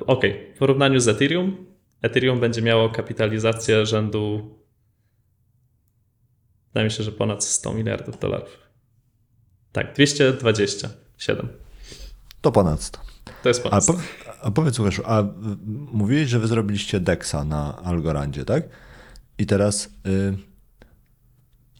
okej, 0.07 0.53
w 0.55 0.57
porównaniu 0.57 0.99
z 0.99 1.07
Ethereum, 1.07 1.65
Ethereum 2.01 2.39
będzie 2.39 2.61
miało 2.61 2.89
kapitalizację 2.89 3.85
rzędu 3.85 4.55
wydaje 6.67 6.85
mi 6.85 6.91
się, 6.91 7.03
że 7.03 7.11
ponad 7.11 7.43
100 7.43 7.73
miliardów 7.73 8.19
dolarów. 8.19 8.66
Tak, 9.77 9.93
227. 9.93 11.47
To 12.41 12.51
ponad 12.51 12.81
100. 12.81 12.99
To 13.43 13.49
jest 13.49 13.59
A, 13.59 13.63
ponad 13.69 13.83
100. 13.83 13.93
po, 13.93 13.99
a 14.41 14.51
powiedz 14.51 14.79
Łukaszu, 14.79 15.01
a 15.05 15.23
mówiłeś, 15.91 16.29
że 16.29 16.39
wy 16.39 16.47
zrobiliście 16.47 16.99
Dexa 16.99 17.43
na 17.45 17.81
Algorandzie, 17.83 18.45
tak? 18.45 18.63
I 19.37 19.45
teraz 19.45 19.85
y, 19.85 20.37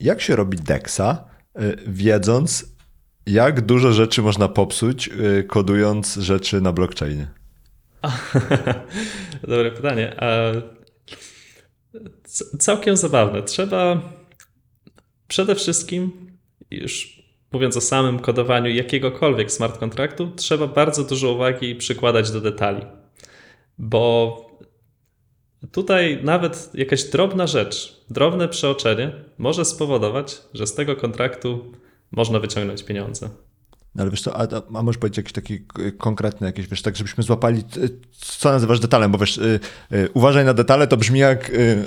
jak 0.00 0.20
się 0.20 0.36
robi 0.36 0.58
Dexa, 0.58 1.24
y, 1.60 1.76
wiedząc, 1.86 2.64
jak 3.26 3.60
dużo 3.60 3.92
rzeczy 3.92 4.22
można 4.22 4.48
popsuć, 4.48 5.08
y, 5.08 5.44
kodując 5.44 6.14
rzeczy 6.14 6.60
na 6.60 6.72
blockchainie? 6.72 7.28
Dobre 9.48 9.70
pytanie. 9.70 10.20
A, 10.20 10.52
całkiem 12.58 12.96
zabawne. 12.96 13.42
Trzeba 13.42 14.12
przede 15.28 15.54
wszystkim, 15.54 16.30
już 16.70 17.17
mówiąc 17.52 17.76
o 17.76 17.80
samym 17.80 18.18
kodowaniu 18.18 18.70
jakiegokolwiek 18.70 19.52
smart 19.52 19.78
kontraktu, 19.78 20.30
trzeba 20.36 20.66
bardzo 20.66 21.04
dużo 21.04 21.32
uwagi 21.32 21.74
przykładać 21.74 22.30
do 22.30 22.40
detali. 22.40 22.82
Bo 23.78 24.36
tutaj 25.72 26.20
nawet 26.22 26.70
jakaś 26.74 27.04
drobna 27.04 27.46
rzecz, 27.46 28.04
drobne 28.10 28.48
przeoczenie 28.48 29.12
może 29.38 29.64
spowodować, 29.64 30.42
że 30.54 30.66
z 30.66 30.74
tego 30.74 30.96
kontraktu 30.96 31.72
można 32.10 32.40
wyciągnąć 32.40 32.82
pieniądze. 32.82 33.28
No 33.94 34.02
ale 34.02 34.10
wiesz 34.10 34.22
co, 34.22 34.36
a, 34.36 34.46
a 34.74 34.82
możesz 34.82 34.98
powiedzieć 34.98 35.16
jakiś 35.16 35.32
taki 35.32 35.54
y, 35.78 35.92
konkretny, 35.92 36.46
jakieś, 36.46 36.66
wiesz, 36.66 36.82
tak 36.82 36.96
żebyśmy 36.96 37.24
złapali, 37.24 37.62
co 38.10 38.52
nazywasz 38.52 38.80
detalem, 38.80 39.12
bo 39.12 39.18
wiesz, 39.18 39.38
y, 39.38 39.60
y, 39.92 40.08
uważaj 40.14 40.44
na 40.44 40.54
detale, 40.54 40.86
to 40.86 40.96
brzmi 40.96 41.18
jak 41.18 41.50
y, 41.50 41.84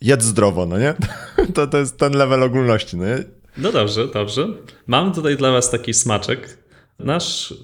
jedz 0.00 0.24
zdrowo, 0.24 0.66
no 0.66 0.78
nie? 0.78 0.94
To, 1.54 1.66
to 1.66 1.78
jest 1.78 1.98
ten 1.98 2.12
level 2.12 2.42
ogólności, 2.42 2.96
no 2.96 3.06
nie? 3.06 3.24
No 3.56 3.72
dobrze, 3.72 4.08
dobrze. 4.08 4.48
Mam 4.86 5.14
tutaj 5.14 5.36
dla 5.36 5.52
Was 5.52 5.70
taki 5.70 5.94
smaczek. 5.94 6.58
Nasz, 6.98 7.54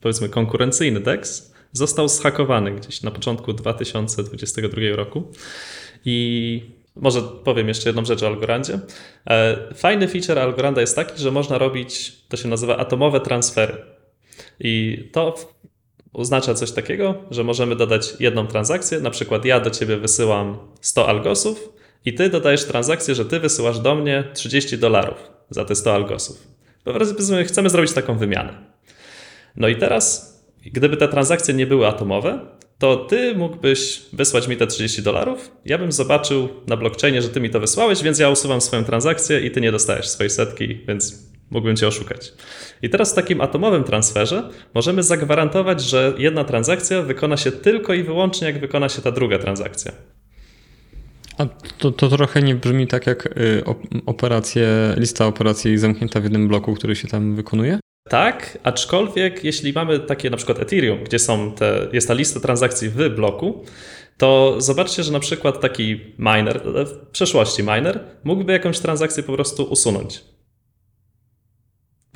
powiedzmy, 0.00 0.28
konkurencyjny 0.28 1.00
DEX 1.00 1.52
został 1.72 2.08
zhakowany 2.08 2.72
gdzieś 2.72 3.02
na 3.02 3.10
początku 3.10 3.52
2022 3.52 4.80
roku. 4.96 5.32
I 6.04 6.60
może 6.96 7.22
powiem 7.22 7.68
jeszcze 7.68 7.88
jedną 7.88 8.04
rzecz 8.04 8.22
o 8.22 8.26
Algorandzie. 8.26 8.80
E, 9.30 9.74
Fajny 9.74 10.08
feature 10.08 10.38
Algoranda 10.38 10.80
jest 10.80 10.96
taki, 10.96 11.22
że 11.22 11.30
można 11.30 11.58
robić, 11.58 12.12
to 12.28 12.36
się 12.36 12.48
nazywa 12.48 12.76
atomowe 12.76 13.20
transfery. 13.20 13.76
I 14.60 15.04
to 15.12 15.34
oznacza 16.12 16.54
coś 16.54 16.72
takiego, 16.72 17.14
że 17.30 17.44
możemy 17.44 17.76
dodać 17.76 18.14
jedną 18.20 18.46
transakcję, 18.46 19.00
na 19.00 19.10
przykład 19.10 19.44
ja 19.44 19.60
do 19.60 19.70
ciebie 19.70 19.96
wysyłam 19.96 20.58
100 20.80 21.08
algosów 21.08 21.72
i 22.04 22.14
ty 22.14 22.28
dodajesz 22.28 22.64
transakcję, 22.64 23.14
że 23.14 23.24
ty 23.24 23.40
wysyłasz 23.40 23.78
do 23.78 23.94
mnie 23.94 24.24
30 24.34 24.78
dolarów 24.78 25.37
za 25.50 25.64
te 25.64 25.74
100 25.74 25.94
algosów. 25.94 26.48
Powiedzmy, 26.84 27.44
chcemy 27.44 27.70
zrobić 27.70 27.92
taką 27.92 28.18
wymianę. 28.18 28.54
No 29.56 29.68
i 29.68 29.76
teraz, 29.76 30.34
gdyby 30.66 30.96
te 30.96 31.08
transakcje 31.08 31.54
nie 31.54 31.66
były 31.66 31.86
atomowe, 31.86 32.40
to 32.78 32.96
ty 32.96 33.34
mógłbyś 33.34 34.02
wysłać 34.12 34.48
mi 34.48 34.56
te 34.56 34.66
30 34.66 35.02
dolarów, 35.02 35.50
ja 35.64 35.78
bym 35.78 35.92
zobaczył 35.92 36.48
na 36.66 36.76
blockchainie, 36.76 37.22
że 37.22 37.28
ty 37.28 37.40
mi 37.40 37.50
to 37.50 37.60
wysłałeś, 37.60 38.02
więc 38.02 38.18
ja 38.18 38.30
usuwam 38.30 38.60
swoją 38.60 38.84
transakcję 38.84 39.40
i 39.40 39.50
ty 39.50 39.60
nie 39.60 39.72
dostajesz 39.72 40.08
swojej 40.08 40.30
setki, 40.30 40.80
więc 40.88 41.28
mógłbym 41.50 41.76
cię 41.76 41.86
oszukać. 41.86 42.32
I 42.82 42.90
teraz 42.90 43.12
w 43.12 43.14
takim 43.14 43.40
atomowym 43.40 43.84
transferze 43.84 44.50
możemy 44.74 45.02
zagwarantować, 45.02 45.82
że 45.82 46.14
jedna 46.18 46.44
transakcja 46.44 47.02
wykona 47.02 47.36
się 47.36 47.52
tylko 47.52 47.94
i 47.94 48.02
wyłącznie, 48.02 48.46
jak 48.46 48.60
wykona 48.60 48.88
się 48.88 49.02
ta 49.02 49.12
druga 49.12 49.38
transakcja. 49.38 49.92
A 51.38 51.46
to, 51.78 51.90
to 51.90 52.08
trochę 52.08 52.42
nie 52.42 52.54
brzmi 52.54 52.86
tak 52.86 53.06
jak 53.06 53.26
y, 53.26 53.62
op- 53.64 54.00
operacje, 54.06 54.68
lista 54.96 55.26
operacji 55.26 55.78
zamknięta 55.78 56.20
w 56.20 56.24
jednym 56.24 56.48
bloku, 56.48 56.74
który 56.74 56.96
się 56.96 57.08
tam 57.08 57.36
wykonuje? 57.36 57.78
Tak, 58.08 58.58
aczkolwiek 58.62 59.44
jeśli 59.44 59.72
mamy 59.72 59.98
takie 60.00 60.30
na 60.30 60.36
przykład 60.36 60.58
Ethereum, 60.58 61.04
gdzie 61.04 61.18
są 61.18 61.52
te, 61.52 61.88
jest 61.92 62.08
ta 62.08 62.14
lista 62.14 62.40
transakcji 62.40 62.88
w 62.88 63.08
bloku, 63.08 63.64
to 64.16 64.54
zobaczcie, 64.58 65.02
że 65.02 65.12
na 65.12 65.20
przykład 65.20 65.60
taki 65.60 66.00
miner, 66.18 66.60
w 66.64 67.06
przeszłości 67.12 67.62
miner, 67.62 68.00
mógłby 68.24 68.52
jakąś 68.52 68.78
transakcję 68.78 69.22
po 69.22 69.32
prostu 69.32 69.64
usunąć. 69.64 70.24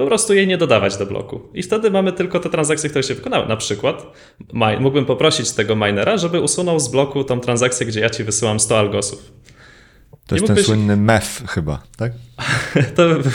Po 0.02 0.06
prostu 0.06 0.34
jej 0.34 0.46
nie 0.46 0.58
dodawać 0.58 0.96
do 0.96 1.06
bloku. 1.06 1.40
I 1.54 1.62
wtedy 1.62 1.90
mamy 1.90 2.12
tylko 2.12 2.40
te 2.40 2.50
transakcje, 2.50 2.90
które 2.90 3.02
się 3.02 3.14
wykonały. 3.14 3.48
Na 3.48 3.56
przykład 3.56 4.06
mógłbym 4.80 5.04
poprosić 5.06 5.50
tego 5.50 5.76
minera, 5.76 6.16
żeby 6.16 6.40
usunął 6.40 6.80
z 6.80 6.88
bloku 6.88 7.24
tą 7.24 7.40
transakcję, 7.40 7.86
gdzie 7.86 8.00
ja 8.00 8.10
ci 8.10 8.24
wysyłam 8.24 8.60
100 8.60 8.78
algosów. 8.78 9.32
To 10.26 10.34
Nie 10.34 10.40
jest 10.40 10.46
ten 10.46 10.56
mógłbyś- 10.56 10.66
słynny 10.66 10.96
MEF 10.96 11.42
chyba, 11.48 11.82
tak? 11.96 12.12
To 12.96 13.08
by, 13.08 13.14
był, 13.14 13.32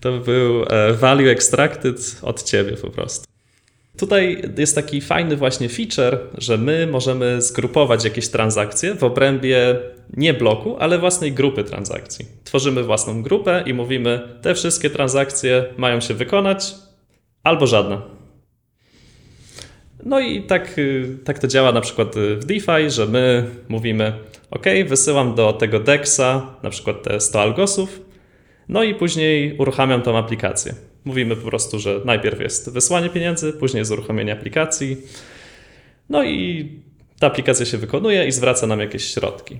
to 0.00 0.12
by 0.12 0.20
był 0.20 0.62
e, 0.70 0.92
value 0.92 1.30
extracted 1.30 2.16
od 2.22 2.42
ciebie 2.42 2.72
po 2.76 2.90
prostu. 2.90 3.24
Tutaj 3.96 4.42
jest 4.58 4.74
taki 4.74 5.00
fajny 5.00 5.36
właśnie 5.36 5.68
feature, 5.68 6.18
że 6.38 6.58
my 6.58 6.86
możemy 6.86 7.42
zgrupować 7.42 8.04
jakieś 8.04 8.28
transakcje 8.28 8.94
w 8.94 9.04
obrębie 9.04 9.76
nie 10.16 10.34
bloku, 10.34 10.76
ale 10.78 10.98
własnej 10.98 11.32
grupy 11.32 11.64
transakcji. 11.64 12.26
Tworzymy 12.44 12.82
własną 12.82 13.22
grupę 13.22 13.62
i 13.66 13.74
mówimy, 13.74 14.38
te 14.42 14.54
wszystkie 14.54 14.90
transakcje 14.90 15.64
mają 15.76 16.00
się 16.00 16.14
wykonać 16.14 16.74
albo 17.42 17.66
żadna. 17.66 18.02
No 20.04 20.20
i 20.20 20.42
tak, 20.42 20.78
y, 20.78 21.18
tak 21.24 21.38
to 21.38 21.46
działa 21.46 21.72
na 21.72 21.80
przykład 21.80 22.16
y, 22.16 22.36
w 22.36 22.44
DeFi, 22.44 22.90
że 22.90 23.06
my 23.06 23.50
mówimy, 23.68 24.12
OK, 24.50 24.64
wysyłam 24.86 25.34
do 25.34 25.52
tego 25.52 25.80
DEXa 25.80 26.56
na 26.62 26.70
przykład 26.70 27.02
te 27.02 27.20
100 27.20 27.40
algosów, 27.40 28.00
no 28.68 28.82
i 28.82 28.94
później 28.94 29.56
uruchamiam 29.58 30.02
tą 30.02 30.18
aplikację. 30.18 30.74
Mówimy 31.06 31.36
po 31.36 31.48
prostu, 31.48 31.78
że 31.78 32.00
najpierw 32.04 32.40
jest 32.40 32.70
wysłanie 32.72 33.10
pieniędzy, 33.10 33.52
później 33.52 33.78
jest 33.78 33.90
uruchomienie 33.90 34.32
aplikacji, 34.32 34.96
no 36.08 36.24
i 36.24 36.68
ta 37.18 37.26
aplikacja 37.26 37.66
się 37.66 37.78
wykonuje 37.78 38.26
i 38.26 38.32
zwraca 38.32 38.66
nam 38.66 38.80
jakieś 38.80 39.14
środki. 39.14 39.58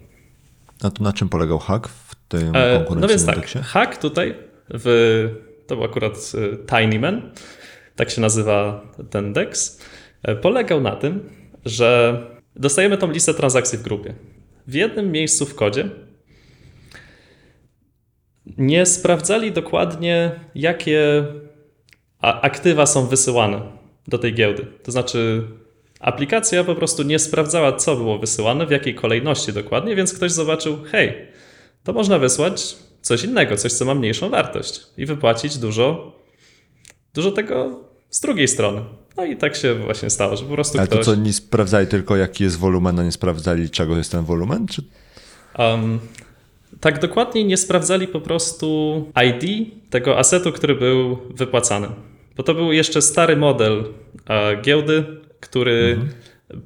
A 0.82 0.90
to 0.90 1.04
na 1.04 1.12
czym 1.12 1.28
polegał 1.28 1.58
hack 1.58 1.88
w 1.88 2.14
tym 2.28 2.40
E, 2.40 2.52
konkurencyjnym 2.52 3.00
No 3.00 3.08
więc 3.08 3.26
tak, 3.26 3.36
deksie? 3.36 3.58
hack 3.62 3.96
tutaj, 3.96 4.34
w, 4.70 5.28
to 5.66 5.76
był 5.76 5.84
akurat 5.84 6.14
e, 6.14 6.56
Tinyman, 6.66 7.30
tak 7.96 8.10
się 8.10 8.20
nazywa 8.20 8.86
ten 9.10 9.32
DEX, 9.32 9.80
e, 10.22 10.36
polegał 10.36 10.80
na 10.80 10.96
tym, 10.96 11.30
że 11.64 12.20
dostajemy 12.56 12.98
tą 12.98 13.10
listę 13.10 13.34
transakcji 13.34 13.78
w 13.78 13.82
grupie. 13.82 14.14
W 14.66 14.74
jednym 14.74 15.12
miejscu 15.12 15.46
w 15.46 15.54
kodzie 15.54 15.90
nie 18.58 18.86
sprawdzali 18.86 19.52
dokładnie, 19.52 20.40
jakie 20.54 21.24
aktywa 22.20 22.86
są 22.86 23.06
wysyłane 23.06 23.60
do 24.08 24.18
tej 24.18 24.34
giełdy. 24.34 24.66
To 24.82 24.92
znaczy, 24.92 25.42
aplikacja 26.00 26.64
po 26.64 26.74
prostu 26.74 27.02
nie 27.02 27.18
sprawdzała, 27.18 27.72
co 27.72 27.96
było 27.96 28.18
wysyłane, 28.18 28.66
w 28.66 28.70
jakiej 28.70 28.94
kolejności 28.94 29.52
dokładnie, 29.52 29.96
więc 29.96 30.14
ktoś 30.14 30.32
zobaczył, 30.32 30.78
hej, 30.84 31.14
to 31.84 31.92
można 31.92 32.18
wysłać 32.18 32.76
coś 33.00 33.24
innego, 33.24 33.56
coś, 33.56 33.72
co 33.72 33.84
ma 33.84 33.94
mniejszą 33.94 34.30
wartość 34.30 34.80
i 34.96 35.06
wypłacić 35.06 35.58
dużo, 35.58 36.12
dużo 37.14 37.30
tego 37.30 37.80
z 38.10 38.20
drugiej 38.20 38.48
strony. 38.48 38.80
No 39.16 39.24
i 39.24 39.36
tak 39.36 39.56
się 39.56 39.74
właśnie 39.74 40.10
stało, 40.10 40.36
że 40.36 40.44
po 40.44 40.54
prostu 40.54 40.78
Ale 40.78 40.86
ktoś... 40.86 40.98
to 40.98 41.04
co, 41.04 41.14
nie 41.14 41.32
sprawdzali 41.32 41.86
tylko 41.86 42.16
jaki 42.16 42.44
jest 42.44 42.58
wolumen, 42.58 42.98
a 42.98 43.02
nie 43.02 43.12
sprawdzali 43.12 43.70
czego 43.70 43.96
jest 43.96 44.12
ten 44.12 44.24
wolumen? 44.24 44.66
Czy... 44.66 44.82
Um, 45.58 45.98
tak 46.80 47.00
dokładnie 47.00 47.44
nie 47.44 47.56
sprawdzali 47.56 48.08
po 48.08 48.20
prostu 48.20 49.04
ID 49.26 49.68
tego 49.90 50.18
asetu, 50.18 50.52
który 50.52 50.74
był 50.74 51.18
wypłacany. 51.30 51.88
Bo 52.36 52.42
to 52.42 52.54
był 52.54 52.72
jeszcze 52.72 53.02
stary 53.02 53.36
model 53.36 53.84
e, 54.28 54.56
giełdy, 54.62 55.04
który 55.40 55.98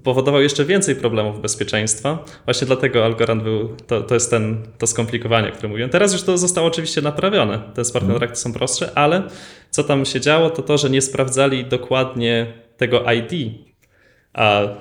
powodował 0.02 0.42
jeszcze 0.42 0.64
więcej 0.64 0.96
problemów 0.96 1.40
bezpieczeństwa. 1.40 2.24
Właśnie 2.44 2.66
dlatego 2.66 3.04
Algorand 3.04 3.42
był, 3.42 3.76
to, 3.86 4.02
to 4.02 4.14
jest 4.14 4.30
ten, 4.30 4.56
to 4.78 4.86
skomplikowanie, 4.86 5.48
o 5.48 5.52
którym 5.52 5.70
mówiłem. 5.70 5.90
Teraz 5.90 6.12
już 6.12 6.22
to 6.22 6.38
zostało 6.38 6.66
oczywiście 6.66 7.02
naprawione. 7.02 7.60
Te 7.74 7.84
smart 7.84 8.06
kontrakty 8.06 8.36
są 8.36 8.52
prostsze, 8.52 8.98
ale 8.98 9.22
co 9.70 9.84
tam 9.84 10.04
się 10.04 10.20
działo, 10.20 10.50
to 10.50 10.62
to, 10.62 10.78
że 10.78 10.90
nie 10.90 11.02
sprawdzali 11.02 11.64
dokładnie 11.64 12.52
tego 12.76 13.04
ID 13.12 13.54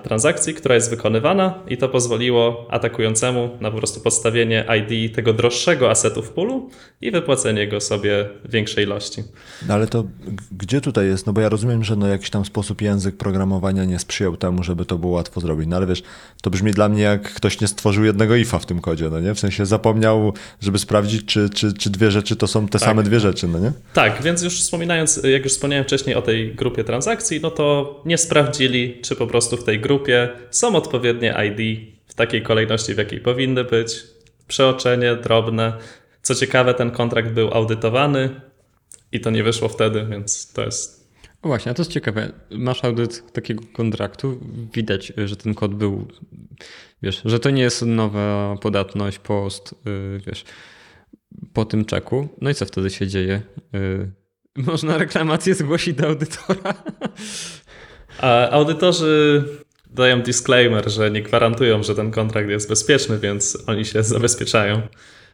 transakcji, 0.03 0.53
która 0.53 0.75
jest 0.75 0.89
wykonywana 0.89 1.59
i 1.67 1.77
to 1.77 1.89
pozwoliło 1.89 2.67
atakującemu 2.69 3.49
na 3.61 3.71
po 3.71 3.77
prostu 3.77 4.01
podstawienie 4.01 4.65
ID 4.79 5.15
tego 5.15 5.33
droższego 5.33 5.89
asetu 5.89 6.21
w 6.21 6.29
pulu 6.29 6.69
i 7.01 7.11
wypłacenie 7.11 7.67
go 7.67 7.81
sobie 7.81 8.29
w 8.45 8.51
większej 8.51 8.85
ilości. 8.85 9.23
No 9.67 9.73
ale 9.73 9.87
to 9.87 10.03
gdzie 10.51 10.81
tutaj 10.81 11.07
jest? 11.07 11.27
No 11.27 11.33
bo 11.33 11.41
ja 11.41 11.49
rozumiem, 11.49 11.83
że 11.83 11.95
no 11.95 12.07
jakiś 12.07 12.29
tam 12.29 12.45
sposób 12.45 12.81
język 12.81 13.17
programowania 13.17 13.85
nie 13.85 13.99
sprzyjał 13.99 14.37
temu, 14.37 14.63
żeby 14.63 14.85
to 14.85 14.97
było 14.97 15.13
łatwo 15.13 15.41
zrobić. 15.41 15.67
No 15.67 15.75
ale 15.75 15.87
wiesz, 15.87 16.03
to 16.41 16.49
brzmi 16.49 16.71
dla 16.71 16.89
mnie 16.89 17.03
jak 17.03 17.33
ktoś 17.33 17.61
nie 17.61 17.67
stworzył 17.67 18.03
jednego 18.03 18.35
ifa 18.35 18.59
w 18.59 18.65
tym 18.65 18.81
kodzie, 18.81 19.09
no 19.09 19.19
nie? 19.19 19.33
W 19.33 19.39
sensie 19.39 19.65
zapomniał, 19.65 20.33
żeby 20.61 20.79
sprawdzić, 20.79 21.25
czy, 21.25 21.49
czy, 21.49 21.73
czy 21.73 21.89
dwie 21.89 22.11
rzeczy 22.11 22.35
to 22.35 22.47
są 22.47 22.67
te 22.67 22.79
same 22.79 23.03
dwie 23.03 23.19
rzeczy, 23.19 23.47
no 23.47 23.59
nie? 23.59 23.71
Tak, 23.93 24.21
więc 24.21 24.41
już 24.41 24.61
wspominając, 24.61 25.21
jak 25.23 25.43
już 25.43 25.53
wspomniałem 25.53 25.85
wcześniej 25.85 26.15
o 26.15 26.21
tej 26.21 26.55
grupie 26.55 26.83
transakcji, 26.83 27.39
no 27.41 27.51
to 27.51 28.01
nie 28.05 28.17
sprawdzili, 28.17 28.97
czy 29.01 29.15
po 29.15 29.27
prostu 29.27 29.38
w 29.41 29.63
tej 29.63 29.79
grupie 29.79 30.29
są 30.51 30.75
odpowiednie 30.75 31.35
ID 31.47 31.79
w 32.07 32.13
takiej 32.13 32.43
kolejności, 32.43 32.93
w 32.93 32.97
jakiej 32.97 33.19
powinny 33.19 33.63
być. 33.63 34.03
Przeoczenie 34.47 35.15
drobne. 35.15 35.73
Co 36.21 36.35
ciekawe, 36.35 36.73
ten 36.73 36.91
kontrakt 36.91 37.31
był 37.31 37.53
audytowany 37.53 38.41
i 39.11 39.19
to 39.19 39.29
nie 39.29 39.43
wyszło 39.43 39.69
wtedy, 39.69 40.05
więc 40.09 40.53
to 40.53 40.65
jest 40.65 40.99
właśnie, 41.43 41.71
a 41.71 41.75
to 41.75 41.81
jest 41.81 41.91
ciekawe. 41.91 42.31
Masz 42.51 42.83
audyt 42.83 43.31
takiego 43.31 43.63
kontraktu, 43.73 44.39
widać, 44.73 45.13
że 45.25 45.35
ten 45.35 45.53
kod 45.53 45.75
był, 45.75 46.07
wiesz, 47.01 47.21
że 47.25 47.39
to 47.39 47.49
nie 47.49 47.61
jest 47.61 47.81
nowa 47.81 48.55
podatność, 48.61 49.19
post, 49.19 49.75
yy, 49.85 50.21
wiesz, 50.27 50.43
po 51.53 51.65
tym 51.65 51.85
czeku. 51.85 52.27
No 52.41 52.49
i 52.49 52.55
co 52.55 52.65
wtedy 52.65 52.89
się 52.89 53.07
dzieje? 53.07 53.41
Yy, 53.73 54.11
można 54.71 54.97
reklamację 54.97 55.55
zgłosić 55.55 55.95
do 55.95 56.07
audytora. 56.07 56.73
A 58.21 58.49
audytorzy 58.49 59.43
dają 59.89 60.21
disclaimer, 60.21 60.91
że 60.91 61.11
nie 61.11 61.21
gwarantują, 61.21 61.83
że 61.83 61.95
ten 61.95 62.11
kontrakt 62.11 62.49
jest 62.49 62.69
bezpieczny, 62.69 63.19
więc 63.19 63.63
oni 63.67 63.85
się 63.85 64.03
zabezpieczają 64.03 64.81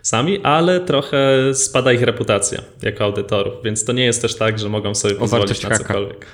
sami, 0.02 0.44
ale 0.44 0.80
trochę 0.80 1.54
spada 1.54 1.94
ich 1.94 2.02
reputacja 2.02 2.62
jako 2.82 3.04
audytorów, 3.04 3.54
więc 3.64 3.86
to 3.86 3.94
nie 3.94 4.06
jest 4.06 4.22
też 4.22 4.36
tak, 4.36 4.60
że 4.60 4.70
mogą 4.70 4.96
sobie 4.96 5.16
pozwolić 5.16 5.64
na 5.64 5.78
cokolwiek. 5.78 6.26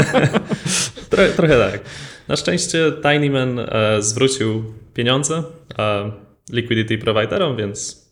trochę, 1.10 1.28
trochę 1.28 1.70
tak. 1.70 1.80
Na 2.28 2.36
szczęście 2.36 2.92
Tinyman 3.02 3.58
e, 3.58 3.66
zwrócił 4.02 4.64
pieniądze 4.94 5.42
e, 5.78 6.10
liquidity 6.52 6.98
providerom, 6.98 7.56
więc 7.56 8.09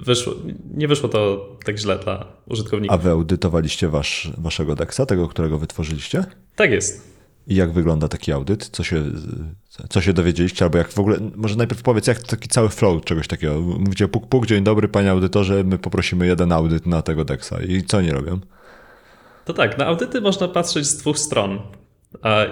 wyszło, 0.00 0.34
nie 0.74 0.88
wyszło 0.88 1.08
to 1.08 1.48
tak 1.64 1.78
źle 1.78 1.98
dla 1.98 2.26
użytkowników. 2.46 2.94
A 2.94 2.98
wy 2.98 3.10
audytowaliście 3.10 3.88
wasz, 3.88 4.32
waszego 4.38 4.74
DEXa, 4.74 5.00
tego, 5.06 5.28
którego 5.28 5.58
wytworzyliście? 5.58 6.24
Tak 6.56 6.70
jest. 6.70 7.12
I 7.46 7.54
jak 7.54 7.72
wygląda 7.72 8.08
taki 8.08 8.32
audyt? 8.32 8.68
Co 8.68 8.84
się, 8.84 9.02
co 9.90 10.00
się 10.00 10.12
dowiedzieliście? 10.12 10.64
Albo 10.64 10.78
jak 10.78 10.92
w 10.92 10.98
ogóle, 10.98 11.18
może 11.36 11.56
najpierw 11.56 11.82
powiedz, 11.82 12.06
jak 12.06 12.18
taki 12.18 12.48
cały 12.48 12.68
flow 12.68 13.04
czegoś 13.04 13.28
takiego. 13.28 13.60
Mówicie 13.60 14.08
puk, 14.08 14.26
puk, 14.26 14.46
dzień 14.46 14.64
dobry 14.64 14.88
panie 14.88 15.10
audytorze, 15.10 15.64
my 15.64 15.78
poprosimy 15.78 16.26
jeden 16.26 16.52
audyt 16.52 16.86
na 16.86 17.02
tego 17.02 17.24
DEXa. 17.24 17.54
I 17.68 17.82
co 17.82 17.98
oni 17.98 18.10
robią? 18.10 18.40
To 19.44 19.52
tak, 19.52 19.78
na 19.78 19.86
audyty 19.86 20.20
można 20.20 20.48
patrzeć 20.48 20.86
z 20.86 20.96
dwóch 20.96 21.18
stron. 21.18 21.60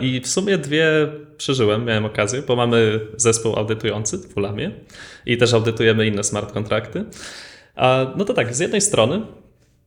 I 0.01 0.21
w 0.21 0.27
sumie 0.29 0.59
dwie 0.59 1.13
przeżyłem, 1.41 1.85
miałem 1.85 2.05
okazję, 2.05 2.43
bo 2.43 2.57
mamy 2.57 3.01
zespół 3.17 3.57
audytujący 3.57 4.19
w 4.19 4.37
Ulamie 4.37 4.71
i 5.27 5.37
też 5.37 5.55
audytujemy 5.55 6.07
inne 6.07 6.25
smart 6.25 6.53
kontrakty. 6.53 7.05
No 8.17 8.25
to 8.25 8.35
tak, 8.35 8.55
z 8.55 8.59
jednej 8.59 8.81
strony 8.81 9.23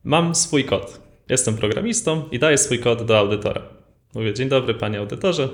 mam 0.03 0.35
swój 0.35 0.65
kod. 0.65 1.01
Jestem 1.29 1.55
programistą 1.55 2.23
i 2.31 2.39
daję 2.39 2.57
swój 2.57 2.79
kod 2.79 3.05
do 3.05 3.17
audytora. 3.17 3.61
Mówię, 4.15 4.33
dzień 4.33 4.49
dobry 4.49 4.73
panie 4.73 4.99
audytorze, 4.99 5.49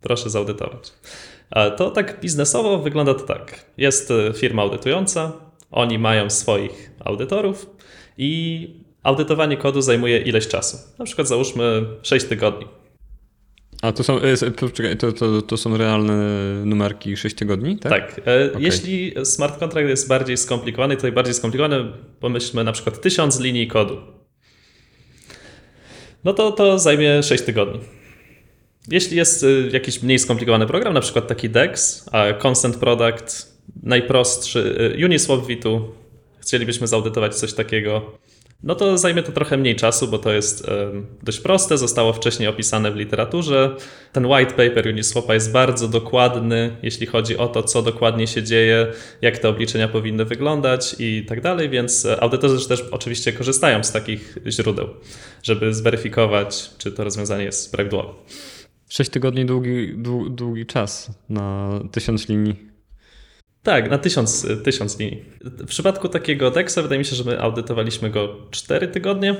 proszę 0.00 0.30
zaudytować. 0.30 0.92
To 1.76 1.90
tak 1.90 2.20
biznesowo 2.20 2.78
wygląda 2.78 3.14
to 3.14 3.22
tak. 3.22 3.64
Jest 3.76 4.10
e, 4.10 4.32
firma 4.32 4.62
audytująca, 4.62 5.32
oni 5.70 5.98
mają 5.98 6.30
swoich 6.30 6.92
audytorów 7.04 7.70
i 8.18 8.68
audytowanie 9.02 9.56
kodu 9.56 9.82
zajmuje 9.82 10.18
ileś 10.18 10.48
czasu. 10.48 10.78
Na 10.98 11.04
przykład 11.04 11.28
załóżmy 11.28 11.86
6 12.02 12.26
tygodni. 12.26 12.66
A 13.82 13.92
to 13.92 14.04
są, 14.04 14.20
e, 14.20 14.50
poczekaj, 14.50 14.96
to, 14.96 15.12
to, 15.12 15.42
to 15.42 15.56
są 15.56 15.76
realne 15.76 16.14
numerki 16.64 17.16
6 17.16 17.36
tygodni, 17.36 17.78
tak? 17.78 17.92
Tak. 18.14 18.20
e, 18.26 18.50
Jeśli 18.58 19.14
smart 19.24 19.58
contract 19.58 19.88
jest 19.88 20.08
bardziej 20.08 20.36
skomplikowany, 20.36 20.96
to 20.96 21.12
bardziej 21.12 21.34
skomplikowany, 21.34 21.92
pomyślmy 22.20 22.64
na 22.64 22.72
przykład 22.72 23.00
1000 23.00 23.40
linii 23.40 23.68
kodu. 23.68 23.96
No 26.24 26.32
to 26.32 26.52
to 26.52 26.78
zajmie 26.78 27.22
6 27.22 27.44
tygodni. 27.44 27.80
Jeśli 28.88 29.16
jest 29.16 29.42
y, 29.42 29.70
jakiś 29.72 30.02
mniej 30.02 30.18
skomplikowany 30.18 30.66
program, 30.66 30.94
na 30.94 31.00
przykład 31.00 31.28
taki 31.28 31.50
DEX, 31.50 32.06
a 32.12 32.32
Consent 32.42 32.76
Product, 32.76 33.56
najprostszy, 33.82 34.94
Uniswap 35.04 35.40
V2, 35.40 35.80
chcielibyśmy 36.40 36.86
zaudytować 36.86 37.34
coś 37.34 37.52
takiego, 37.52 38.18
no 38.62 38.74
to 38.74 38.98
zajmie 38.98 39.22
to 39.22 39.32
trochę 39.32 39.56
mniej 39.56 39.76
czasu, 39.76 40.08
bo 40.08 40.18
to 40.18 40.32
jest 40.32 40.66
dość 41.22 41.40
proste, 41.40 41.78
zostało 41.78 42.12
wcześniej 42.12 42.48
opisane 42.48 42.92
w 42.92 42.96
literaturze. 42.96 43.76
Ten 44.12 44.26
white 44.26 44.50
paper 44.50 44.88
Uniswapa 44.88 45.34
jest 45.34 45.52
bardzo 45.52 45.88
dokładny, 45.88 46.76
jeśli 46.82 47.06
chodzi 47.06 47.36
o 47.36 47.48
to, 47.48 47.62
co 47.62 47.82
dokładnie 47.82 48.26
się 48.26 48.42
dzieje, 48.42 48.86
jak 49.22 49.38
te 49.38 49.48
obliczenia 49.48 49.88
powinny 49.88 50.24
wyglądać 50.24 50.96
i 50.98 51.24
tak 51.28 51.40
dalej, 51.40 51.70
więc 51.70 52.06
e, 52.06 52.20
audytorzy 52.22 52.68
też 52.68 52.84
oczywiście 52.90 53.32
korzystają 53.32 53.84
z 53.84 53.92
takich 53.92 54.38
źródeł, 54.48 54.88
żeby 55.42 55.74
zweryfikować, 55.74 56.70
czy 56.78 56.92
to 56.92 57.04
rozwiązanie 57.04 57.44
jest 57.44 57.72
prawidłowe. 57.72 58.08
6 58.88 59.10
tygodni 59.10 59.46
długi, 59.46 59.94
dłu- 59.98 60.30
długi 60.30 60.66
czas 60.66 61.10
na 61.28 61.70
1000 61.92 62.28
linii. 62.28 62.69
Tak, 63.62 63.90
na 63.90 63.98
tysiąc, 63.98 64.46
tysiąc 64.64 64.98
linii. 64.98 65.24
W 65.44 65.66
przypadku 65.66 66.08
takiego 66.08 66.50
DEXa 66.50 66.82
wydaje 66.82 66.98
mi 66.98 67.04
się, 67.04 67.16
że 67.16 67.24
my 67.24 67.40
audytowaliśmy 67.40 68.10
go 68.10 68.36
4 68.50 68.88
tygodnie 68.88 69.36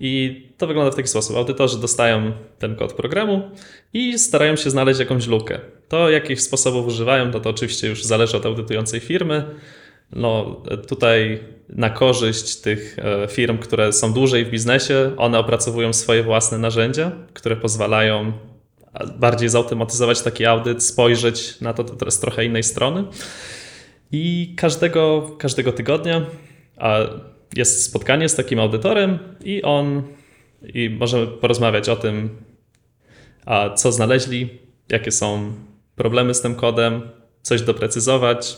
i 0.00 0.42
to 0.58 0.66
wygląda 0.66 0.90
w 0.90 0.94
taki 0.94 1.08
sposób. 1.08 1.36
Audytorzy 1.36 1.80
dostają 1.80 2.32
ten 2.58 2.76
kod 2.76 2.92
programu 2.92 3.50
i 3.92 4.18
starają 4.18 4.56
się 4.56 4.70
znaleźć 4.70 5.00
jakąś 5.00 5.26
lukę. 5.26 5.60
To, 5.88 6.10
jakich 6.10 6.42
sposobów 6.42 6.86
używają, 6.86 7.30
to, 7.30 7.40
to 7.40 7.50
oczywiście 7.50 7.88
już 7.88 8.04
zależy 8.04 8.36
od 8.36 8.46
audytującej 8.46 9.00
firmy. 9.00 9.44
No, 10.12 10.62
tutaj 10.88 11.40
na 11.68 11.90
korzyść 11.90 12.56
tych 12.56 12.96
e, 12.98 13.28
firm, 13.28 13.58
które 13.58 13.92
są 13.92 14.12
dłużej 14.12 14.44
w 14.44 14.50
biznesie, 14.50 15.12
one 15.16 15.38
opracowują 15.38 15.92
swoje 15.92 16.22
własne 16.22 16.58
narzędzia, 16.58 17.12
które 17.32 17.56
pozwalają 17.56 18.32
bardziej 19.16 19.48
zautomatyzować 19.48 20.22
taki 20.22 20.46
audyt, 20.46 20.82
spojrzeć 20.82 21.60
na 21.60 21.72
to, 21.72 21.84
to 21.84 22.10
z 22.10 22.20
trochę 22.20 22.44
innej 22.44 22.62
strony. 22.62 23.04
I 24.12 24.54
każdego, 24.56 25.30
każdego 25.38 25.72
tygodnia 25.72 26.26
jest 27.56 27.84
spotkanie 27.84 28.28
z 28.28 28.34
takim 28.34 28.58
audytorem 28.58 29.18
i 29.44 29.62
on 29.62 30.02
i 30.74 30.90
możemy 30.90 31.26
porozmawiać 31.26 31.88
o 31.88 31.96
tym, 31.96 32.28
co 33.76 33.92
znaleźli, 33.92 34.58
jakie 34.88 35.12
są 35.12 35.52
problemy 35.96 36.34
z 36.34 36.40
tym 36.40 36.54
kodem, 36.54 37.08
coś 37.42 37.62
doprecyzować. 37.62 38.56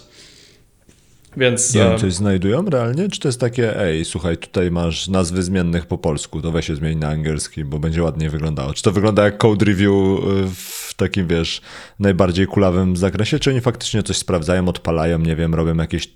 Więc 1.37 1.75
Nie 1.75 1.87
e, 1.87 1.89
wiem, 1.91 1.99
coś 1.99 2.15
znajdują 2.15 2.65
realnie? 2.65 3.09
Czy 3.09 3.21
to 3.21 3.29
jest 3.29 3.41
takie, 3.41 3.81
ej, 3.81 4.05
słuchaj, 4.05 4.37
tutaj 4.37 4.71
masz 4.71 5.09
nazwy 5.09 5.43
zmiennych 5.43 5.87
po 5.87 5.99
polsku, 5.99 6.43
to 6.43 6.53
weź 6.53 6.67
się 6.67 6.77
zmień 6.77 6.99
na 6.99 7.09
angielski, 7.09 7.65
bo 7.65 7.79
będzie 7.79 8.03
ładniej 8.03 8.31
wyglądało. 8.31 8.75
Czy 8.75 8.83
to 8.83 8.93
wygląda 8.93 9.25
jak 9.25 9.39
code 9.39 9.65
review 9.65 9.91
y, 9.91 10.55
w 10.55 10.95
takim, 10.97 11.27
wiesz, 11.27 11.61
najbardziej 11.99 12.47
kulawym 12.47 12.97
zakresie, 12.97 13.39
czy 13.39 13.51
oni 13.51 13.61
faktycznie 13.61 14.03
coś 14.03 14.17
sprawdzają, 14.17 14.69
odpalają, 14.69 15.19
nie 15.19 15.37
wiem, 15.37 15.55
robią 15.55 15.77
jakieś 15.77 16.09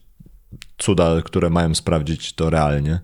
cuda, 0.78 1.22
które 1.24 1.50
mają 1.50 1.74
sprawdzić 1.74 2.32
to 2.32 2.50
realnie? 2.50 3.00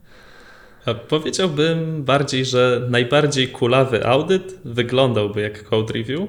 A 0.87 0.95
Powiedziałbym 0.95 2.05
bardziej, 2.05 2.45
że 2.45 2.87
najbardziej 2.91 3.49
kulawy 3.49 4.07
audyt 4.07 4.59
wyglądałby 4.65 5.41
jak 5.41 5.65
code 5.65 5.93
review, 5.93 6.21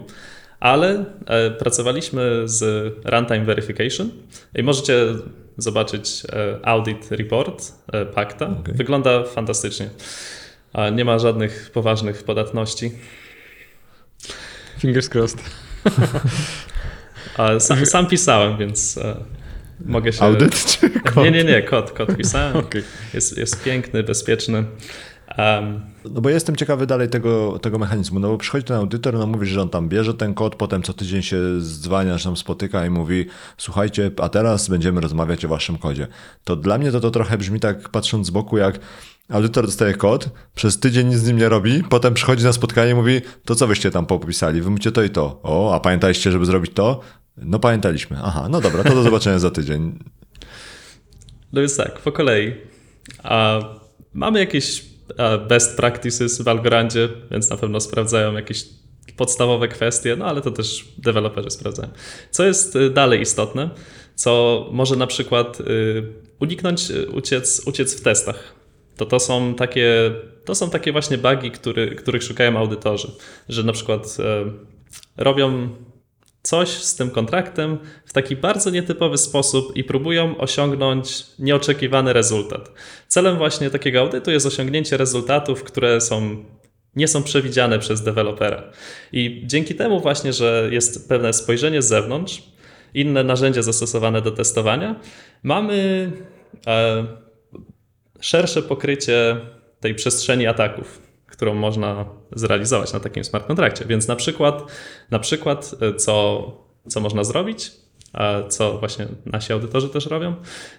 ale 0.59 1.05
e, 1.25 1.51
pracowaliśmy 1.51 2.41
z 2.45 2.63
runtime 3.05 3.45
verification 3.45 4.09
i 4.55 4.63
możecie 4.63 4.95
zobaczyć 5.57 6.23
e, 6.29 6.59
audit 6.63 7.11
report 7.11 7.71
e, 7.93 8.05
Pacta. 8.05 8.47
Okej. 8.47 8.73
Wygląda 8.73 9.23
fantastycznie. 9.23 9.89
Nie 10.91 11.05
ma 11.05 11.19
żadnych 11.19 11.71
poważnych 11.73 12.23
podatności. 12.23 12.91
Fingers 14.79 15.09
crossed. 15.09 15.41
Sam, 17.59 17.85
sam 17.85 18.07
pisałem, 18.07 18.57
więc 18.57 18.97
e, 18.97 19.15
mogę 19.85 20.13
się... 20.13 20.21
Audyt 20.21 20.65
czy 20.65 20.89
kod? 20.89 21.15
Nie, 21.15 21.31
nie, 21.31 21.43
nie, 21.43 21.61
kod, 21.61 21.91
kod 21.91 22.17
pisałem. 22.17 22.55
Okej. 22.65 22.83
Jest, 23.13 23.37
jest 23.37 23.63
piękny, 23.63 24.03
bezpieczny. 24.03 24.63
Um, 25.37 25.81
No 26.11 26.21
bo 26.21 26.29
jestem 26.29 26.55
ciekawy 26.55 26.87
dalej 26.87 27.09
tego, 27.09 27.59
tego 27.59 27.79
mechanizmu, 27.79 28.19
no 28.19 28.27
bo 28.29 28.37
przychodzi 28.37 28.65
ten 28.65 28.77
audytor, 28.77 29.13
no 29.13 29.27
mówi, 29.27 29.47
że 29.47 29.61
on 29.61 29.69
tam 29.69 29.89
bierze 29.89 30.13
ten 30.13 30.33
kod, 30.33 30.55
potem 30.55 30.83
co 30.83 30.93
tydzień 30.93 31.21
się 31.21 31.37
dzwania, 31.61 32.17
że 32.17 32.23
tam 32.23 32.37
spotyka 32.37 32.85
i 32.85 32.89
mówi, 32.89 33.25
słuchajcie, 33.57 34.11
a 34.21 34.29
teraz 34.29 34.69
będziemy 34.69 35.01
rozmawiać 35.01 35.45
o 35.45 35.47
waszym 35.47 35.77
kodzie. 35.77 36.07
To 36.43 36.55
dla 36.55 36.77
mnie 36.77 36.91
to, 36.91 36.99
to 36.99 37.11
trochę 37.11 37.37
brzmi 37.37 37.59
tak, 37.59 37.89
patrząc 37.89 38.27
z 38.27 38.29
boku, 38.29 38.57
jak 38.57 38.79
audytor 39.29 39.65
dostaje 39.65 39.93
kod, 39.93 40.29
przez 40.55 40.79
tydzień 40.79 41.07
nic 41.07 41.17
z 41.17 41.27
nim 41.27 41.37
nie 41.37 41.49
robi, 41.49 41.83
potem 41.89 42.13
przychodzi 42.13 42.43
na 42.43 42.53
spotkanie 42.53 42.91
i 42.91 42.95
mówi, 42.95 43.21
to 43.45 43.55
co 43.55 43.67
wyście 43.67 43.91
tam 43.91 44.05
popisali, 44.05 44.61
wy 44.61 44.69
mówicie 44.69 44.91
to 44.91 45.03
i 45.03 45.09
to. 45.09 45.39
O, 45.43 45.75
a 45.75 45.79
pamiętaliście, 45.79 46.31
żeby 46.31 46.45
zrobić 46.45 46.71
to? 46.73 46.99
No 47.37 47.59
pamiętaliśmy. 47.59 48.17
Aha, 48.23 48.47
no 48.49 48.61
dobra, 48.61 48.83
to 48.83 48.95
do 48.95 49.03
zobaczenia 49.03 49.39
za 49.39 49.51
tydzień. 49.51 49.99
No 51.53 51.61
więc 51.61 51.77
tak, 51.77 51.99
po 51.99 52.11
kolei. 52.11 52.53
A 53.23 53.59
mamy 54.13 54.39
jakieś 54.39 54.94
best 55.47 55.77
practices 55.77 56.41
w 56.41 56.47
Algorandzie, 56.47 57.09
więc 57.31 57.49
na 57.49 57.57
pewno 57.57 57.79
sprawdzają 57.79 58.33
jakieś 58.33 58.65
podstawowe 59.17 59.67
kwestie, 59.67 60.15
no 60.15 60.25
ale 60.25 60.41
to 60.41 60.51
też 60.51 60.85
deweloperzy 60.97 61.49
sprawdzają. 61.49 61.89
Co 62.31 62.45
jest 62.45 62.75
y, 62.75 62.89
dalej 62.89 63.21
istotne, 63.21 63.69
co 64.15 64.65
może 64.71 64.95
na 64.95 65.07
przykład 65.07 65.59
y, 65.59 66.13
uniknąć 66.39 66.91
y, 66.91 67.09
uciec, 67.09 67.61
uciec 67.65 67.99
w 67.99 68.01
testach. 68.01 68.55
To 68.97 69.05
to 69.05 69.19
są 69.19 69.55
takie, 69.55 70.11
to 70.45 70.55
są 70.55 70.69
takie 70.69 70.91
właśnie 70.91 71.17
bugi, 71.17 71.51
który, 71.51 71.95
których 71.95 72.23
szukają 72.23 72.57
audytorzy, 72.57 73.11
że 73.49 73.63
na 73.63 73.73
przykład 73.73 74.17
y, 74.19 75.23
robią 75.23 75.69
coś 76.45 76.69
z 76.69 76.95
tym 76.95 77.09
kontraktem 77.09 77.77
w 78.05 78.13
taki 78.13 78.35
bardzo 78.35 78.69
nietypowy 78.69 79.17
sposób 79.17 79.77
i 79.77 79.83
próbują 79.83 80.37
osiągnąć 80.37 81.25
nieoczekiwany 81.39 82.13
rezultat. 82.13 82.71
Celem 83.07 83.37
właśnie 83.37 83.69
takiego 83.69 83.99
audytu 83.99 84.31
jest 84.31 84.45
osiągnięcie 84.45 84.97
rezultatów, 84.97 85.63
które 85.63 86.01
są, 86.01 86.45
nie 86.95 87.07
są 87.07 87.23
przewidziane 87.23 87.79
przez 87.79 88.01
dewelopera. 88.01 88.63
I 89.11 89.43
dzięki 89.45 89.75
temu 89.75 89.99
właśnie, 89.99 90.33
że 90.33 90.69
jest 90.71 91.09
pewne 91.09 91.33
spojrzenie 91.33 91.81
z 91.81 91.87
zewnątrz, 91.87 92.43
inne 92.93 93.23
narzędzia 93.23 93.61
zastosowane 93.61 94.21
do 94.21 94.31
testowania, 94.31 94.99
mamy 95.43 96.11
e, 96.67 97.05
szersze 98.19 98.61
pokrycie 98.61 99.37
tej 99.79 99.95
przestrzeni 99.95 100.47
ataków 100.47 101.04
którą 101.27 101.53
można 101.53 102.05
zrealizować 102.31 102.93
na 102.93 102.99
takim 102.99 103.23
smart 103.23 103.47
kontrakcie. 103.47 103.85
Więc 103.85 104.07
na 104.07 104.15
przykład, 104.15 104.63
na 105.11 105.19
przykład 105.19 105.75
e, 105.81 105.93
co, 105.93 106.51
co 106.87 106.99
można 106.99 107.23
zrobić, 107.23 107.71
a 108.13 108.43
co 108.49 108.77
właśnie 108.77 109.07
nasi 109.25 109.53
audytorzy 109.53 109.89
też 109.89 110.05
robią, 110.05 110.35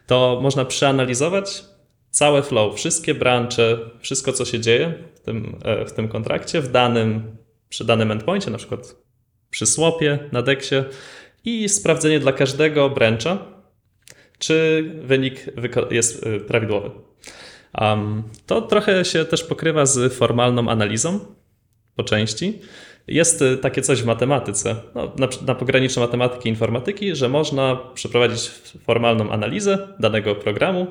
to 0.06 0.38
można 0.42 0.64
przeanalizować 0.64 1.64
całe 2.10 2.42
flow, 2.42 2.76
wszystkie 2.76 3.14
brancze, 3.14 3.78
wszystko 4.00 4.32
co 4.32 4.44
się 4.44 4.60
dzieje 4.60 4.94
w 5.14 5.20
tym, 5.20 5.58
e, 5.64 5.84
w 5.84 5.92
tym 5.92 6.08
kontrakcie, 6.08 6.60
w 6.60 6.70
danym, 6.70 7.36
przy 7.68 7.84
danym 7.84 8.10
endpoincie, 8.10 8.50
na 8.50 8.58
przykład 8.58 8.96
przy 9.50 9.66
swapie 9.66 10.18
na 10.32 10.42
deksie 10.42 10.74
i 11.44 11.68
sprawdzenie 11.68 12.20
dla 12.20 12.32
każdego 12.32 12.90
brancha, 12.90 13.38
czy 14.38 14.84
wynik 15.02 15.46
jest 15.90 16.26
e, 16.26 16.40
prawidłowy. 16.40 16.90
To 18.46 18.62
trochę 18.62 19.04
się 19.04 19.24
też 19.24 19.44
pokrywa 19.44 19.86
z 19.86 20.14
formalną 20.14 20.68
analizą 20.68 21.20
po 21.96 22.04
części. 22.04 22.58
Jest 23.06 23.42
y, 23.42 23.56
takie 23.56 23.82
coś 23.82 24.02
w 24.02 24.06
matematyce, 24.06 24.76
no, 24.94 25.12
na, 25.18 25.28
na 25.46 25.54
pograniczu 25.54 26.00
matematyki 26.00 26.48
i 26.48 26.52
informatyki, 26.52 27.14
że 27.14 27.28
można 27.28 27.76
przeprowadzić 27.94 28.50
formalną 28.84 29.30
analizę 29.30 29.88
danego 30.00 30.34
programu 30.34 30.86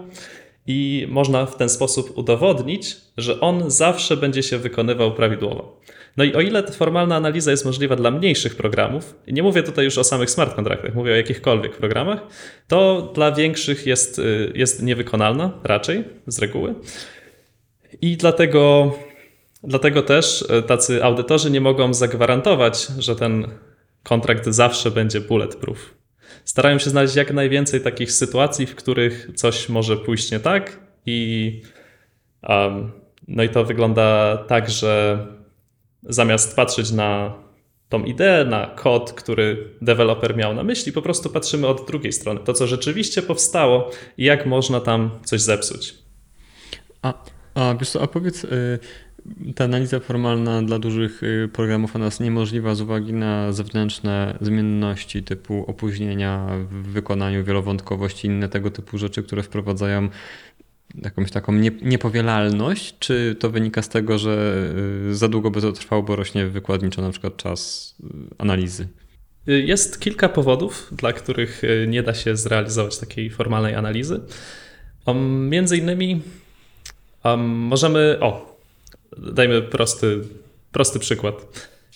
i 0.68 1.08
można 1.10 1.46
w 1.46 1.58
ten 1.58 1.70
sposób 1.70 2.18
udowodnić, 2.18 2.98
że 3.18 3.40
on 3.40 3.72
zawsze 3.72 4.18
będzie 4.18 4.44
się 4.44 4.58
wykonywał 4.58 5.14
prawidłowo. 5.14 5.80
No 6.18 6.24
i 6.24 6.34
o 6.34 6.42
ile 6.42 6.64
formalna 6.64 7.16
analiza 7.16 7.52
jest 7.52 7.66
możliwa 7.66 7.96
dla 7.96 8.12
mniejszych 8.12 8.56
programów, 8.56 9.16
nie 9.28 9.44
mówię 9.44 9.64
tutaj 9.64 9.86
już 9.86 9.98
o 9.98 10.04
samych 10.04 10.30
smart 10.30 10.56
kontraktach, 10.56 10.96
mówię 10.96 11.12
o 11.12 11.16
jakichkolwiek 11.16 11.78
programach, 11.78 12.20
to 12.68 13.12
dla 13.16 13.32
większych 13.32 13.88
jest, 13.88 14.20
y, 14.20 14.52
jest 14.56 14.84
niewykonalna 14.84 15.52
raczej 15.64 16.04
z 16.28 16.40
reguły. 16.40 16.76
I 18.02 18.18
dlatego, 18.18 18.96
dlatego 19.64 20.02
też 20.02 20.42
y, 20.42 20.64
tacy 20.64 21.04
audytorzy 21.04 21.52
nie 21.52 21.62
mogą 21.62 21.94
zagwarantować, 21.94 22.88
że 23.00 23.16
ten 23.16 23.48
kontrakt 24.04 24.46
zawsze 24.46 24.92
będzie 24.92 25.22
bulletproof. 25.22 25.96
Starają 26.46 26.80
się 26.80 26.90
znaleźć 26.90 27.16
jak 27.16 27.34
najwięcej 27.34 27.82
takich 27.82 28.12
sytuacji, 28.12 28.66
w 28.66 28.76
których 28.76 29.30
coś 29.36 29.70
może 29.70 29.98
pójść 29.98 30.32
nie 30.32 30.40
tak 30.40 30.80
i 31.06 31.62
um, 32.50 32.92
no 33.28 33.44
i 33.44 33.50
to 33.50 33.66
wygląda 33.66 34.38
tak, 34.38 34.70
że 34.70 35.18
zamiast 36.06 36.56
patrzeć 36.56 36.92
na 36.92 37.34
tą 37.90 38.04
ideę, 38.04 38.46
na 38.46 38.68
kod, 38.68 39.14
który 39.14 39.70
deweloper 39.82 40.38
miał 40.38 40.54
na 40.54 40.64
myśli, 40.64 40.92
po 40.92 41.02
prostu 41.02 41.30
patrzymy 41.30 41.68
od 41.68 41.88
drugiej 41.88 42.14
strony. 42.14 42.40
To, 42.40 42.54
co 42.54 42.68
rzeczywiście 42.68 43.22
powstało 43.22 43.92
i 44.18 44.24
jak 44.24 44.46
można 44.46 44.80
tam 44.80 45.10
coś 45.24 45.42
zepsuć. 45.42 45.96
A, 47.02 47.14
a 47.56 47.76
wiesz 47.80 47.90
co, 47.90 48.02
a 48.02 48.08
powiedz, 48.08 48.44
y, 48.44 48.80
ta 49.56 49.64
analiza 49.64 50.00
formalna 50.00 50.62
dla 50.62 50.80
dużych 50.80 51.24
y, 51.24 51.50
programów 51.54 51.96
ona 51.96 52.06
jest 52.06 52.20
niemożliwa 52.20 52.76
z 52.76 52.82
uwagi 52.82 53.14
na 53.14 53.52
zewnętrzne 53.52 54.38
zmienności 54.42 55.24
typu 55.24 55.66
opóźnienia 55.68 56.48
w 56.70 56.88
wykonaniu, 56.88 57.44
wielowątkowość 57.44 58.24
i 58.24 58.28
inne 58.28 58.50
tego 58.50 58.72
typu 58.72 58.98
rzeczy, 58.98 59.24
które 59.24 59.44
wprowadzają 59.44 60.10
jakąś 61.04 61.32
taką 61.32 61.54
nie, 61.54 61.72
niepowielalność, 61.82 62.96
czy 63.00 63.36
to 63.40 63.50
wynika 63.50 63.82
z 63.82 63.90
tego, 63.90 64.18
że 64.18 64.66
y, 65.10 65.16
za 65.16 65.28
długo 65.28 65.52
by 65.52 65.62
to 65.62 65.72
trwało, 65.72 66.04
bo 66.04 66.16
rośnie 66.16 66.48
wykładniczo 66.48 67.02
na 67.02 67.12
przykład 67.12 67.38
czas 67.38 67.96
y, 68.04 68.06
analizy? 68.38 68.88
Jest 69.48 70.00
kilka 70.00 70.30
powodów, 70.30 70.90
dla 70.92 71.14
których 71.14 71.64
y, 71.64 71.86
nie 71.90 72.04
da 72.04 72.14
się 72.14 72.38
zrealizować 72.38 72.98
takiej 72.98 73.30
formalnej 73.30 73.76
analizy. 73.76 74.22
Między 75.50 75.78
innymi 75.78 76.22
możemy. 77.38 78.18
O, 78.22 78.60
dajmy 79.18 79.62
prosty, 79.62 80.22
prosty 80.72 81.00
przykład. 81.00 81.36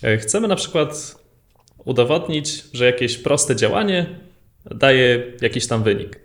E, 0.03 0.17
Chcemy 0.17 0.47
na 0.47 0.55
przykład 0.55 1.15
udowodnić, 1.85 2.63
że 2.73 2.85
jakieś 2.85 3.17
proste 3.17 3.55
działanie 3.55 4.19
daje 4.65 5.23
jakiś 5.41 5.67
tam 5.67 5.83
wynik. 5.83 6.19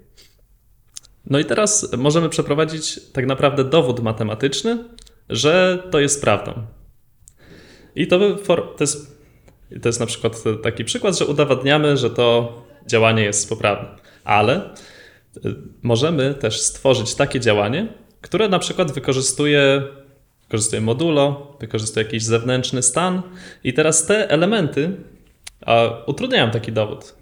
No 1.26 1.38
i 1.38 1.44
teraz 1.44 1.92
możemy 1.96 2.28
przeprowadzić 2.28 3.00
tak 3.12 3.26
naprawdę 3.26 3.64
dowód 3.64 4.00
matematyczny, 4.00 4.84
że 5.28 5.82
to 5.90 6.00
jest 6.00 6.20
prawdą. 6.20 6.52
I 7.96 8.06
to, 8.06 8.18
to, 8.46 8.66
jest, 8.80 9.20
to 9.82 9.88
jest 9.88 10.00
na 10.00 10.06
przykład 10.06 10.42
taki 10.62 10.84
przykład, 10.84 11.18
że 11.18 11.26
udowadniamy, 11.26 11.96
że 11.96 12.10
to 12.10 12.52
działanie 12.87 13.22
jest 13.22 13.48
poprawne. 13.48 13.88
Ale 14.25 14.75
y, 15.37 15.54
możemy 15.83 16.35
też 16.35 16.60
stworzyć 16.60 17.14
takie 17.14 17.40
działanie, 17.40 17.88
które 18.20 18.48
na 18.48 18.58
przykład 18.58 18.92
wykorzystuje, 18.92 19.83
wykorzystuje 20.42 20.83
modulo, 20.83 21.56
wykorzystuje 21.60 22.06
jakiś 22.06 22.22
zewnętrzny 22.22 22.83
stan 22.83 23.22
i 23.64 23.72
teraz 23.72 24.06
te 24.06 24.31
elementy 24.31 24.96
utrudniają 26.06 26.50
taki 26.50 26.72
dowód. 26.72 27.14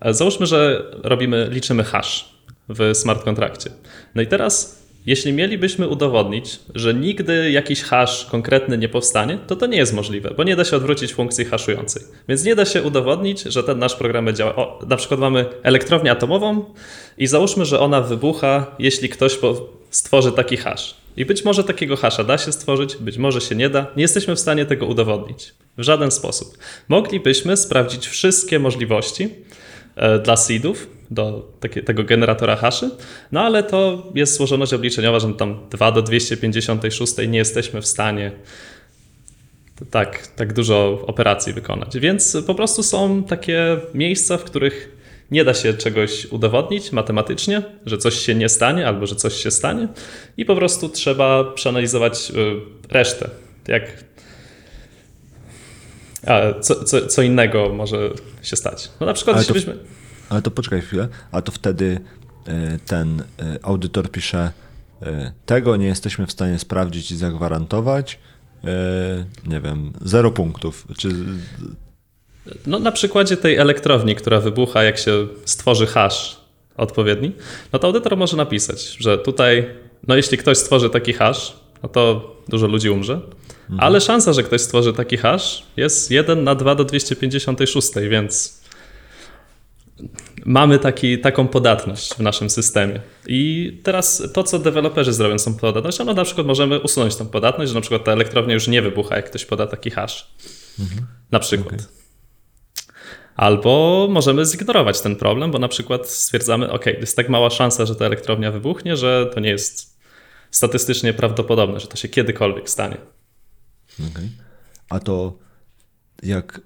A 0.00 0.12
Załóżmy, 0.12 0.46
że 0.46 0.84
robimy, 1.02 1.48
liczymy 1.50 1.84
hash 1.84 2.31
w 2.68 2.90
smart 2.94 3.24
kontrakcie. 3.24 3.70
No 4.14 4.22
i 4.22 4.26
teraz 4.26 4.82
Jeśli 5.06 5.32
mielibyśmy 5.32 5.88
udowodnić, 5.88 6.60
że 6.74 6.94
nigdy 6.94 7.50
jakiś 7.50 7.82
hash 7.82 8.26
konkretny 8.30 8.78
nie 8.78 8.88
powstanie, 8.88 9.38
to 9.46 9.56
to 9.56 9.66
nie 9.66 9.76
jest 9.76 9.92
możliwe, 9.92 10.34
bo 10.36 10.44
nie 10.44 10.56
da 10.56 10.64
się 10.64 10.76
odwrócić 10.76 11.14
funkcji 11.14 11.44
haszującej. 11.44 12.02
Więc 12.28 12.44
nie 12.44 12.54
da 12.54 12.64
się 12.64 12.82
udowodnić, 12.82 13.42
że 13.42 13.64
ten 13.64 13.78
nasz 13.78 13.96
program. 13.96 14.28
O, 14.56 14.78
na 14.86 14.96
przykład 14.96 15.20
mamy 15.20 15.44
elektrownię 15.62 16.10
atomową 16.10 16.64
i 17.18 17.26
załóżmy, 17.26 17.64
że 17.64 17.80
ona 17.80 18.00
wybucha, 18.00 18.76
jeśli 18.78 19.08
ktoś 19.08 19.38
stworzy 19.90 20.32
taki 20.32 20.56
hash. 20.56 20.94
I 21.16 21.24
być 21.24 21.44
może 21.44 21.64
takiego 21.64 21.96
hasza 21.96 22.24
da 22.24 22.38
się 22.38 22.52
stworzyć, 22.52 22.96
być 22.96 23.18
może 23.18 23.40
się 23.40 23.54
nie 23.54 23.70
da. 23.70 23.86
Nie 23.96 24.02
jesteśmy 24.02 24.36
w 24.36 24.40
stanie 24.40 24.66
tego 24.66 24.86
udowodnić 24.86 25.54
w 25.78 25.82
żaden 25.82 26.10
sposób. 26.10 26.58
Moglibyśmy 26.88 27.56
sprawdzić 27.56 28.06
wszystkie 28.06 28.58
możliwości 28.58 29.28
e, 29.96 30.18
dla 30.18 30.36
seedów, 30.36 30.86
do 31.14 31.52
takie, 31.60 31.82
tego 31.82 32.04
generatora 32.04 32.56
haszy, 32.56 32.90
no 33.32 33.40
ale 33.40 33.62
to 33.62 34.10
jest 34.14 34.36
złożoność 34.36 34.74
obliczeniowa, 34.74 35.20
że 35.20 35.34
tam 35.34 35.58
2 35.70 35.92
do 35.92 36.02
256 36.02 37.14
nie 37.28 37.38
jesteśmy 37.38 37.82
w 37.82 37.86
stanie 37.86 38.32
tak, 39.90 40.26
tak 40.26 40.52
dużo 40.52 41.04
operacji 41.06 41.52
wykonać. 41.52 41.98
Więc 41.98 42.36
po 42.46 42.54
prostu 42.54 42.82
są 42.82 43.22
takie 43.22 43.76
miejsca, 43.94 44.36
w 44.36 44.44
których 44.44 44.96
nie 45.30 45.44
da 45.44 45.54
się 45.54 45.74
czegoś 45.74 46.26
udowodnić 46.26 46.92
matematycznie, 46.92 47.62
że 47.86 47.98
coś 47.98 48.14
się 48.14 48.34
nie 48.34 48.48
stanie 48.48 48.86
albo 48.86 49.06
że 49.06 49.16
coś 49.16 49.34
się 49.34 49.50
stanie 49.50 49.88
i 50.36 50.44
po 50.44 50.56
prostu 50.56 50.88
trzeba 50.88 51.44
przeanalizować 51.44 52.30
y, 52.30 52.34
resztę. 52.90 53.30
Jak 53.68 54.04
a, 56.26 56.60
co, 56.60 56.84
co, 56.84 57.06
co 57.06 57.22
innego 57.22 57.68
może 57.68 58.10
się 58.42 58.56
stać. 58.56 58.90
No 59.00 59.06
na 59.06 59.12
przykład 59.12 59.36
Ale 59.36 59.42
jeśli 59.42 59.54
byśmy... 59.54 60.01
Ale 60.32 60.42
to 60.42 60.50
poczekaj 60.50 60.80
chwilę, 60.80 61.08
a 61.32 61.42
to 61.42 61.52
wtedy 61.52 62.00
e, 62.46 62.78
ten 62.86 63.20
e, 63.20 63.58
audytor 63.62 64.10
pisze 64.10 64.50
e, 65.02 65.32
tego 65.46 65.76
nie 65.76 65.86
jesteśmy 65.86 66.26
w 66.26 66.32
stanie 66.32 66.58
sprawdzić 66.58 67.10
i 67.10 67.16
zagwarantować, 67.16 68.18
nie 69.46 69.60
wiem, 69.60 69.92
zero 70.04 70.30
punktów. 70.30 70.86
Czy, 70.98 71.08
No, 72.66 72.78
na 72.78 72.92
przykładzie 72.92 73.36
tej 73.36 73.56
elektrowni, 73.56 74.14
która 74.14 74.40
wybucha, 74.40 74.82
jak 74.82 74.98
się 74.98 75.26
stworzy 75.44 75.86
hash 75.86 76.36
odpowiedni, 76.76 77.32
no 77.72 77.78
to 77.78 77.86
audytor 77.86 78.16
może 78.16 78.36
napisać, 78.36 78.96
że 79.00 79.18
tutaj, 79.18 79.66
no 80.08 80.16
jeśli 80.16 80.38
ktoś 80.38 80.58
stworzy 80.58 80.90
taki 80.90 81.12
hash, 81.12 81.56
no 81.82 81.88
to 81.88 82.36
dużo 82.48 82.66
ludzi 82.66 82.90
umrze, 82.90 83.20
ale 83.78 84.00
szansa, 84.00 84.32
że 84.32 84.42
ktoś 84.42 84.60
stworzy 84.60 84.92
taki 84.92 85.16
hash 85.16 85.62
jest 85.76 86.10
1 86.10 86.44
na 86.44 86.54
2 86.54 86.74
do 86.74 86.84
256, 86.84 87.88
więc 88.10 88.61
mamy 90.44 90.78
taki, 90.78 91.18
taką 91.18 91.48
podatność 91.48 92.14
w 92.14 92.20
naszym 92.20 92.50
systemie. 92.50 93.00
I 93.26 93.72
teraz 93.82 94.22
to, 94.34 94.44
co 94.44 94.58
deweloperzy 94.58 95.12
zrobią 95.12 95.38
z 95.38 95.44
tą 95.44 95.54
podatnością, 95.54 96.04
no 96.04 96.14
na 96.14 96.24
przykład 96.24 96.46
możemy 96.46 96.80
usunąć 96.80 97.16
tą 97.16 97.26
podatność, 97.26 97.68
że 97.68 97.74
na 97.74 97.80
przykład 97.80 98.04
ta 98.04 98.12
elektrownia 98.12 98.54
już 98.54 98.68
nie 98.68 98.82
wybucha, 98.82 99.16
jak 99.16 99.26
ktoś 99.26 99.44
poda 99.44 99.66
taki 99.66 99.90
hash. 99.90 100.30
Na 101.30 101.38
przykład. 101.38 101.88
Albo 103.36 104.06
możemy 104.10 104.46
zignorować 104.46 105.00
ten 105.00 105.16
problem, 105.16 105.50
bo 105.50 105.58
na 105.58 105.68
przykład 105.68 106.08
stwierdzamy, 106.08 106.70
ok, 106.70 106.86
jest 106.86 107.16
tak 107.16 107.28
mała 107.28 107.50
szansa, 107.50 107.86
że 107.86 107.96
ta 107.96 108.04
elektrownia 108.04 108.50
wybuchnie, 108.50 108.96
że 108.96 109.30
to 109.34 109.40
nie 109.40 109.50
jest 109.50 109.98
statystycznie 110.50 111.12
prawdopodobne, 111.12 111.80
że 111.80 111.86
to 111.86 111.96
się 111.96 112.08
kiedykolwiek 112.08 112.70
stanie. 112.70 112.96
Okej. 114.12 114.28
A 114.88 115.00
to 115.00 115.38
jak 116.22 116.60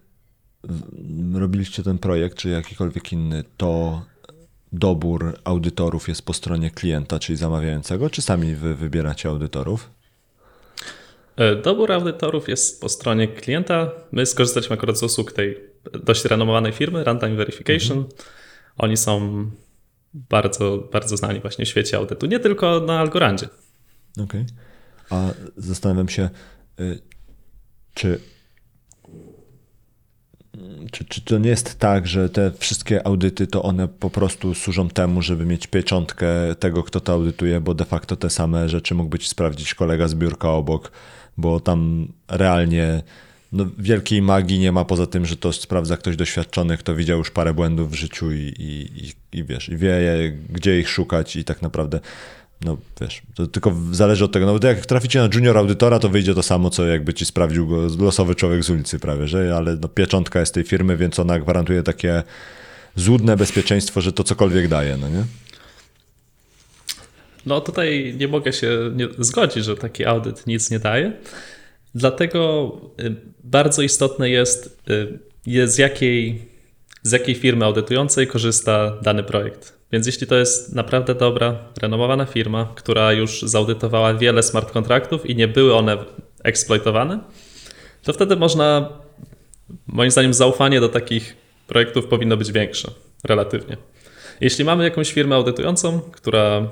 robiliście 1.34 1.82
ten 1.82 1.98
projekt, 1.98 2.36
czy 2.36 2.48
jakikolwiek 2.48 3.12
inny, 3.12 3.44
to 3.56 4.02
dobór 4.72 5.38
audytorów 5.44 6.08
jest 6.08 6.22
po 6.22 6.32
stronie 6.32 6.70
klienta, 6.70 7.18
czyli 7.18 7.38
zamawiającego, 7.38 8.10
czy 8.10 8.22
sami 8.22 8.54
wy 8.54 8.74
wybieracie 8.74 9.28
audytorów? 9.28 9.90
E, 11.36 11.56
Dobór 11.56 11.92
audytorów 11.92 12.48
jest 12.48 12.80
po 12.80 12.88
stronie 12.88 13.28
klienta. 13.28 13.90
My 14.12 14.26
skorzystaliśmy 14.26 14.76
akurat 14.76 14.98
z 14.98 15.02
usług 15.02 15.32
tej 15.32 15.58
dość 16.04 16.24
renomowanej 16.24 16.72
firmy, 16.72 17.04
Runtime 17.04 17.34
Verification. 17.34 18.04
Oni 18.78 18.96
są 18.96 19.44
bardzo, 20.14 20.88
bardzo 20.92 21.16
znani 21.16 21.40
właśnie 21.40 21.64
w 21.64 21.68
świecie 21.68 21.96
audytu, 21.96 22.26
nie 22.26 22.40
tylko 22.40 22.80
na 22.80 23.00
Algorandzie. 23.00 23.48
Okej. 24.22 24.44
A 25.10 25.28
zastanawiam 25.56 26.08
się, 26.08 26.30
y, 26.80 26.98
czy, 27.94 28.20
czy, 30.92 31.04
czy 31.04 31.20
to 31.20 31.38
nie 31.38 31.50
jest 31.50 31.78
tak, 31.78 32.06
że 32.06 32.28
te 32.28 32.52
wszystkie 32.58 33.06
audyty 33.06 33.46
to 33.46 33.62
one 33.62 33.88
po 33.88 34.10
prostu 34.10 34.54
służą 34.54 34.88
temu, 34.88 35.22
żeby 35.22 35.46
mieć 35.46 35.66
pieczątkę 35.66 36.26
tego, 36.58 36.82
kto 36.82 37.00
to 37.00 37.12
audytuje, 37.12 37.60
bo 37.60 37.74
de 37.74 37.84
facto 37.84 38.16
te 38.16 38.30
same 38.30 38.68
rzeczy 38.68 38.94
mógłby 38.94 39.18
ci 39.18 39.28
sprawdzić 39.28 39.74
kolega 39.74 40.08
z 40.08 40.14
biurka 40.14 40.50
obok, 40.50 40.92
bo 41.36 41.60
tam 41.60 42.08
realnie 42.28 43.02
no, 43.52 43.66
wielkiej 43.78 44.22
magii 44.22 44.58
nie 44.58 44.72
ma 44.72 44.84
poza 44.84 45.06
tym, 45.06 45.26
że 45.26 45.36
to 45.36 45.52
sprawdza 45.52 45.96
ktoś 45.96 46.16
doświadczony, 46.16 46.76
kto 46.76 46.94
widział 46.94 47.18
już 47.18 47.30
parę 47.30 47.54
błędów 47.54 47.90
w 47.90 47.94
życiu 47.94 48.32
i, 48.32 48.54
i, 48.58 49.04
i, 49.06 49.38
i 49.38 49.44
wiesz, 49.44 49.68
i 49.68 49.76
wie 49.76 50.32
gdzie 50.50 50.80
ich 50.80 50.88
szukać 50.88 51.36
i 51.36 51.44
tak 51.44 51.62
naprawdę 51.62 52.00
no 52.60 52.76
wiesz, 53.00 53.22
to 53.34 53.46
tylko 53.46 53.76
zależy 53.92 54.24
od 54.24 54.32
tego. 54.32 54.46
No 54.46 54.68
jak 54.68 54.86
traficie 54.86 55.18
na 55.18 55.28
junior 55.34 55.58
audytora, 55.58 55.98
to 55.98 56.08
wyjdzie 56.08 56.34
to 56.34 56.42
samo, 56.42 56.70
co 56.70 56.86
jakby 56.86 57.14
ci 57.14 57.26
sprawdził 57.26 57.68
go 57.68 57.88
losowy 57.98 58.34
człowiek 58.34 58.64
z 58.64 58.70
ulicy 58.70 58.98
prawie, 58.98 59.28
że 59.28 59.56
ale 59.56 59.76
no, 59.76 59.88
pieczątka 59.88 60.40
jest 60.40 60.54
tej 60.54 60.64
firmy, 60.64 60.96
więc 60.96 61.18
ona 61.18 61.38
gwarantuje 61.38 61.82
takie 61.82 62.22
złudne 62.96 63.36
bezpieczeństwo, 63.36 64.00
że 64.00 64.12
to 64.12 64.24
cokolwiek 64.24 64.68
daje, 64.68 64.96
no 64.96 65.08
nie? 65.08 65.24
No 67.46 67.60
tutaj 67.60 68.14
nie 68.18 68.28
mogę 68.28 68.52
się 68.52 68.90
nie 68.94 69.08
zgodzić, 69.18 69.64
że 69.64 69.76
taki 69.76 70.04
audyt 70.04 70.46
nic 70.46 70.70
nie 70.70 70.78
daje. 70.78 71.12
Dlatego 71.94 72.72
y, 73.00 73.16
bardzo 73.44 73.82
istotne 73.82 74.26
y, 74.26 74.30
jest 75.46 75.74
z, 75.74 75.78
jakiej, 75.78 76.42
z 77.02 77.12
jakiej 77.12 77.34
firmy 77.34 77.64
audytującej 77.64 78.26
korzysta 78.26 78.96
dany 79.02 79.22
projekt. 79.22 79.75
Więc 79.92 80.06
jeśli 80.06 80.26
to 80.26 80.36
jest 80.36 80.74
naprawdę 80.74 81.14
dobra, 81.14 81.58
renomowana 81.82 82.24
firma, 82.24 82.72
która 82.74 83.12
już 83.12 83.42
zaudytowała 83.42 84.14
wiele 84.14 84.42
smart 84.42 84.72
kontraktów 84.72 85.26
i 85.26 85.36
nie 85.36 85.48
były 85.48 85.74
one 85.74 85.96
eksploitowane, 86.44 87.20
to 88.02 88.12
wtedy 88.12 88.36
można, 88.36 88.88
moim 89.86 90.10
zdaniem, 90.10 90.34
zaufanie 90.34 90.80
do 90.80 90.88
takich 90.88 91.36
projektów 91.66 92.06
powinno 92.06 92.36
być 92.36 92.52
większe, 92.52 92.90
relatywnie. 93.24 93.76
Jeśli 94.40 94.64
mamy 94.64 94.84
jakąś 94.84 95.12
firmę 95.12 95.36
audytującą, 95.36 96.00
która 96.00 96.68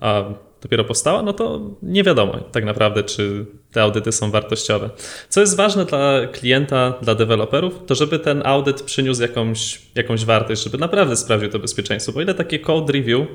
a 0.00 0.24
dopiero 0.62 0.84
powstała, 0.84 1.22
no 1.22 1.32
to 1.32 1.60
nie 1.82 2.04
wiadomo 2.04 2.38
tak 2.52 2.64
naprawdę, 2.64 3.02
czy 3.02 3.46
te 3.72 3.82
audyty 3.82 4.12
są 4.12 4.30
wartościowe. 4.30 4.90
Co 5.28 5.40
jest 5.40 5.56
ważne 5.56 5.84
dla 5.84 6.26
klienta, 6.32 6.94
dla 7.02 7.14
deweloperów, 7.14 7.80
to 7.86 7.94
żeby 7.94 8.18
ten 8.18 8.42
audyt 8.46 8.82
przyniósł 8.82 9.22
jakąś, 9.22 9.82
jakąś 9.94 10.24
wartość, 10.24 10.64
żeby 10.64 10.78
naprawdę 10.78 11.16
sprawdził 11.16 11.50
to 11.50 11.58
bezpieczeństwo. 11.58 12.12
Bo 12.12 12.22
ile 12.22 12.34
takie 12.34 12.58
code 12.58 12.92
review 12.92 13.26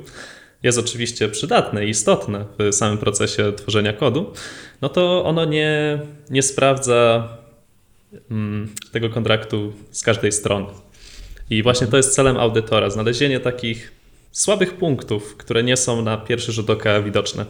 jest 0.63 0.77
oczywiście 0.77 1.29
przydatne 1.29 1.85
i 1.85 1.89
istotne 1.89 2.45
w 2.59 2.75
samym 2.75 2.97
procesie 2.97 3.53
tworzenia 3.53 3.93
kodu, 3.93 4.33
no 4.81 4.89
to 4.89 5.25
ono 5.25 5.45
nie, 5.45 5.99
nie 6.29 6.43
sprawdza 6.43 7.27
mm, 8.31 8.69
tego 8.91 9.09
kontraktu 9.09 9.73
z 9.91 10.03
każdej 10.03 10.31
strony. 10.31 10.67
I 11.49 11.63
właśnie 11.63 11.87
to 11.87 11.97
jest 11.97 12.15
celem 12.15 12.37
audytora, 12.37 12.89
znalezienie 12.89 13.39
takich 13.39 13.91
słabych 14.31 14.73
punktów, 14.73 15.37
które 15.37 15.63
nie 15.63 15.77
są 15.77 16.01
na 16.01 16.17
pierwszy 16.17 16.51
rzut 16.51 16.69
oka 16.69 17.01
widoczne. 17.01 17.45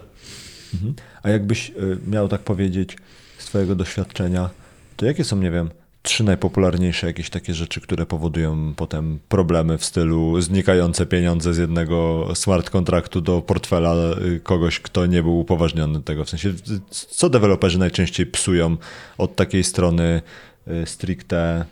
A 1.23 1.29
jakbyś 1.29 1.69
y, 1.69 1.97
miał 2.07 2.27
tak 2.27 2.41
powiedzieć 2.41 2.97
z 3.37 3.45
twojego 3.45 3.75
doświadczenia, 3.75 4.49
to 4.95 5.05
jakie 5.05 5.23
są, 5.23 5.37
nie 5.37 5.51
wiem, 5.51 5.69
trzy 6.07 6.23
najpopularniejsze 6.23 7.07
jakieś 7.07 7.29
takie 7.29 7.53
rzeczy, 7.53 7.81
które 7.81 8.05
powodują 8.05 8.73
potem 8.75 9.19
problemy 9.29 9.77
w 9.77 9.85
stylu 9.85 10.41
znikające 10.41 11.05
pieniądze 11.05 11.53
z 11.53 11.57
jednego 11.57 12.27
smart 12.35 12.69
kontraktu 12.69 13.21
do 13.21 13.41
portfela 13.41 13.95
y, 14.21 14.39
kogoś, 14.39 14.79
kto 14.79 15.05
nie 15.05 15.23
był 15.23 15.39
upoważniony 15.39 15.93
do 15.93 15.99
tego. 15.99 16.25
W 16.25 16.29
sensie, 16.29 16.53
co 16.91 17.29
deweloperzy 17.29 17.79
najczęściej 17.79 18.25
psują 18.25 18.77
od 19.17 19.35
takiej 19.35 19.63
strony 19.63 20.21
y, 20.67 20.85
stricte 20.85 21.65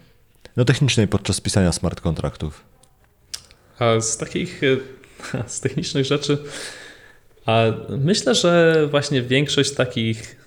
no, 0.57 0.65
technicznej 0.65 1.07
podczas 1.07 1.41
pisania 1.41 1.71
smart 1.71 2.01
kontraktów? 2.01 2.63
A 3.79 4.01
z 4.01 4.17
takich 4.17 4.61
z 5.47 5.59
technicznych 5.59 6.05
rzeczy, 6.05 6.37
a 7.45 7.63
myślę, 7.89 8.35
że 8.35 8.87
właśnie 8.91 9.21
większość 9.21 9.71
takich 9.71 10.45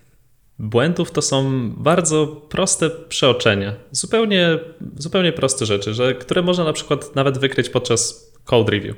błędów 0.58 1.10
to 1.10 1.22
są 1.22 1.70
bardzo 1.70 2.26
proste 2.26 2.90
przeoczenia. 2.90 3.76
Zupełnie, 3.90 4.58
zupełnie 4.96 5.32
proste 5.32 5.66
rzeczy, 5.66 5.94
że, 5.94 6.14
które 6.14 6.42
można 6.42 6.64
na 6.64 6.72
przykład 6.72 7.14
nawet 7.14 7.38
wykryć 7.38 7.68
podczas 7.68 8.32
code 8.44 8.72
review. 8.72 8.96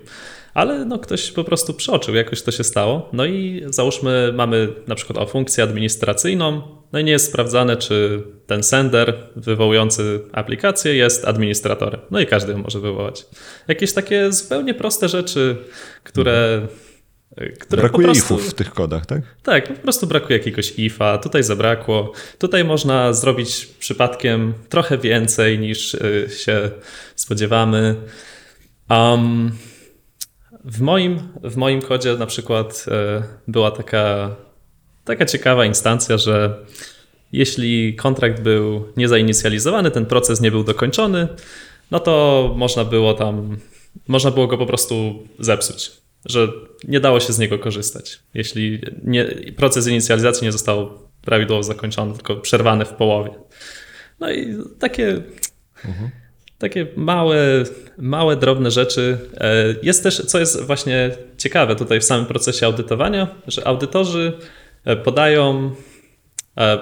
Ale 0.54 0.84
no, 0.84 0.98
ktoś 0.98 1.30
po 1.30 1.44
prostu 1.44 1.74
przeoczył, 1.74 2.14
jakoś 2.14 2.42
to 2.42 2.50
się 2.50 2.64
stało. 2.64 3.08
No 3.12 3.24
i 3.24 3.62
załóżmy, 3.66 4.32
mamy 4.34 4.68
na 4.86 4.94
przykład 4.94 5.18
o 5.18 5.26
funkcję 5.26 5.64
administracyjną, 5.64 6.62
no 6.92 6.98
i 6.98 7.04
nie 7.04 7.12
jest 7.12 7.26
sprawdzane, 7.26 7.76
czy 7.76 8.22
ten 8.46 8.62
sender 8.62 9.28
wywołujący 9.36 10.20
aplikację 10.32 10.94
jest 10.94 11.24
administratorem. 11.24 12.00
No 12.10 12.20
i 12.20 12.26
każdy 12.26 12.52
ją 12.52 12.58
może 12.58 12.80
wywołać. 12.80 13.26
Jakieś 13.68 13.92
takie 13.92 14.32
zupełnie 14.32 14.74
proste 14.74 15.08
rzeczy, 15.08 15.56
które 16.04 16.60
które 16.60 16.89
Brakuje 17.70 18.06
prostu, 18.06 18.34
ifów 18.34 18.50
w 18.50 18.54
tych 18.54 18.70
kodach, 18.70 19.06
tak? 19.06 19.22
Tak, 19.42 19.68
po 19.68 19.82
prostu 19.82 20.06
brakuje 20.06 20.38
jakiegoś 20.38 20.78
ifa, 20.78 21.18
tutaj 21.18 21.42
zabrakło. 21.42 22.12
Tutaj 22.38 22.64
można 22.64 23.12
zrobić 23.12 23.66
przypadkiem 23.78 24.54
trochę 24.68 24.98
więcej 24.98 25.58
niż 25.58 25.94
y, 25.94 26.28
się 26.38 26.70
spodziewamy. 27.16 27.96
Um, 28.90 29.52
w, 30.64 30.80
moim, 30.80 31.18
w 31.42 31.56
moim 31.56 31.82
kodzie 31.82 32.14
na 32.14 32.26
przykład 32.26 32.86
y, 32.88 33.22
była 33.48 33.70
taka, 33.70 34.36
taka 35.04 35.26
ciekawa 35.26 35.64
instancja, 35.64 36.18
że 36.18 36.64
jeśli 37.32 37.96
kontrakt 37.96 38.42
był 38.42 38.92
niezainicjalizowany, 38.96 39.90
ten 39.90 40.06
proces 40.06 40.40
nie 40.40 40.50
był 40.50 40.64
dokończony, 40.64 41.28
no 41.90 42.00
to 42.00 42.54
można 42.56 42.84
było 42.84 43.14
tam, 43.14 43.56
można 44.08 44.30
było 44.30 44.46
go 44.46 44.58
po 44.58 44.66
prostu 44.66 45.26
zepsuć, 45.38 45.92
że 46.26 46.48
nie 46.84 47.00
dało 47.00 47.20
się 47.20 47.32
z 47.32 47.38
niego 47.38 47.58
korzystać, 47.58 48.20
jeśli 48.34 48.80
nie, 49.04 49.24
proces 49.56 49.88
inicjalizacji 49.88 50.44
nie 50.44 50.52
został 50.52 50.90
prawidłowo 51.22 51.62
zakończony, 51.62 52.14
tylko 52.14 52.36
przerwany 52.36 52.84
w 52.84 52.92
połowie. 52.92 53.30
No 54.20 54.32
i 54.32 54.56
takie, 54.78 55.22
takie 56.58 56.86
małe, 56.96 57.64
małe, 57.98 58.36
drobne 58.36 58.70
rzeczy. 58.70 59.18
E, 59.36 59.74
Jest 59.82 60.02
też, 60.02 60.26
co 60.26 60.38
jest 60.38 60.62
właśnie 60.62 61.10
ciekawe 61.38 61.76
tutaj 61.76 62.00
w 62.00 62.04
samym 62.04 62.26
procesie 62.26 62.66
audytowania, 62.66 63.28
że 63.46 63.66
audytorzy 63.66 64.32
e, 64.84 64.96
podają, 64.96 65.70
e, 66.58 66.78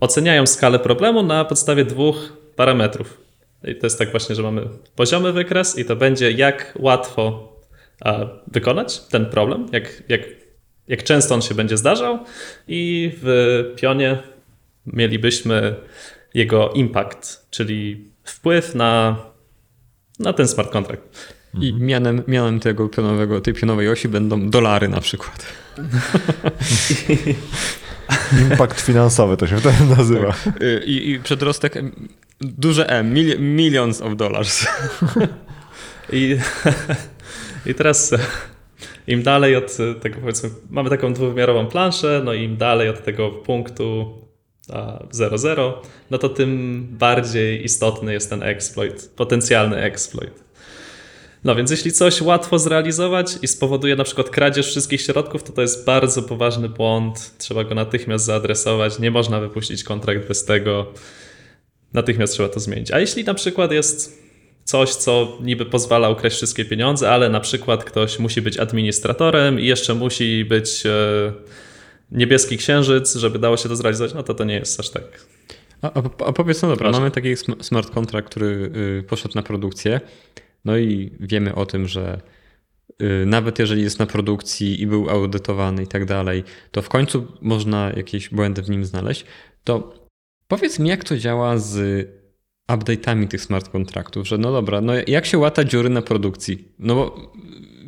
oceniają 0.00 0.46
skalę 0.46 0.78
problemu 0.78 1.22
na 1.22 1.44
podstawie 1.44 1.84
dwóch 1.84 2.32
parametrów. 2.56 3.20
I 3.64 3.74
to 3.74 3.86
jest 3.86 3.98
tak 3.98 4.10
właśnie, 4.10 4.34
że 4.34 4.42
mamy 4.42 4.62
poziomy 4.96 5.32
wykres 5.32 5.78
i 5.78 5.84
to 5.84 5.96
będzie 5.96 6.30
jak 6.32 6.74
łatwo 6.78 7.49
wykonać 8.46 9.00
ten 9.00 9.26
problem, 9.26 9.66
jak, 9.72 10.02
jak, 10.08 10.20
jak 10.88 11.02
często 11.02 11.34
on 11.34 11.42
się 11.42 11.54
będzie 11.54 11.76
zdarzał 11.76 12.18
i 12.68 13.12
w 13.22 13.74
pionie 13.76 14.18
mielibyśmy 14.86 15.74
jego 16.34 16.70
impact, 16.70 17.46
czyli 17.50 18.10
wpływ 18.24 18.74
na, 18.74 19.16
na 20.18 20.32
ten 20.32 20.48
smart 20.48 20.72
contract. 20.72 21.02
I 21.60 21.74
mianem, 21.74 22.22
mianem 22.28 22.60
tego 22.60 22.88
pionowego, 22.88 23.40
tej 23.40 23.54
pionowej 23.54 23.88
osi 23.88 24.08
będą 24.08 24.50
dolary 24.50 24.88
na 24.88 25.00
przykład. 25.00 25.46
Impact 28.50 28.80
finansowy 28.80 29.36
to 29.36 29.46
się 29.46 29.56
wtedy 29.56 29.84
nazywa. 29.96 30.34
Y, 30.62 30.82
I, 30.86 31.10
i 31.10 31.20
przedrostek 31.20 31.74
duże 32.40 32.88
M, 32.88 33.12
mil, 33.12 33.40
millions 33.40 34.00
of 34.00 34.16
dollars. 34.16 34.66
I, 36.12 36.36
I 37.66 37.74
teraz 37.74 38.14
im 39.06 39.22
dalej 39.22 39.56
od 39.56 39.76
tego, 40.00 40.20
powiedzmy, 40.20 40.50
mamy 40.70 40.90
taką 40.90 41.12
dwuwymiarową 41.12 41.66
planszę, 41.66 42.22
no 42.24 42.34
i 42.34 42.42
im 42.42 42.56
dalej 42.56 42.88
od 42.88 43.04
tego 43.04 43.30
punktu 43.30 44.18
0,0, 45.12 45.72
no 46.10 46.18
to 46.18 46.28
tym 46.28 46.86
bardziej 46.90 47.64
istotny 47.64 48.12
jest 48.12 48.30
ten 48.30 48.42
exploit, 48.42 49.10
potencjalny 49.16 49.76
exploit. 49.76 50.44
No 51.44 51.54
więc 51.54 51.70
jeśli 51.70 51.92
coś 51.92 52.20
łatwo 52.20 52.58
zrealizować 52.58 53.38
i 53.42 53.48
spowoduje 53.48 53.96
na 53.96 54.04
przykład 54.04 54.30
kradzież 54.30 54.66
wszystkich 54.66 55.00
środków, 55.00 55.42
to 55.42 55.52
to 55.52 55.62
jest 55.62 55.84
bardzo 55.84 56.22
poważny 56.22 56.68
błąd. 56.68 57.38
Trzeba 57.38 57.64
go 57.64 57.74
natychmiast 57.74 58.24
zaadresować. 58.24 58.98
Nie 58.98 59.10
można 59.10 59.40
wypuścić 59.40 59.84
kontrakt 59.84 60.28
bez 60.28 60.44
tego. 60.44 60.86
Natychmiast 61.92 62.32
trzeba 62.32 62.48
to 62.48 62.60
zmienić. 62.60 62.90
A 62.90 63.00
jeśli 63.00 63.24
na 63.24 63.34
przykład 63.34 63.72
jest 63.72 64.22
coś, 64.70 64.94
co 64.94 65.38
niby 65.42 65.66
pozwala 65.66 66.08
ukraść 66.08 66.36
wszystkie 66.36 66.64
pieniądze, 66.64 67.10
ale 67.10 67.28
na 67.28 67.40
przykład 67.40 67.84
ktoś 67.84 68.18
musi 68.18 68.42
być 68.42 68.58
administratorem 68.58 69.60
i 69.60 69.66
jeszcze 69.66 69.94
musi 69.94 70.44
być 70.44 70.86
e, 70.86 71.32
niebieski 72.10 72.56
księżyc, 72.56 73.14
żeby 73.14 73.38
dało 73.38 73.56
się 73.56 73.68
to 73.68 73.76
zrealizować, 73.76 74.14
no 74.14 74.22
to 74.22 74.34
to 74.34 74.44
nie 74.44 74.54
jest 74.54 74.80
aż 74.80 74.90
tak. 74.90 75.26
A, 75.82 75.92
a, 76.26 76.32
powiedz, 76.32 76.62
no 76.62 76.68
dobra, 76.68 76.84
Proszę. 76.84 77.00
mamy 77.00 77.10
taki 77.10 77.28
sm- 77.32 77.62
smart 77.62 77.90
contract, 77.90 78.28
który 78.28 78.72
y, 79.00 79.02
poszedł 79.02 79.34
na 79.34 79.42
produkcję, 79.42 80.00
no 80.64 80.78
i 80.78 81.12
wiemy 81.20 81.54
o 81.54 81.66
tym, 81.66 81.88
że 81.88 82.20
y, 83.02 83.26
nawet 83.26 83.58
jeżeli 83.58 83.82
jest 83.82 83.98
na 83.98 84.06
produkcji 84.06 84.82
i 84.82 84.86
był 84.86 85.10
audytowany 85.10 85.82
i 85.82 85.86
tak 85.86 86.04
dalej, 86.04 86.44
to 86.70 86.82
w 86.82 86.88
końcu 86.88 87.26
można 87.40 87.92
jakieś 87.96 88.28
błędy 88.28 88.62
w 88.62 88.70
nim 88.70 88.84
znaleźć. 88.84 89.24
To 89.64 89.94
powiedz 90.48 90.78
mi, 90.78 90.88
jak 90.88 91.04
to 91.04 91.16
działa 91.16 91.58
z 91.58 92.19
update'ami 92.76 93.28
tych 93.28 93.42
smart 93.42 93.68
kontraktów, 93.68 94.28
że 94.28 94.38
no 94.38 94.52
dobra, 94.52 94.80
no 94.80 94.92
jak 95.06 95.26
się 95.26 95.38
łata 95.38 95.64
dziury 95.64 95.88
na 95.88 96.02
produkcji? 96.02 96.68
No 96.78 96.94
bo 96.94 97.32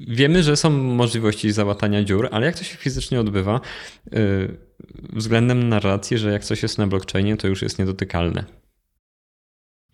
wiemy, 0.08 0.42
że 0.42 0.56
są 0.56 0.70
możliwości 0.70 1.52
załatania 1.52 2.04
dziur, 2.04 2.28
ale 2.30 2.46
jak 2.46 2.58
to 2.58 2.64
się 2.64 2.76
fizycznie 2.76 3.20
odbywa 3.20 3.60
yy, 4.12 4.56
względem 5.12 5.68
narracji, 5.68 6.18
że 6.18 6.32
jak 6.32 6.44
coś 6.44 6.62
jest 6.62 6.78
na 6.78 6.86
blockchainie, 6.86 7.36
to 7.36 7.48
już 7.48 7.62
jest 7.62 7.78
niedotykalne. 7.78 8.44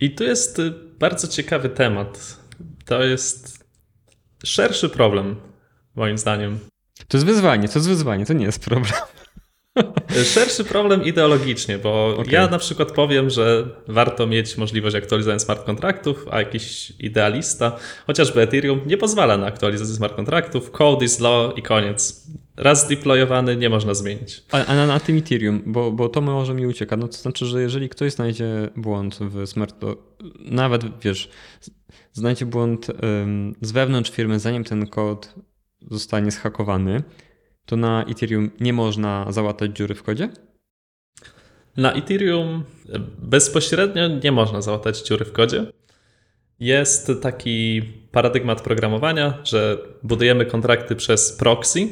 I 0.01 0.15
tu 0.15 0.25
jest 0.25 0.59
y, 0.59 0.71
bardzo 0.99 1.29
ciekawy 1.29 1.69
temat. 1.69 2.39
To 2.85 3.05
jest 3.05 3.65
szerszy 4.45 4.89
problem, 4.89 5.37
moim 5.95 6.19
zdaniem. 6.19 6.59
To 7.09 7.17
jest 7.17 7.27
wyzwanie, 7.27 7.69
to 7.69 7.79
jest 7.79 7.89
wyzwanie, 7.89 8.27
to 8.27 8.33
nie 8.33 8.45
jest 8.45 8.65
problem. 8.65 8.93
Szerszy 10.35 10.65
problem 10.65 11.05
ideologicznie, 11.05 11.79
bo 11.79 12.17
Okej. 12.19 12.35
ja 12.35 12.49
na 12.49 12.59
przykład 12.59 12.93
powiem, 12.93 13.31
że 13.31 13.69
warto 13.89 14.27
mieć 14.27 14.57
możliwość 14.57 14.97
aktualizowania 14.97 15.39
smart 15.39 15.65
kontraktów, 15.65 16.27
a 16.31 16.39
jakiś 16.39 16.93
idealista, 16.99 17.77
chociażby 18.07 18.41
Ethereum, 18.41 18.81
nie 18.87 18.97
pozwala 18.97 19.37
na 19.37 19.47
aktualizację 19.47 19.95
smart 19.95 20.15
kontraktów. 20.15 20.71
Code 20.71 21.05
is 21.05 21.21
law 21.21 21.59
i 21.59 21.63
koniec. 21.63 22.27
Raz 22.57 22.85
zdeployowany 22.85 23.57
nie 23.57 23.71
można 23.71 23.95
zmienić. 23.95 24.43
A, 24.53 24.65
a 24.67 24.75
na, 24.75 24.87
na 24.87 25.01
tym 25.01 25.19
Ethereum, 25.19 25.63
bo, 25.67 25.93
bo 25.93 26.09
to 26.09 26.21
może 26.21 26.55
mi 26.55 26.67
ucieka, 26.67 26.97
no 26.97 27.09
to 27.09 27.17
znaczy, 27.17 27.47
że 27.47 27.63
jeżeli 27.63 27.89
ktoś 27.89 28.13
znajdzie 28.13 28.69
błąd 28.77 29.19
w 29.21 29.47
smart, 29.47 29.81
to 29.81 29.97
nawet 30.41 30.83
wiesz, 31.03 31.31
znajdzie 32.13 32.47
błąd 32.47 32.87
ym, 33.23 33.55
z 33.61 33.73
wewnątrz 33.73 34.11
firmy, 34.11 34.39
zanim 34.39 34.65
ten 34.65 34.87
kod 34.87 35.35
zostanie 35.91 36.31
zhakowany, 36.31 37.03
to 37.69 37.77
na 37.77 38.05
Ethereum 38.05 38.51
nie 38.61 38.73
można 38.73 39.33
załatać 39.33 39.71
dziury 39.77 39.95
w 39.95 40.03
kodzie? 40.03 40.29
Na 41.77 41.93
Ethereum 41.93 42.65
bezpośrednio 43.19 44.09
nie 44.09 44.33
można 44.33 44.63
załatać 44.63 45.03
dziury 45.03 45.25
w 45.25 45.33
kodzie. 45.33 45.67
Jest 46.61 47.11
taki 47.23 47.83
paradygmat 48.13 48.61
programowania, 48.61 49.39
że 49.45 49.79
budujemy 50.03 50.47
kontrakty 50.47 50.97
przez 50.97 51.33
proxy 51.33 51.89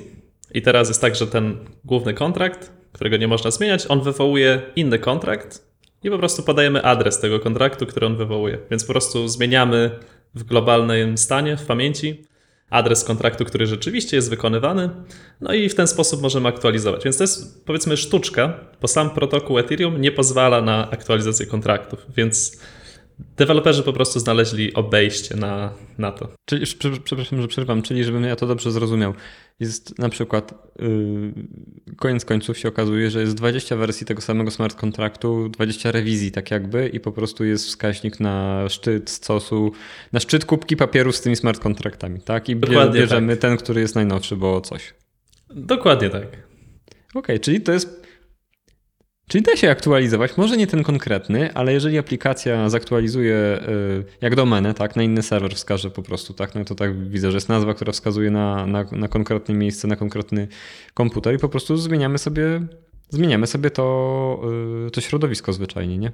i 0.54 0.62
teraz 0.62 0.88
jest 0.88 1.00
tak, 1.00 1.16
że 1.16 1.26
ten 1.26 1.56
główny 1.84 2.14
kontrakt, 2.14 2.72
którego 2.92 3.16
nie 3.16 3.28
można 3.28 3.50
zmieniać, 3.50 3.86
on 3.88 4.00
wywołuje 4.00 4.62
inny 4.76 4.98
kontrakt 4.98 5.66
i 6.02 6.10
po 6.10 6.18
prostu 6.18 6.42
podajemy 6.42 6.82
adres 6.82 7.20
tego 7.20 7.40
kontraktu, 7.40 7.86
który 7.86 8.06
on 8.06 8.16
wywołuje. 8.16 8.58
Więc 8.70 8.84
po 8.84 8.92
prostu 8.92 9.28
zmieniamy 9.28 9.90
w 10.34 10.44
globalnym 10.44 11.18
stanie, 11.18 11.56
w 11.56 11.66
pamięci 11.66 12.24
adres 12.70 13.04
kontraktu, 13.04 13.44
który 13.44 13.66
rzeczywiście 13.66 14.16
jest 14.16 14.30
wykonywany, 14.30 14.90
no 15.40 15.54
i 15.54 15.68
w 15.68 15.74
ten 15.74 15.86
sposób 15.86 16.22
możemy 16.22 16.48
aktualizować. 16.48 17.04
Więc 17.04 17.16
to 17.16 17.24
jest 17.24 17.64
powiedzmy 17.64 17.96
sztuczka, 17.96 18.60
bo 18.80 18.88
sam 18.88 19.10
protokół 19.10 19.58
Ethereum 19.58 20.00
nie 20.00 20.12
pozwala 20.12 20.62
na 20.62 20.90
aktualizację 20.90 21.46
kontraktów, 21.46 22.06
więc 22.16 22.60
deweloperzy 23.18 23.82
po 23.82 23.92
prostu 23.92 24.20
znaleźli 24.20 24.74
obejście 24.74 25.36
na, 25.36 25.72
na 25.98 26.12
to. 26.12 26.28
Czyli, 26.44 26.66
prze- 26.66 27.00
przepraszam, 27.04 27.42
że 27.42 27.48
przerwam, 27.48 27.82
czyli 27.82 28.04
żebym 28.04 28.24
ja 28.24 28.36
to 28.36 28.46
dobrze 28.46 28.72
zrozumiał. 28.72 29.14
Jest 29.60 29.98
na 29.98 30.08
przykład, 30.08 30.54
yy, 30.78 31.96
koniec 31.96 32.24
końców 32.24 32.58
się 32.58 32.68
okazuje, 32.68 33.10
że 33.10 33.20
jest 33.20 33.34
20 33.34 33.76
wersji 33.76 34.06
tego 34.06 34.22
samego 34.22 34.50
smart 34.50 34.76
kontraktu, 34.76 35.48
20 35.48 35.92
rewizji 35.92 36.32
tak 36.32 36.50
jakby 36.50 36.88
i 36.88 37.00
po 37.00 37.12
prostu 37.12 37.44
jest 37.44 37.66
wskaźnik 37.66 38.20
na 38.20 38.64
szczyt 38.68 39.10
stosu, 39.10 39.72
na 40.12 40.20
szczyt 40.20 40.44
kubki 40.44 40.76
papieru 40.76 41.12
z 41.12 41.20
tymi 41.20 41.36
smart 41.36 41.60
kontraktami, 41.60 42.20
tak? 42.20 42.48
I 42.48 42.56
Dokładnie 42.56 43.00
bierzemy 43.00 43.36
ten, 43.36 43.56
który 43.56 43.80
jest 43.80 43.94
najnowszy, 43.94 44.36
bo 44.36 44.60
coś. 44.60 44.94
Dokładnie 45.50 46.10
tak. 46.10 46.26
Okej, 47.14 47.40
czyli 47.40 47.60
to 47.60 47.72
jest. 47.72 48.05
Czyli 49.28 49.44
da 49.44 49.56
się 49.56 49.70
aktualizować, 49.70 50.36
może 50.36 50.56
nie 50.56 50.66
ten 50.66 50.82
konkretny, 50.82 51.54
ale 51.54 51.72
jeżeli 51.72 51.98
aplikacja 51.98 52.68
zaktualizuje 52.68 53.60
y, 53.68 54.04
jak 54.20 54.34
domenę, 54.34 54.74
tak, 54.74 54.96
na 54.96 55.02
inny 55.02 55.22
serwer 55.22 55.54
wskaże 55.54 55.90
po 55.90 56.02
prostu, 56.02 56.34
tak, 56.34 56.54
no 56.54 56.64
to 56.64 56.74
tak 56.74 57.08
widzę, 57.08 57.30
że 57.30 57.36
jest 57.36 57.48
nazwa, 57.48 57.74
która 57.74 57.92
wskazuje 57.92 58.30
na, 58.30 58.66
na, 58.66 58.84
na 58.92 59.08
konkretne 59.08 59.54
miejsce, 59.54 59.88
na 59.88 59.96
konkretny 59.96 60.48
komputer 60.94 61.34
i 61.34 61.38
po 61.38 61.48
prostu 61.48 61.76
zmieniamy 61.76 62.18
sobie, 62.18 62.66
zmieniamy 63.10 63.46
sobie 63.46 63.70
to, 63.70 64.40
y, 64.86 64.90
to 64.90 65.00
środowisko 65.00 65.52
zwyczajnie, 65.52 65.98
nie? 65.98 66.12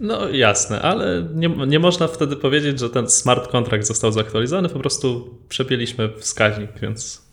No 0.00 0.28
jasne, 0.28 0.82
ale 0.82 1.28
nie, 1.34 1.48
nie 1.48 1.78
można 1.78 2.08
wtedy 2.08 2.36
powiedzieć, 2.36 2.78
że 2.78 2.90
ten 2.90 3.08
smart 3.08 3.48
contract 3.48 3.86
został 3.86 4.12
zaktualizowany, 4.12 4.68
po 4.68 4.78
prostu 4.78 5.38
przepięliśmy 5.48 6.12
wskaźnik, 6.18 6.70
więc 6.82 7.26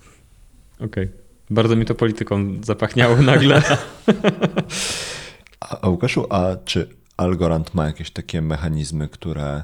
Okej. 0.80 1.23
Bardzo 1.50 1.76
mi 1.76 1.86
to 1.86 1.96
polityką 1.96 2.64
zapachniało 2.64 3.16
nagle. 3.16 3.62
A, 5.82 5.90
Łukaszu, 5.90 6.26
a 6.30 6.56
czy 6.66 6.90
Algorand 7.18 7.74
ma 7.74 7.86
jakieś 7.86 8.12
takie 8.12 8.42
mechanizmy, 8.42 9.10
które 9.10 9.64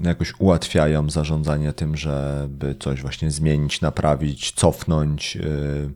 jakoś 0.00 0.34
ułatwiają 0.38 1.10
zarządzanie 1.10 1.72
tym, 1.72 1.96
żeby 1.96 2.74
coś 2.80 3.02
właśnie 3.02 3.30
zmienić, 3.30 3.80
naprawić, 3.80 4.52
cofnąć, 4.52 5.36
yy, 5.36 5.92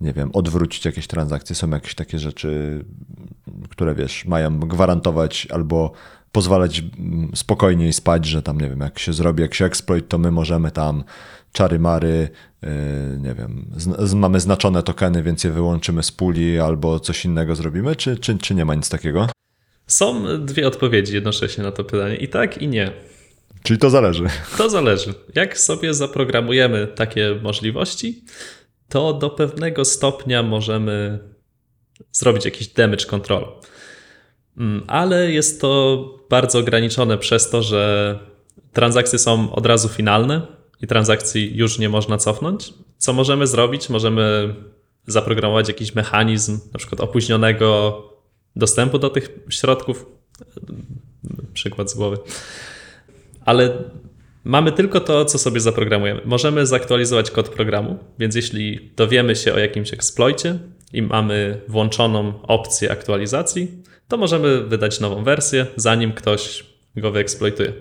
nie 0.00 0.12
wiem, 0.12 0.30
odwrócić 0.32 0.84
jakieś 0.84 1.06
transakcje. 1.06 1.56
Są 1.56 1.70
jakieś 1.70 1.94
takie 1.94 2.18
rzeczy, 2.18 2.84
które 3.68 3.94
wiesz, 3.94 4.24
mają 4.24 4.60
gwarantować 4.60 5.48
albo 5.50 5.92
pozwalać 6.32 6.82
mm, 6.98 7.30
spokojniej 7.34 7.92
spać, 7.92 8.26
że 8.26 8.42
tam, 8.42 8.60
nie 8.60 8.68
wiem, 8.68 8.80
jak 8.80 8.98
się 8.98 9.12
zrobi 9.12 9.42
jakiś 9.42 9.62
exploit, 9.62 10.08
to 10.08 10.18
my 10.18 10.30
możemy 10.30 10.70
tam 10.70 11.04
czary 11.54 11.78
mary, 11.78 12.28
yy, 12.62 12.68
nie 13.18 13.34
wiem, 13.34 13.66
z, 13.76 14.10
z, 14.10 14.14
mamy 14.14 14.40
znaczone 14.40 14.82
tokeny, 14.82 15.22
więc 15.22 15.44
je 15.44 15.50
wyłączymy 15.50 16.02
z 16.02 16.12
puli 16.12 16.58
albo 16.58 17.00
coś 17.00 17.24
innego 17.24 17.56
zrobimy, 17.56 17.96
czy, 17.96 18.16
czy, 18.16 18.38
czy 18.38 18.54
nie 18.54 18.64
ma 18.64 18.74
nic 18.74 18.88
takiego? 18.88 19.28
Są 19.86 20.24
dwie 20.46 20.66
odpowiedzi 20.66 21.14
jednocześnie 21.14 21.64
na 21.64 21.72
to 21.72 21.84
pytanie. 21.84 22.16
I 22.16 22.28
tak, 22.28 22.62
i 22.62 22.68
nie. 22.68 22.92
Czyli 23.62 23.78
to 23.78 23.90
zależy. 23.90 24.24
To 24.58 24.70
zależy. 24.70 25.14
Jak 25.34 25.58
sobie 25.58 25.94
zaprogramujemy 25.94 26.86
takie 26.86 27.38
możliwości, 27.42 28.24
to 28.88 29.12
do 29.12 29.30
pewnego 29.30 29.84
stopnia 29.84 30.42
możemy 30.42 31.18
zrobić 32.12 32.44
jakiś 32.44 32.68
damage 32.68 33.04
control. 33.04 33.46
Mm, 34.58 34.84
Ale 34.86 35.32
jest 35.32 35.60
to 35.60 36.04
bardzo 36.30 36.58
ograniczone 36.58 37.18
przez 37.18 37.50
to, 37.50 37.62
że 37.62 38.18
transakcje 38.72 39.18
są 39.18 39.52
od 39.52 39.66
razu 39.66 39.88
finalne 39.88 40.63
i 40.82 40.86
transakcji 40.86 41.56
już 41.56 41.78
nie 41.78 41.88
można 41.88 42.18
cofnąć. 42.18 42.74
Co 42.98 43.12
możemy 43.12 43.46
zrobić? 43.46 43.88
Możemy 43.88 44.54
zaprogramować 45.06 45.68
jakiś 45.68 45.94
mechanizm, 45.94 46.58
na 46.72 46.78
przykład 46.78 47.00
opóźnionego 47.00 48.02
dostępu 48.56 48.98
do 48.98 49.10
tych 49.10 49.30
środków. 49.48 50.06
Przykład 51.54 51.90
z 51.90 51.94
głowy. 51.94 52.16
Ale 53.44 53.84
mamy 54.44 54.72
tylko 54.72 55.00
to, 55.00 55.24
co 55.24 55.38
sobie 55.38 55.60
zaprogramujemy. 55.60 56.20
Możemy 56.24 56.66
zaktualizować 56.66 57.30
kod 57.30 57.48
programu, 57.48 57.98
więc 58.18 58.34
jeśli 58.34 58.90
dowiemy 58.96 59.36
się 59.36 59.54
o 59.54 59.58
jakimś 59.58 59.92
eksploicie 59.92 60.58
i 60.92 61.02
mamy 61.02 61.60
włączoną 61.68 62.42
opcję 62.42 62.92
aktualizacji, 62.92 63.82
to 64.08 64.16
możemy 64.16 64.64
wydać 64.64 65.00
nową 65.00 65.24
wersję, 65.24 65.66
zanim 65.76 66.12
ktoś 66.12 66.64
go 66.96 67.10
wyeksploituje. 67.10 67.72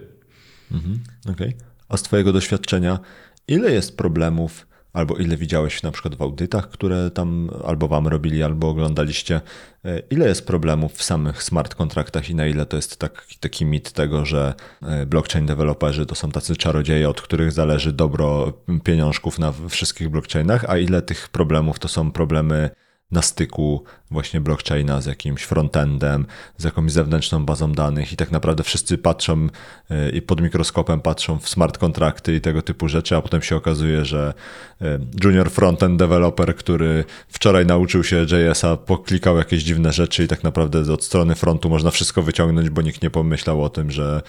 Okej. 1.32 1.54
A 1.90 1.98
z 1.98 2.04
Twojego 2.04 2.34
doświadczenia, 2.34 3.00
ile 3.48 3.72
jest 3.72 3.98
problemów, 3.98 4.68
albo 4.94 5.16
ile 5.16 5.38
widziałeś 5.38 5.84
na 5.84 5.92
przykład 5.92 6.16
w 6.16 6.22
audytach, 6.22 6.70
które 6.70 7.12
tam 7.12 7.50
albo 7.66 7.88
Wam 7.88 8.08
robili, 8.08 8.44
albo 8.44 8.70
oglądaliście, 8.70 9.42
e, 9.86 10.00
ile 10.00 10.28
jest 10.28 10.48
problemów 10.48 10.94
w 10.94 11.04
samych 11.04 11.44
smart 11.44 11.76
kontraktach 11.76 12.30
i 12.30 12.36
na 12.36 12.48
ile 12.48 12.66
to 12.66 12.76
jest 12.76 12.98
taki, 12.98 13.38
taki 13.40 13.66
mit 13.66 13.92
tego, 13.92 14.26
że 14.26 14.54
e, 14.82 15.06
blockchain 15.06 15.46
deweloperzy 15.46 16.06
to 16.06 16.16
są 16.16 16.32
tacy 16.32 16.56
czarodzieje, 16.56 17.10
od 17.10 17.22
których 17.22 17.52
zależy 17.52 17.92
dobro 17.92 18.54
pieniążków 18.84 19.40
na 19.40 19.54
wszystkich 19.70 20.10
blockchainach, 20.10 20.66
a 20.68 20.78
ile 20.78 21.02
tych 21.02 21.30
problemów 21.30 21.80
to 21.80 21.88
są 21.88 22.12
problemy 22.12 22.70
na 23.14 23.22
styku 23.22 23.84
właśnie 24.12 24.42
blockchaina 24.42 25.02
z 25.02 25.06
jakimś 25.06 25.44
frontendem, 25.44 26.26
z 26.58 26.64
jakąś 26.64 26.92
zewnętrzną 26.92 27.46
bazą 27.46 27.72
danych 27.72 28.14
i 28.14 28.16
tak 28.16 28.32
naprawdę 28.32 28.64
wszyscy 28.64 28.98
patrzą 28.98 29.48
y, 29.92 30.10
i 30.10 30.22
pod 30.22 30.42
mikroskopem 30.42 31.02
patrzą 31.02 31.40
w 31.40 31.50
smart 31.50 31.78
kontrakty 31.78 32.36
i 32.36 32.42
tego 32.42 32.62
typu 32.62 32.88
rzeczy, 32.88 33.16
a 33.16 33.22
potem 33.22 33.42
się 33.42 33.56
okazuje, 33.56 34.06
że 34.06 34.34
y, 34.82 34.86
junior 35.24 35.52
frontend 35.52 36.00
developer, 36.00 36.56
który 36.56 37.04
wczoraj 37.28 37.66
nauczył 37.66 38.04
się 38.04 38.26
JS-a, 38.32 38.78
poklikał 38.78 39.38
jakieś 39.38 39.64
dziwne 39.64 39.94
rzeczy 39.94 40.24
i 40.24 40.28
tak 40.28 40.44
naprawdę 40.44 40.94
od 40.94 41.04
strony 41.04 41.36
frontu 41.36 41.70
można 41.70 41.92
wszystko 41.92 42.24
wyciągnąć, 42.24 42.70
bo 42.70 42.82
nikt 42.82 43.02
nie 43.02 43.10
pomyślał 43.10 43.64
o 43.64 43.70
tym, 43.70 43.92
że 43.92 44.22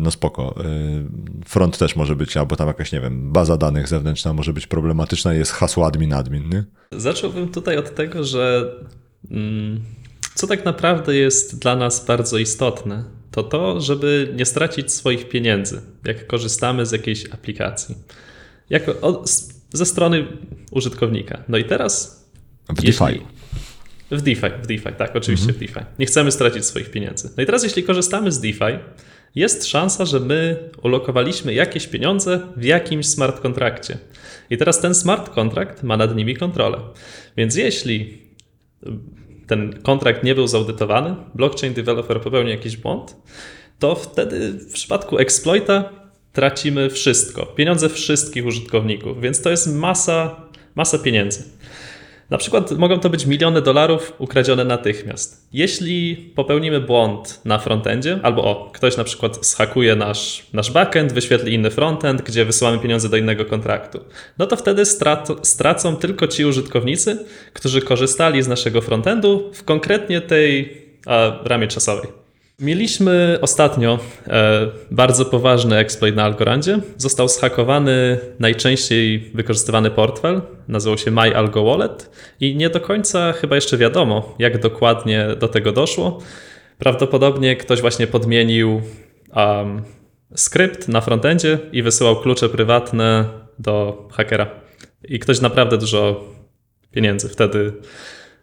no 0.00 0.10
spoko, 0.10 0.54
y, 0.64 1.44
front 1.48 1.78
też 1.78 1.96
może 1.96 2.16
być, 2.16 2.36
albo 2.36 2.56
tam 2.56 2.68
jakaś, 2.68 2.92
nie 2.92 3.00
wiem, 3.00 3.32
baza 3.32 3.56
danych 3.56 3.88
zewnętrzna 3.88 4.32
może 4.32 4.52
być 4.52 4.66
problematyczna 4.66 5.34
jest 5.34 5.52
hasło 5.52 5.86
admin 5.86 6.12
admin, 6.12 6.48
nie? 6.48 6.64
Zacząłbym 6.92 7.48
tutaj 7.48 7.78
od 7.78 7.94
tego, 7.94 8.24
że 8.24 8.72
mm, 9.30 9.80
co 10.34 10.46
tak 10.46 10.64
naprawdę 10.64 11.14
jest 11.14 11.58
dla 11.58 11.76
nas 11.76 12.06
bardzo 12.06 12.38
istotne, 12.38 13.04
to 13.30 13.42
to, 13.42 13.80
żeby 13.80 14.32
nie 14.36 14.44
stracić 14.44 14.92
swoich 14.92 15.28
pieniędzy, 15.28 15.80
jak 16.04 16.26
korzystamy 16.26 16.86
z 16.86 16.92
jakiejś 16.92 17.30
aplikacji. 17.30 17.94
Jako, 18.70 19.22
ze 19.72 19.86
strony 19.86 20.26
użytkownika. 20.70 21.44
No 21.48 21.58
i 21.58 21.64
teraz. 21.64 22.24
W 22.68 22.84
jeśli- 22.84 23.06
DeFi. 23.06 23.20
W 24.10 24.22
DeFi, 24.22 24.46
w 24.62 24.66
DeFi, 24.66 24.96
tak, 24.98 25.16
oczywiście 25.16 25.52
w 25.52 25.58
DeFi. 25.58 25.80
Nie 25.98 26.06
chcemy 26.06 26.32
stracić 26.32 26.64
swoich 26.64 26.90
pieniędzy. 26.90 27.30
No 27.36 27.42
i 27.42 27.46
teraz, 27.46 27.64
jeśli 27.64 27.82
korzystamy 27.82 28.32
z 28.32 28.40
DeFi, 28.40 28.78
jest 29.34 29.66
szansa, 29.66 30.04
że 30.04 30.20
my 30.20 30.70
ulokowaliśmy 30.82 31.54
jakieś 31.54 31.86
pieniądze 31.86 32.40
w 32.56 32.64
jakimś 32.64 33.06
smart 33.06 33.40
kontrakcie. 33.40 33.98
I 34.50 34.56
teraz 34.58 34.80
ten 34.80 34.94
smart 34.94 35.30
kontrakt 35.30 35.82
ma 35.82 35.96
nad 35.96 36.16
nimi 36.16 36.36
kontrolę. 36.36 36.78
Więc 37.36 37.56
jeśli 37.56 38.22
ten 39.46 39.82
kontrakt 39.82 40.24
nie 40.24 40.34
był 40.34 40.46
zaudytowany, 40.46 41.14
blockchain 41.34 41.74
developer 41.74 42.20
popełni 42.20 42.50
jakiś 42.50 42.76
błąd, 42.76 43.16
to 43.78 43.94
wtedy 43.94 44.52
w 44.52 44.72
przypadku 44.72 45.18
exploita 45.18 45.90
tracimy 46.32 46.90
wszystko, 46.90 47.46
pieniądze 47.46 47.88
wszystkich 47.88 48.46
użytkowników, 48.46 49.20
więc 49.20 49.42
to 49.42 49.50
jest 49.50 49.74
masa, 49.74 50.46
masa 50.74 50.98
pieniędzy. 50.98 51.44
Na 52.32 52.38
przykład 52.38 52.70
mogą 52.70 52.98
to 52.98 53.10
być 53.10 53.26
miliony 53.26 53.62
dolarów 53.62 54.12
ukradzione 54.18 54.64
natychmiast. 54.64 55.48
Jeśli 55.52 56.16
popełnimy 56.34 56.80
błąd 56.80 57.40
na 57.44 57.58
frontendzie, 57.58 58.20
albo 58.22 58.44
o, 58.44 58.70
ktoś 58.74 58.96
na 58.96 59.04
przykład 59.04 59.46
zhakuje 59.46 59.96
nasz, 59.96 60.46
nasz 60.52 60.70
backend, 60.70 61.12
wyświetli 61.12 61.54
inny 61.54 61.70
frontend, 61.70 62.22
gdzie 62.22 62.44
wysyłamy 62.44 62.78
pieniądze 62.78 63.08
do 63.08 63.16
innego 63.16 63.44
kontraktu, 63.44 64.00
no 64.38 64.46
to 64.46 64.56
wtedy 64.56 64.84
strat, 64.84 65.28
stracą 65.42 65.96
tylko 65.96 66.28
ci 66.28 66.44
użytkownicy, 66.44 67.24
którzy 67.52 67.82
korzystali 67.82 68.42
z 68.42 68.48
naszego 68.48 68.80
frontendu 68.80 69.50
w 69.54 69.64
konkretnie 69.64 70.20
tej 70.20 70.82
ramie 71.44 71.68
czasowej. 71.68 72.21
Mieliśmy 72.62 73.38
ostatnio 73.40 73.98
e, 74.26 74.66
bardzo 74.90 75.24
poważny 75.24 75.76
exploit 75.76 76.16
na 76.16 76.24
Algorandzie. 76.24 76.78
Został 76.96 77.28
zhakowany 77.28 78.18
najczęściej 78.38 79.30
wykorzystywany 79.34 79.90
portfel, 79.90 80.42
nazywał 80.68 80.98
się 80.98 81.10
My 81.10 81.36
Algo 81.36 81.64
Wallet 81.64 82.10
i 82.40 82.56
nie 82.56 82.70
do 82.70 82.80
końca 82.80 83.32
chyba 83.32 83.54
jeszcze 83.54 83.78
wiadomo, 83.78 84.34
jak 84.38 84.60
dokładnie 84.60 85.26
do 85.38 85.48
tego 85.48 85.72
doszło. 85.72 86.18
Prawdopodobnie 86.78 87.56
ktoś 87.56 87.80
właśnie 87.80 88.06
podmienił 88.06 88.82
um, 89.36 89.82
skrypt 90.34 90.88
na 90.88 91.00
frontendzie 91.00 91.58
i 91.72 91.82
wysyłał 91.82 92.16
klucze 92.16 92.48
prywatne 92.48 93.24
do 93.58 94.08
hakera. 94.12 94.50
I 95.04 95.18
ktoś 95.18 95.40
naprawdę 95.40 95.78
dużo 95.78 96.24
pieniędzy 96.90 97.28
wtedy 97.28 97.72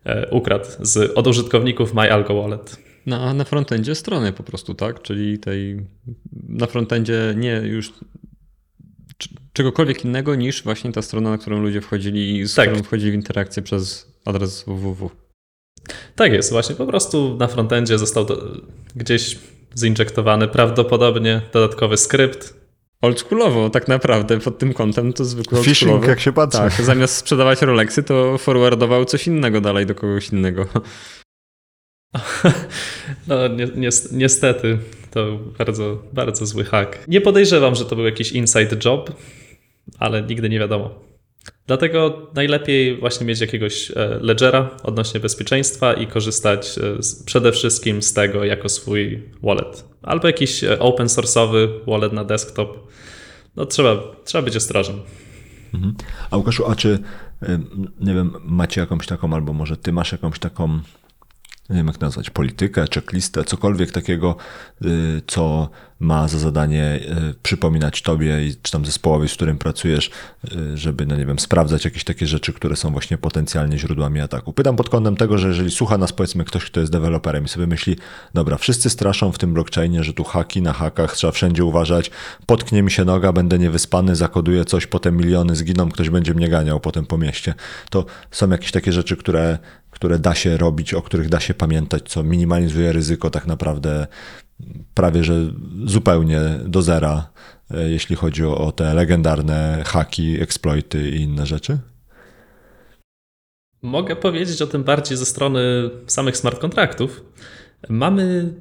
e, 0.05 0.30
ukradł 0.30 0.65
z, 0.80 1.17
od 1.17 1.28
użytkowników 1.28 1.93
My 1.93 2.13
Algo 2.13 2.41
Wallet. 2.41 2.88
Na, 3.10 3.34
na 3.34 3.43
frontendzie 3.43 3.95
strony 3.95 4.34
po 4.34 4.43
prostu, 4.43 4.74
tak? 4.74 5.01
Czyli 5.01 5.39
tej 5.39 5.86
na 6.49 6.68
frontendzie 6.68 7.34
nie 7.38 7.51
już 7.51 7.93
czegokolwiek 9.53 10.05
innego 10.05 10.36
niż 10.36 10.64
właśnie 10.64 10.91
ta 10.91 11.01
strona, 11.01 11.30
na 11.30 11.38
którą 11.38 11.62
ludzie 11.62 11.82
wchodzili 11.82 12.38
i 12.38 12.45
z 12.45 12.55
Tak. 12.55 12.70
którą 12.70 12.84
wchodzili 12.84 13.12
w 13.12 13.16
interakcję 13.16 13.64
przez 13.64 14.12
adres 14.26 14.64
www. 14.68 15.10
Tak 16.16 16.34
jest, 16.34 16.51
właśnie 16.51 16.76
po 16.76 16.86
prostu 16.86 17.38
na 17.39 17.47
frontendzie 17.47 17.97
został 17.97 18.26
do, 18.26 18.57
gdzieś 18.95 19.39
zinjektowany 19.78 20.47
prawdopodobnie 20.47 21.41
dodatkowy 21.53 21.97
skrypt. 21.97 22.60
Oldschoolowo 23.01 23.70
tak 23.70 23.88
naprawdę 23.88 24.39
pod 24.39 24.57
tym 24.57 24.74
kątem 24.74 25.14
to 25.14 25.26
zwykły 25.26 25.64
Phishing, 25.64 26.07
jak 26.07 26.20
się 26.20 26.34
patrzy. 26.34 26.57
Tak, 26.57 26.74
zamiast 26.82 27.16
sprzedawać 27.16 27.62
Rolexy, 27.62 28.03
to 28.03 28.38
forwardował 28.38 29.05
coś 29.05 29.28
innego 29.28 29.62
dalej 29.62 29.86
do 29.86 29.95
kogoś 29.95 30.30
innego. 30.30 30.68
No 33.28 33.47
ni 33.47 33.64
ni 33.76 33.88
niestety 34.12 34.78
to 35.12 35.39
bardzo, 35.57 36.03
bardzo 36.14 36.45
zły 36.45 36.64
hack. 36.64 37.07
Nie 37.07 37.22
podejrzewam, 37.22 37.76
że 37.76 37.86
to 37.86 37.95
był 37.95 38.05
jakiś 38.05 38.32
inside 38.32 38.78
job, 38.86 39.12
ale 39.99 40.22
nigdy 40.22 40.49
nie 40.49 40.60
wiadomo. 40.60 41.10
Dlatego 41.68 42.28
najlepiej 42.36 42.97
właśnie 42.97 43.28
mieć 43.28 43.41
jakiegoś 43.41 43.91
e, 43.91 44.20
ledgera 44.22 44.70
odnośnie 44.84 45.20
bezpieczeństwa 45.20 45.93
i 45.93 46.07
korzystać 46.07 46.78
e, 46.78 47.03
z, 47.03 47.24
przede 47.24 47.51
wszystkim 47.51 48.01
z 48.01 48.14
tego 48.14 48.45
jako 48.45 48.70
swój 48.70 49.24
wallet. 49.43 49.86
Albo 50.01 50.28
jakiś 50.28 50.64
e, 50.64 50.80
open 50.80 51.07
source'owy 51.07 51.68
wallet 51.88 52.14
na 52.14 52.24
desktop. 52.24 52.88
No 53.55 53.66
trzeba, 53.66 53.97
trzeba 54.26 54.41
być 54.41 54.55
ostrożnym. 54.55 54.99
Mhm. 55.74 55.95
A 56.32 56.38
Łukaszu, 56.38 56.66
a 56.68 56.76
czy, 56.76 56.99
nie 57.99 58.14
wiem, 58.14 58.34
macie 58.43 58.82
jakąś 58.82 59.07
taką, 59.07 59.34
albo 59.34 59.53
może 59.53 59.78
ty 59.78 59.91
masz 59.91 60.12
jakąś 60.12 60.39
taką 60.39 60.80
nie 61.70 61.76
wiem 61.76 61.88
jak 61.88 62.01
nazwać, 62.01 62.30
politykę, 62.30 62.86
checklistę, 62.93 63.43
cokolwiek 63.43 63.91
takiego, 63.91 64.36
y, 64.86 65.22
co 65.28 65.70
ma 65.99 66.27
za 66.27 66.39
zadanie 66.39 66.99
y, 67.29 67.33
przypominać 67.43 68.01
tobie 68.01 68.47
i 68.47 68.55
czy 68.61 68.71
tam 68.71 68.85
zespołowi, 68.85 69.29
z 69.29 69.33
którym 69.33 69.57
pracujesz, 69.57 70.11
y, 70.53 70.77
żeby, 70.77 71.05
no 71.05 71.15
nie 71.15 71.25
wiem, 71.25 71.39
sprawdzać 71.39 71.85
jakieś 71.85 72.03
takie 72.03 72.27
rzeczy, 72.27 72.53
które 72.53 72.75
są 72.75 72.91
właśnie 72.91 73.17
potencjalnie 73.17 73.79
źródłami 73.79 74.19
ataku. 74.19 74.53
Pytam 74.53 74.75
pod 74.75 74.89
kątem 74.89 75.15
tego, 75.15 75.37
że 75.37 75.47
jeżeli 75.47 75.71
słucha 75.71 75.97
nas 75.97 76.13
powiedzmy 76.13 76.45
ktoś, 76.45 76.65
kto 76.65 76.79
jest 76.79 76.91
deweloperem 76.91 77.45
i 77.45 77.47
sobie 77.47 77.67
myśli, 77.67 77.95
dobra, 78.33 78.57
wszyscy 78.57 78.89
straszą 78.89 79.31
w 79.31 79.37
tym 79.37 79.53
blockchainie, 79.53 80.03
że 80.03 80.13
tu 80.13 80.23
haki 80.23 80.61
na 80.61 80.73
hakach, 80.73 81.15
trzeba 81.15 81.31
wszędzie 81.31 81.65
uważać, 81.65 82.11
potknie 82.45 82.83
mi 82.83 82.91
się 82.91 83.05
noga, 83.05 83.33
będę 83.33 83.59
niewyspany, 83.59 84.15
zakoduję 84.15 84.65
coś, 84.65 84.87
potem 84.87 85.17
miliony 85.17 85.55
zginą, 85.55 85.89
ktoś 85.91 86.09
będzie 86.09 86.33
mnie 86.33 86.49
ganiał 86.49 86.79
potem 86.79 87.05
po 87.05 87.17
mieście. 87.17 87.53
To 87.89 88.05
są 88.31 88.49
jakieś 88.49 88.71
takie 88.71 88.91
rzeczy, 88.91 89.17
które, 89.17 89.57
które 89.91 90.19
da 90.19 90.35
się 90.35 90.57
robić, 90.57 90.93
o 90.93 91.01
których 91.01 91.29
da 91.29 91.39
się 91.39 91.53
pamiętać, 91.53 92.09
co 92.09 92.23
minimalizuje 92.23 92.93
ryzyko 92.93 93.29
tak 93.29 93.47
naprawdę 93.47 94.07
prawie 94.93 95.24
że 95.24 95.34
zupełnie 95.86 96.39
do 96.66 96.82
zera, 96.82 97.30
e, 97.72 97.89
jeśli 97.89 98.16
chodzi 98.16 98.45
o, 98.45 98.72
te 98.72 98.93
legendarne 98.93 99.84
haki, 99.86 100.41
exploity 100.41 101.10
i 101.10 101.22
inne 101.22 101.45
rzeczy? 101.45 101.78
Mogę 103.82 104.16
powiedzieć 104.16 104.62
o 104.62 104.68
tym 104.68 104.84
bardziej 104.84 105.18
ze 105.18 105.26
strony 105.26 105.89
samych 106.07 106.38
smart 106.38 106.60
kontraktów. 106.60 107.24
Mamy 107.89 108.53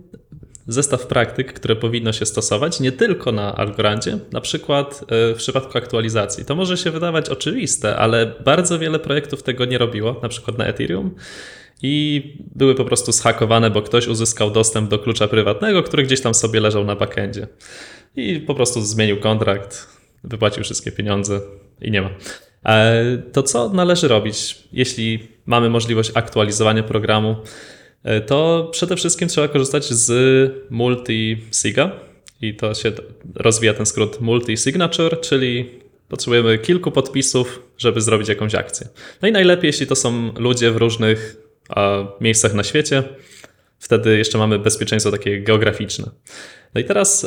zestaw 0.66 1.06
praktyk, 1.06 1.52
które 1.52 1.76
powinno 1.76 2.12
się 2.12 2.26
stosować 2.26 2.80
nie 2.80 2.92
tylko 2.92 3.32
na 3.32 3.56
Algorandzie, 3.56 4.18
na 4.32 4.40
przykład 4.40 5.04
e, 5.08 5.34
w 5.34 5.36
przypadku 5.36 5.78
aktualizacji. 5.78 6.44
To 6.44 6.54
może 6.54 6.76
się 6.76 6.90
wydawać 6.90 7.28
oczywiste, 7.28 7.96
ale 7.96 8.34
bardzo 8.44 8.78
wiele 8.78 8.98
projektów 8.98 9.42
tego 9.42 9.64
nie 9.64 9.78
robiło, 9.78 10.20
na 10.22 10.28
przykład 10.28 10.58
na 10.58 10.66
Ethereum 10.66 11.14
i 11.82 12.22
były 12.54 12.74
po 12.74 12.84
prostu 12.84 13.12
zhakowane, 13.12 13.70
bo 13.70 13.82
ktoś 13.82 14.06
uzyskał 14.06 14.50
dostęp 14.50 14.90
do 14.90 14.98
klucza 14.98 15.28
prywatnego, 15.28 15.82
który 15.82 16.02
gdzieś 16.02 16.20
tam 16.20 16.34
sobie 16.34 16.60
leżał 16.60 16.84
na 16.84 16.96
backendzie. 16.96 17.46
I 18.16 18.40
po 18.40 18.54
prostu 18.54 18.80
zmienił 18.80 19.20
kontrakt, 19.20 19.88
wypłacił 20.24 20.64
wszystkie 20.64 20.92
pieniądze 20.92 21.40
i 21.80 21.90
nie 21.90 22.02
ma. 22.02 22.10
E, 22.66 23.18
to 23.32 23.42
co 23.42 23.68
należy 23.68 24.08
robić, 24.08 24.56
jeśli 24.72 25.28
mamy 25.46 25.70
możliwość 25.70 26.10
aktualizowania 26.14 26.82
programu? 26.82 27.36
E, 28.04 28.20
to 28.20 28.68
przede 28.72 28.96
wszystkim 28.96 29.28
trzeba 29.28 29.48
korzystać 29.48 29.84
z 29.84 30.10
multi-siga 30.70 31.90
i 32.40 32.54
to 32.54 32.74
się 32.74 32.92
rozwija 33.34 33.74
ten 33.74 33.86
skrót 33.86 34.20
multi-signature, 34.20 35.20
czyli 35.20 35.70
potrzebujemy 36.08 36.58
kilku 36.58 36.90
podpisów, 36.90 37.62
żeby 37.78 38.00
zrobić 38.00 38.28
jakąś 38.28 38.54
akcję. 38.54 38.88
No 39.22 39.28
i 39.28 39.32
najlepiej, 39.32 39.68
jeśli 39.68 39.86
to 39.86 39.96
są 39.96 40.32
ludzie 40.38 40.70
w 40.70 40.76
różnych 40.76 41.47
miejscach 42.20 42.54
na 42.54 42.64
świecie. 42.64 43.02
Wtedy 43.78 44.18
jeszcze 44.18 44.38
mamy 44.38 44.58
bezpieczeństwo 44.58 45.12
takie 45.12 45.40
geograficzne. 45.40 46.10
No 46.74 46.80
i 46.80 46.84
teraz 46.84 47.26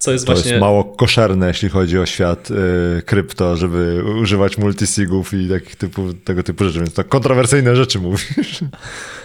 co 0.00 0.12
jest 0.12 0.26
to 0.26 0.32
właśnie... 0.32 0.50
jest 0.50 0.60
mało 0.60 0.84
koszerne, 0.84 1.48
jeśli 1.48 1.68
chodzi 1.68 1.98
o 1.98 2.06
świat 2.06 2.50
y, 2.50 3.02
krypto, 3.02 3.56
żeby 3.56 4.02
używać 4.20 4.58
multisigów 4.58 5.34
i 5.34 5.48
takich 5.48 5.76
typu, 5.76 6.12
tego 6.24 6.42
typu 6.42 6.64
rzeczy, 6.64 6.78
więc 6.78 6.94
to 6.94 7.04
kontrowersyjne 7.04 7.76
rzeczy 7.76 7.98
mówisz. 7.98 8.60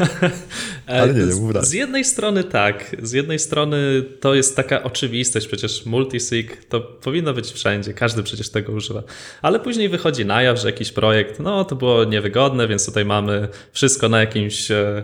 Ale 0.87 1.13
nie, 1.13 1.25
nie 1.25 1.35
mów 1.35 1.53
dalej. 1.53 1.69
Z 1.69 1.73
jednej 1.73 2.05
strony 2.05 2.43
tak, 2.43 2.95
z 3.03 3.11
jednej 3.11 3.39
strony 3.39 4.03
to 4.19 4.35
jest 4.35 4.55
taka 4.55 4.83
oczywistość, 4.83 5.47
przecież 5.47 5.85
multisig 5.85 6.65
to 6.65 6.81
powinno 6.81 7.33
być 7.33 7.51
wszędzie, 7.51 7.93
każdy 7.93 8.23
przecież 8.23 8.49
tego 8.49 8.73
używa. 8.73 9.03
Ale 9.41 9.59
później 9.59 9.89
wychodzi 9.89 10.25
na 10.25 10.41
jaw, 10.41 10.59
że 10.59 10.67
jakiś 10.67 10.91
projekt, 10.91 11.39
no 11.39 11.65
to 11.65 11.75
było 11.75 12.03
niewygodne, 12.03 12.67
więc 12.67 12.85
tutaj 12.85 13.05
mamy 13.05 13.47
wszystko 13.71 14.09
na 14.09 14.19
jakimś 14.19 14.71
e, 14.71 15.03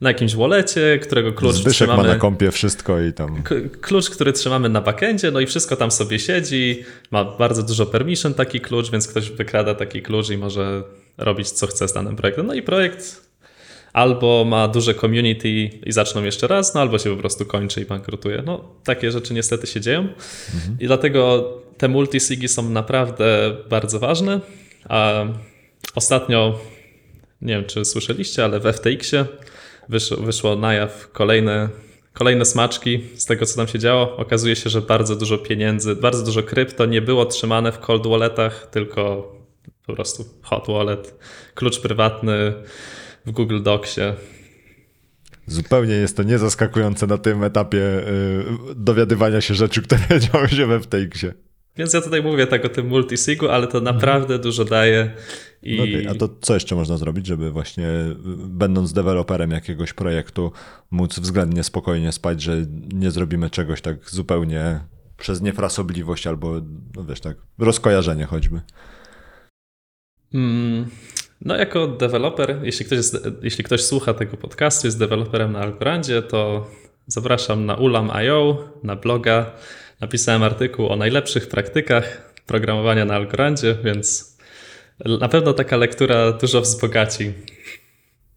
na 0.00 0.10
jakimś 0.10 0.34
wallecie, 0.34 0.98
którego 1.02 1.32
klucz 1.32 1.54
Zbyszek 1.54 1.72
trzymamy... 1.72 2.02
ma 2.02 2.08
na 2.08 2.18
kompie 2.18 2.50
wszystko 2.50 3.00
i 3.00 3.12
tam... 3.12 3.42
Klucz, 3.80 4.10
który 4.10 4.32
trzymamy 4.32 4.68
na 4.68 4.80
backendzie, 4.80 5.30
no 5.30 5.40
i 5.40 5.46
wszystko 5.46 5.76
tam 5.76 5.90
sobie 5.90 6.18
siedzi, 6.18 6.84
ma 7.10 7.24
bardzo 7.24 7.62
dużo 7.62 7.86
permission 7.86 8.34
taki 8.34 8.60
klucz, 8.60 8.90
więc 8.90 9.08
ktoś 9.08 9.30
wykrada 9.30 9.74
taki 9.74 10.02
klucz 10.02 10.30
i 10.30 10.38
może 10.38 10.82
robić 11.18 11.50
co 11.50 11.66
chce 11.66 11.88
z 11.88 11.92
danym 11.92 12.16
projektem. 12.16 12.46
No 12.46 12.54
i 12.54 12.62
projekt 12.62 13.26
albo 13.92 14.44
ma 14.44 14.68
duże 14.68 14.94
community 14.94 15.48
i 15.48 15.92
zaczną 15.92 16.24
jeszcze 16.24 16.46
raz, 16.46 16.74
no 16.74 16.80
albo 16.80 16.98
się 16.98 17.10
po 17.10 17.16
prostu 17.16 17.46
kończy 17.46 17.80
i 17.80 17.84
bankrutuje. 17.84 18.42
No 18.46 18.64
takie 18.84 19.10
rzeczy 19.10 19.34
niestety 19.34 19.66
się 19.66 19.80
dzieją 19.80 20.00
mhm. 20.00 20.76
i 20.80 20.86
dlatego 20.86 21.52
te 21.78 21.88
multisigi 21.88 22.48
są 22.48 22.70
naprawdę 22.70 23.56
bardzo 23.70 23.98
ważne. 23.98 24.40
A 24.88 25.24
ostatnio, 25.94 26.58
nie 27.42 27.54
wiem 27.54 27.64
czy 27.64 27.84
słyszeliście, 27.84 28.44
ale 28.44 28.60
w 28.60 28.64
FTX-ie 28.64 29.24
wyszło, 29.88 30.16
wyszło 30.16 30.56
na 30.56 30.74
jaw 30.74 31.08
kolejne, 31.12 31.68
kolejne 32.12 32.44
smaczki 32.44 33.04
z 33.16 33.24
tego, 33.24 33.46
co 33.46 33.56
tam 33.56 33.68
się 33.68 33.78
działo. 33.78 34.16
Okazuje 34.16 34.56
się, 34.56 34.70
że 34.70 34.82
bardzo 34.82 35.16
dużo 35.16 35.38
pieniędzy, 35.38 35.96
bardzo 35.96 36.22
dużo 36.24 36.42
krypto 36.42 36.86
nie 36.86 37.02
było 37.02 37.26
trzymane 37.26 37.72
w 37.72 37.78
cold 37.78 38.06
walletach, 38.06 38.66
tylko 38.70 39.32
po 39.86 39.94
prostu 39.94 40.24
hot 40.42 40.64
wallet, 40.68 41.18
klucz 41.54 41.80
prywatny 41.80 42.54
w 43.26 43.30
Google 43.30 43.62
Docsie. 43.62 44.00
Zupełnie 45.46 45.94
jest 45.94 46.16
to 46.16 46.22
niezaskakujące 46.22 47.06
na 47.06 47.18
tym 47.18 47.44
etapie 47.44 47.78
yy, 47.78 48.74
dowiadywania 48.74 49.40
się 49.40 49.54
rzeczy, 49.54 49.82
które 49.82 50.00
działy 50.32 50.48
się 50.48 50.66
we 50.66 50.80
FTX-ie. 50.80 51.32
Więc 51.76 51.94
ja 51.94 52.00
tutaj 52.00 52.22
mówię 52.22 52.46
tak 52.46 52.64
o 52.64 52.68
tym 52.68 52.86
multisigu, 52.86 53.48
ale 53.48 53.66
to 53.66 53.80
naprawdę 53.80 54.34
mhm. 54.34 54.40
dużo 54.40 54.64
daje. 54.64 55.10
I... 55.62 55.80
Okay, 55.80 56.10
a 56.10 56.14
to 56.14 56.28
co 56.40 56.54
jeszcze 56.54 56.74
można 56.74 56.96
zrobić, 56.96 57.26
żeby 57.26 57.50
właśnie 57.50 57.88
będąc 58.36 58.92
deweloperem 58.92 59.50
jakiegoś 59.50 59.92
projektu 59.92 60.52
móc 60.90 61.18
względnie 61.18 61.62
spokojnie 61.62 62.12
spać, 62.12 62.42
że 62.42 62.66
nie 62.92 63.10
zrobimy 63.10 63.50
czegoś 63.50 63.80
tak 63.80 64.10
zupełnie 64.10 64.80
przez 65.18 65.42
niefrasobliwość 65.42 66.26
albo 66.26 66.60
no 66.96 67.04
wiesz 67.04 67.20
tak, 67.20 67.36
rozkojarzenie 67.58 68.24
choćby? 68.24 68.60
Mm, 70.34 70.86
no 71.40 71.56
jako 71.56 71.86
deweloper, 71.86 72.60
jeśli 72.62 72.86
ktoś, 72.86 72.96
jest, 72.96 73.28
jeśli 73.42 73.64
ktoś 73.64 73.84
słucha 73.84 74.14
tego 74.14 74.36
podcastu, 74.36 74.86
jest 74.86 74.98
deweloperem 74.98 75.52
na 75.52 75.58
Algorandzie, 75.58 76.22
to 76.22 76.66
zapraszam 77.06 77.66
na 77.66 77.74
ulam.io, 77.74 78.68
na 78.82 78.96
bloga, 78.96 79.52
napisałem 80.00 80.42
artykuł 80.42 80.88
o 80.88 80.96
najlepszych 80.96 81.48
praktykach 81.48 82.32
programowania 82.46 83.04
na 83.04 83.14
Algorandzie, 83.14 83.76
więc 83.84 84.35
na 85.20 85.28
pewno 85.28 85.52
taka 85.52 85.76
lektura 85.76 86.32
dużo 86.32 86.60
wzbogaci. 86.60 87.32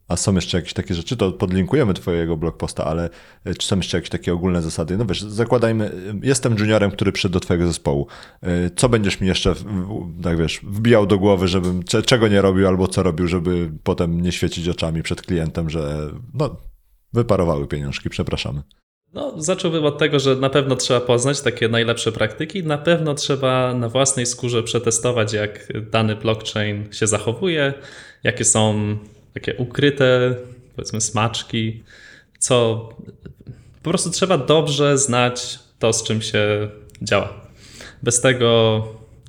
A 0.08 0.16
są 0.16 0.34
jeszcze 0.34 0.58
jakieś 0.58 0.72
takie 0.72 0.94
rzeczy, 0.94 1.16
to 1.16 1.32
podlinkujemy 1.32 1.94
twojego 1.94 2.36
blog 2.36 2.56
posta, 2.56 2.84
ale 2.84 3.10
e, 3.44 3.54
czy 3.54 3.66
są 3.66 3.76
jeszcze 3.76 3.96
jakieś 3.96 4.10
takie 4.10 4.32
ogólne 4.32 4.62
zasady? 4.62 4.96
No 4.96 5.06
wiesz, 5.06 5.22
zakładajmy, 5.22 5.84
e, 5.84 5.90
jestem 6.22 6.58
juniorem, 6.58 6.90
który 6.90 7.12
przyszedł 7.12 7.32
do 7.32 7.40
twojego 7.40 7.66
zespołu. 7.66 8.06
E, 8.42 8.70
co 8.70 8.88
będziesz 8.88 9.20
mi 9.20 9.28
jeszcze, 9.28 9.54
tak 10.22 10.38
wiesz, 10.38 10.60
wbijał 10.62 11.06
do 11.06 11.18
głowy, 11.18 11.48
żebym 11.48 11.82
czego 11.84 12.28
nie 12.28 12.42
robił 12.42 12.68
albo 12.68 12.88
co 12.88 13.02
robił, 13.02 13.26
żeby 13.26 13.72
potem 13.82 14.20
nie 14.20 14.32
świecić 14.32 14.68
oczami 14.68 15.02
przed 15.02 15.22
klientem, 15.22 15.70
że 15.70 16.10
no, 16.34 16.56
wyparowały 17.12 17.66
pieniążki, 17.66 18.10
przepraszamy. 18.10 18.62
No, 19.12 19.42
zacząłbym 19.42 19.84
od 19.84 19.98
tego, 19.98 20.18
że 20.18 20.36
na 20.36 20.50
pewno 20.50 20.76
trzeba 20.76 21.00
poznać 21.00 21.40
takie 21.40 21.68
najlepsze 21.68 22.12
praktyki. 22.12 22.64
Na 22.64 22.78
pewno 22.78 23.14
trzeba 23.14 23.74
na 23.74 23.88
własnej 23.88 24.26
skórze 24.26 24.62
przetestować, 24.62 25.32
jak 25.32 25.72
dany 25.90 26.16
blockchain 26.16 26.92
się 26.92 27.06
zachowuje, 27.06 27.74
jakie 28.24 28.44
są 28.44 28.96
takie 29.34 29.54
ukryte, 29.54 30.34
powiedzmy, 30.76 31.00
smaczki, 31.00 31.82
co 32.38 32.88
po 33.82 33.90
prostu 33.90 34.10
trzeba 34.10 34.38
dobrze 34.38 34.98
znać 34.98 35.58
to, 35.78 35.92
z 35.92 36.02
czym 36.02 36.22
się 36.22 36.68
działa. 37.02 37.40
Bez 38.02 38.20
tego, 38.20 38.82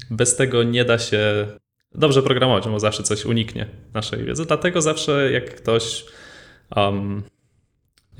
bez 0.09 0.35
tego 0.35 0.63
nie 0.63 0.85
da 0.85 0.99
się 0.99 1.47
dobrze 1.95 2.21
programować, 2.21 2.67
bo 2.67 2.79
zawsze 2.79 3.03
coś 3.03 3.25
uniknie 3.25 3.67
naszej 3.93 4.25
wiedzy. 4.25 4.45
Dlatego 4.45 4.81
zawsze 4.81 5.31
jak 5.31 5.55
ktoś 5.55 6.05
um, 6.75 7.23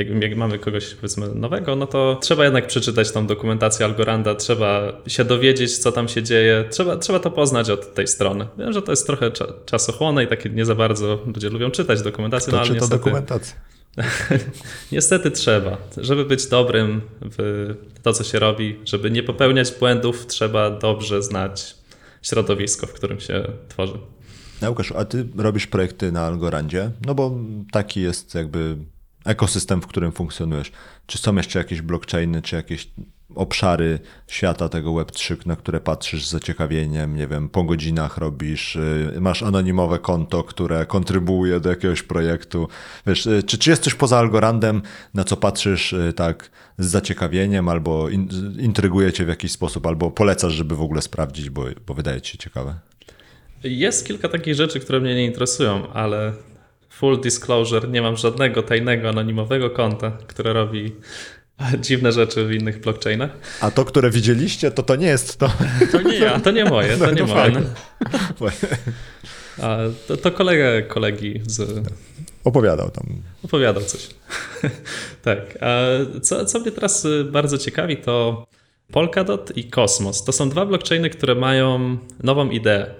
jak, 0.10 0.24
jak, 0.24 0.36
mamy 0.36 0.60
kogoś 0.60 0.94
powiedzmy 0.94 1.28
nowego, 1.36 1.76
no 1.76 1.88
to 1.88 2.18
trzeba 2.22 2.44
jednak 2.44 2.68
przeczytać 2.68 3.12
tą 3.12 3.28
dokumentację 3.28 3.86
Algoranda, 3.86 4.36
trzeba 4.36 5.02
się 5.08 5.26
dowiedzieć, 5.26 5.78
co 5.78 5.92
tam 5.92 6.08
się 6.08 6.24
dzieje, 6.24 6.66
trzeba, 6.70 6.98
trzeba 6.98 7.20
to 7.20 7.32
poznać 7.32 7.70
od 7.70 7.94
tej 7.94 8.08
strony. 8.08 8.48
Wiem, 8.58 8.74
że 8.74 8.82
to 8.82 8.92
jest 8.92 9.08
trochę 9.08 9.32
cza 9.32 9.46
czasochłonne 9.66 10.24
i 10.24 10.28
takie 10.28 10.50
nie 10.50 10.66
za 10.66 10.76
bardzo 10.76 11.20
ludzie 11.26 11.50
lubią 11.50 11.72
czytać 11.72 12.02
dokumentację, 12.02 12.48
Kto 12.48 12.52
no 12.52 12.60
ale 12.60 12.68
czyta 12.68 12.80
niestety... 12.80 13.04
dokumentację? 13.04 13.56
niestety 14.92 15.32
trzeba. 15.32 15.78
Żeby 15.98 16.26
być 16.26 16.48
dobrym 16.48 17.02
w 17.22 17.76
to, 18.04 18.14
co 18.14 18.24
się 18.24 18.40
robi, 18.40 18.80
żeby 18.86 19.12
nie 19.12 19.24
popełniać 19.24 19.72
błędów, 19.80 20.28
trzeba 20.28 20.70
dobrze 20.70 21.24
znać 21.24 21.76
środowisko, 22.22 22.88
w 22.88 22.94
którym 22.94 23.20
się 23.20 23.44
tworzy. 23.70 23.94
Łukasz, 24.70 24.92
a 24.92 25.06
ty 25.06 25.28
robisz 25.38 25.68
projekty 25.68 26.12
na 26.12 26.26
Algorandzie? 26.26 26.92
No 27.06 27.16
bo 27.16 27.40
taki 27.72 28.02
jest 28.02 28.36
jakby 28.36 28.78
ekosystem, 29.26 29.82
w 29.82 29.88
którym 29.88 30.12
funkcjonujesz. 30.12 30.72
Czy 31.06 31.18
są 31.18 31.36
jeszcze 31.36 31.60
jakieś 31.60 31.82
blockchainy, 31.82 32.42
czy 32.42 32.56
jakieś 32.56 32.90
obszary 33.36 34.00
świata 34.28 34.70
tego 34.70 34.92
Web3, 34.92 35.46
na 35.46 35.56
które 35.56 35.80
patrzysz 35.80 36.26
z 36.26 36.30
zaciekawieniem, 36.30 37.16
nie 37.16 37.28
wiem, 37.28 37.50
po 37.50 37.64
godzinach 37.64 38.18
robisz, 38.18 38.76
y, 38.76 39.18
masz 39.20 39.44
anonimowe 39.44 40.00
konto, 40.00 40.44
które 40.44 40.86
kontrybuuje 40.86 41.60
do 41.60 41.70
jakiegoś 41.70 42.04
projektu. 42.04 42.68
Wiesz, 43.08 43.26
y, 43.26 43.44
czy, 43.44 43.58
czy 43.58 43.70
jest 43.70 43.84
coś 43.84 43.94
poza 43.94 44.18
Algorandem, 44.18 44.82
na 45.14 45.24
co 45.24 45.38
patrzysz 45.38 45.94
y, 45.94 46.14
tak 46.16 46.50
z 46.78 46.86
zaciekawieniem, 46.86 47.70
albo 47.70 48.10
in, 48.10 48.30
intryguje 48.60 49.14
cię 49.14 49.26
w 49.26 49.28
jakiś 49.28 49.52
sposób, 49.52 49.88
albo 49.88 50.12
polecasz, 50.12 50.54
żeby 50.54 50.76
w 50.76 50.82
ogóle 50.82 51.02
sprawdzić, 51.02 51.50
bo, 51.50 51.66
bo 51.88 51.94
wydaje 51.94 52.22
ci 52.22 52.32
się 52.32 52.38
ciekawe? 52.38 52.76
Jest 53.64 54.08
kilka 54.08 54.30
takich 54.30 54.56
rzeczy, 54.56 54.80
które 54.80 55.00
mnie 55.00 55.16
nie 55.16 55.26
interesują, 55.26 55.94
ale 55.94 56.34
full 57.02 57.22
disclosure, 57.22 57.88
nie 57.88 58.02
mam 58.02 58.18
żadnego 58.18 58.64
tajnego, 58.64 59.10
anonimowego 59.10 59.70
konta, 59.70 60.12
które 60.28 60.54
robi 60.54 60.96
dziwne 61.80 62.12
rzeczy 62.12 62.46
w 62.46 62.52
innych 62.52 62.80
blockchainach. 62.80 63.30
A 63.62 63.72
to, 63.72 63.86
które 63.86 64.10
widzieliście, 64.10 64.72
to 64.72 64.84
to 64.84 64.96
nie 64.96 65.08
jest 65.08 65.38
to. 65.38 65.52
To 65.92 66.02
nie 66.02 66.18
ja. 66.18 66.40
To 66.40 66.52
nie 66.52 66.66
moje, 66.66 66.98
to 66.98 67.12
nie 67.12 67.22
No 67.22 67.28
moje. 67.28 67.62
A 69.62 69.78
to, 70.08 70.18
to 70.18 70.32
kolega 70.32 70.82
kolegi 70.88 71.42
z, 71.48 71.88
Opowiadał 72.44 72.90
tam. 72.90 73.06
opowiadał 73.44 73.84
coś. 73.84 74.10
tak. 75.28 75.58
A 75.62 75.88
co, 76.22 76.46
co 76.46 76.60
mnie 76.60 76.72
teraz 76.72 77.06
y, 77.06 77.24
bardzo 77.24 77.58
ciekawi, 77.58 77.98
to 77.98 78.46
Polkadot 78.92 79.58
i 79.58 79.64
Cosmos. 79.64 80.24
To 80.24 80.32
są 80.32 80.50
dwa 80.50 80.66
blockchainy, 80.66 81.10
które 81.10 81.36
mają 81.36 81.98
nową 82.24 82.50
ideę. 82.50 82.94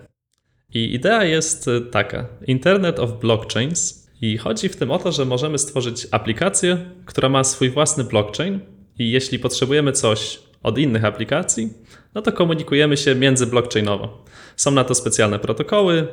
I 0.74 0.94
idea 0.94 1.24
jest 1.24 1.68
y, 1.68 1.82
taka: 1.82 2.26
Internet 2.48 3.00
of 3.00 3.20
Blockchains. 3.20 4.08
I 4.22 4.38
chodzi 4.38 4.70
w 4.70 4.76
tym 4.76 4.92
o 4.92 5.00
to, 5.00 5.12
że 5.12 5.26
możemy 5.26 5.58
stworzyć 5.58 6.08
aplikację, 6.12 6.78
która 7.06 7.30
ma 7.30 7.44
swój 7.44 7.70
własny 7.70 8.04
blockchain. 8.04 8.60
I 9.00 9.12
jeśli 9.12 9.40
potrzebujemy 9.40 9.92
coś 9.92 10.40
od 10.64 10.78
innych 10.78 11.06
aplikacji, 11.06 11.74
no 12.16 12.22
to 12.22 12.32
komunikujemy 12.32 12.98
się 12.98 13.16
międzyblockchainowo. 13.16 14.26
Są 14.56 14.72
na 14.72 14.84
to 14.84 14.96
specjalne 14.96 15.40
protokoły, 15.40 16.08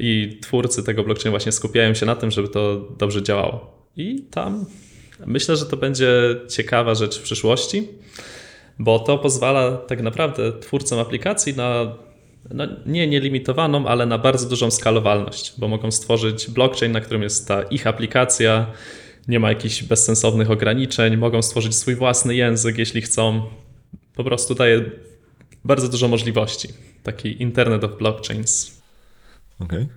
i 0.00 0.38
twórcy 0.42 0.82
tego 0.82 1.04
blockchain 1.04 1.30
właśnie 1.30 1.52
skupiają 1.52 1.94
się 1.94 2.06
na 2.06 2.16
tym, 2.16 2.30
żeby 2.30 2.48
to 2.48 2.88
dobrze 2.98 3.22
działało. 3.22 3.86
I 3.96 4.22
tam 4.30 4.66
myślę, 5.26 5.56
że 5.56 5.66
to 5.66 5.76
będzie 5.76 6.36
ciekawa 6.48 6.94
rzecz 6.94 7.18
w 7.18 7.22
przyszłości, 7.22 7.88
bo 8.78 8.98
to 8.98 9.18
pozwala 9.18 9.76
tak 9.76 10.02
naprawdę 10.02 10.52
twórcom 10.52 10.98
aplikacji 10.98 11.56
na 11.56 11.96
no 12.50 12.66
nie 12.86 13.06
nielimitowaną, 13.06 13.86
ale 13.86 14.06
na 14.06 14.18
bardzo 14.18 14.48
dużą 14.48 14.70
skalowalność, 14.70 15.54
bo 15.58 15.68
mogą 15.68 15.90
stworzyć 15.90 16.50
blockchain, 16.50 16.92
na 16.92 17.00
którym 17.00 17.22
jest 17.22 17.48
ta 17.48 17.62
ich 17.62 17.86
aplikacja, 17.86 18.72
nie 19.28 19.40
ma 19.40 19.48
jakichś 19.48 19.82
bezsensownych 19.82 20.50
ograniczeń, 20.50 21.16
mogą 21.16 21.42
stworzyć 21.42 21.76
swój 21.76 21.94
własny 21.94 22.34
język, 22.34 22.78
jeśli 22.78 23.02
chcą. 23.02 23.42
Po 24.14 24.24
prostu 24.24 24.54
daje 24.54 24.90
bardzo 25.64 25.88
dużo 25.88 26.08
możliwości. 26.08 26.68
Taki 27.02 27.42
Internet 27.42 27.84
of 27.84 27.98
Blockchains. 27.98 28.82
Okej. 29.58 29.88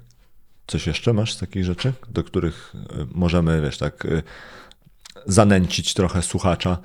Coś 0.68 0.88
jeszcze 0.88 1.14
masz 1.14 1.34
z 1.34 1.38
takich 1.38 1.66
rzeczy, 1.66 1.94
do 2.10 2.24
których 2.24 2.74
y, 2.76 3.06
możemy, 3.12 3.62
wiesz, 3.62 3.78
tak 3.78 4.06
y, 4.06 4.24
zanęcić 5.26 5.94
trochę 5.94 6.22
słuchacza, 6.22 6.78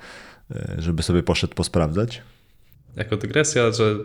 y, 0.51 0.81
żeby 0.81 1.03
sobie 1.03 1.23
poszedł 1.23 1.55
posprawdzać? 1.55 2.21
jako 2.95 3.17
dygresja, 3.17 3.71
że 3.71 3.95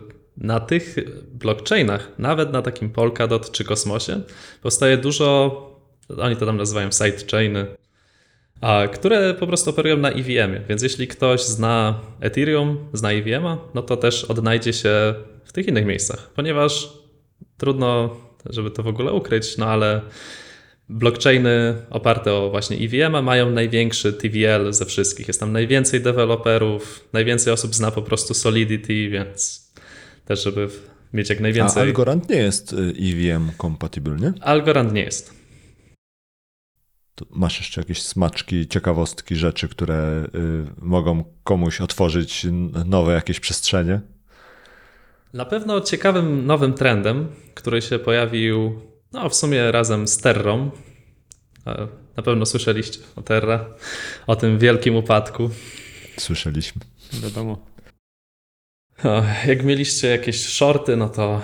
na 0.41 0.59
tych 0.59 0.95
blockchainach, 1.33 2.11
nawet 2.17 2.51
na 2.51 2.61
takim 2.61 2.89
Polkadot 2.89 3.51
czy 3.51 3.63
Kosmosie, 3.63 4.21
powstaje 4.61 4.97
dużo, 4.97 5.61
oni 6.17 6.35
to 6.35 6.45
tam 6.45 6.57
nazywają 6.57 6.89
sidechainy, 6.91 7.65
a 8.61 8.87
które 8.87 9.33
po 9.33 9.47
prostu 9.47 9.69
operują 9.69 9.97
na 9.97 10.09
EVM-ie. 10.09 10.61
Więc 10.69 10.81
jeśli 10.81 11.07
ktoś 11.07 11.43
zna 11.43 11.99
Ethereum, 12.19 12.89
zna 12.93 13.11
EVM-a, 13.11 13.57
no 13.73 13.81
to 13.81 13.97
też 13.97 14.23
odnajdzie 14.23 14.73
się 14.73 15.13
w 15.45 15.53
tych 15.53 15.67
innych 15.67 15.85
miejscach, 15.85 16.31
ponieważ 16.35 16.93
trudno, 17.57 18.15
żeby 18.45 18.71
to 18.71 18.83
w 18.83 18.87
ogóle 18.87 19.11
ukryć, 19.11 19.57
no 19.57 19.65
ale 19.65 20.01
blockchainy 20.89 21.75
oparte 21.89 22.33
o 22.33 22.49
właśnie 22.49 22.77
EVM 22.77 23.23
mają 23.23 23.51
największy 23.51 24.13
TVL 24.13 24.73
ze 24.73 24.85
wszystkich. 24.85 25.27
Jest 25.27 25.39
tam 25.39 25.51
najwięcej 25.51 26.01
deweloperów, 26.01 27.09
najwięcej 27.13 27.53
osób 27.53 27.75
zna 27.75 27.91
po 27.91 28.01
prostu 28.01 28.33
Solidity, 28.33 29.09
więc 29.09 29.60
też, 30.25 30.43
żeby 30.43 30.69
mieć 31.13 31.29
jak 31.29 31.39
A 31.39 31.41
najwięcej. 31.41 31.83
Algorand 31.83 32.29
nie 32.29 32.35
jest 32.35 32.73
y, 32.73 32.93
EVM 32.99 33.51
kompatybilny. 33.57 34.33
nie? 34.35 34.43
Algorand 34.43 34.93
nie 34.93 35.01
jest. 35.03 35.41
To 37.15 37.25
masz 37.29 37.59
jeszcze 37.59 37.81
jakieś 37.81 38.01
smaczki, 38.01 38.67
ciekawostki, 38.67 39.35
rzeczy, 39.35 39.69
które 39.69 40.27
y, 40.35 40.65
mogą 40.81 41.23
komuś 41.43 41.81
otworzyć 41.81 42.47
nowe 42.85 43.13
jakieś 43.13 43.39
przestrzenie? 43.39 44.01
Na 45.33 45.45
pewno 45.45 45.81
ciekawym 45.81 46.45
nowym 46.45 46.73
trendem, 46.73 47.27
który 47.53 47.81
się 47.81 47.99
pojawił 47.99 48.81
no, 49.11 49.29
w 49.29 49.35
sumie 49.35 49.71
razem 49.71 50.07
z 50.07 50.17
Terrą. 50.17 50.71
Na 52.17 52.23
pewno 52.23 52.45
słyszeliście 52.45 52.99
o 53.15 53.21
Terra, 53.21 53.65
o 54.27 54.35
tym 54.35 54.59
wielkim 54.59 54.95
upadku. 54.95 55.49
Słyszeliśmy. 56.17 56.81
Wiadomo. 57.23 57.70
Jak 59.47 59.63
mieliście 59.63 60.07
jakieś 60.07 60.45
shorty, 60.45 60.97
no 60.97 61.09
to 61.09 61.41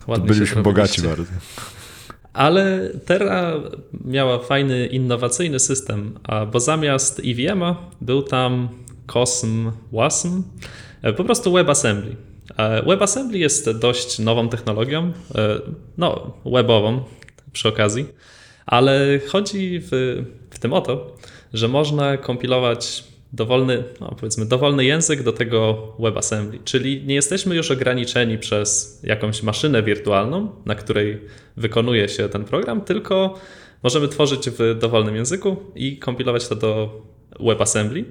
To 0.00 0.12
ładnie 0.12 0.28
się 0.28 0.34
byliśmy 0.34 0.62
bogaci 0.62 1.02
bardzo. 1.02 1.32
Ale 2.32 2.90
Terra 3.06 3.54
miała 4.04 4.38
fajny, 4.38 4.86
innowacyjny 4.86 5.58
system, 5.58 6.18
bo 6.52 6.60
zamiast 6.60 7.22
EVM-a 7.24 7.76
był 8.00 8.22
tam 8.22 8.68
COSM, 9.06 9.72
WASM, 9.92 10.42
e, 11.02 11.12
po 11.12 11.24
prostu 11.24 11.52
WebAssembly. 11.52 12.16
E, 12.56 12.82
WebAssembly 12.82 13.38
jest 13.38 13.70
dość 13.70 14.18
nową 14.18 14.48
technologią, 14.48 15.12
e, 15.34 15.60
no 15.98 16.34
webową 16.46 17.04
przy 17.52 17.68
okazji, 17.68 18.06
ale 18.66 19.20
chodzi 19.28 19.80
w, 19.82 20.22
w 20.50 20.58
tym 20.58 20.72
o 20.72 20.80
to, 20.80 21.16
że 21.52 21.68
można 21.68 22.16
kompilować 22.16 23.04
dowolny, 23.32 23.84
no 24.00 24.16
powiedzmy, 24.20 24.46
dowolny 24.46 24.84
język 24.84 25.22
do 25.22 25.32
tego 25.32 25.92
WebAssembly, 25.98 26.58
czyli 26.64 27.02
nie 27.06 27.14
jesteśmy 27.14 27.56
już 27.56 27.70
ograniczeni 27.70 28.38
przez 28.38 29.00
jakąś 29.02 29.42
maszynę 29.42 29.82
wirtualną, 29.82 30.50
na 30.66 30.74
której 30.74 31.20
wykonuje 31.56 32.08
się 32.08 32.28
ten 32.28 32.44
program, 32.44 32.80
tylko 32.80 33.38
możemy 33.82 34.08
tworzyć 34.08 34.50
w 34.50 34.78
dowolnym 34.80 35.16
języku 35.16 35.56
i 35.74 35.98
kompilować 35.98 36.48
to 36.48 36.54
do 36.54 37.02
WebAssembly. 37.40 38.04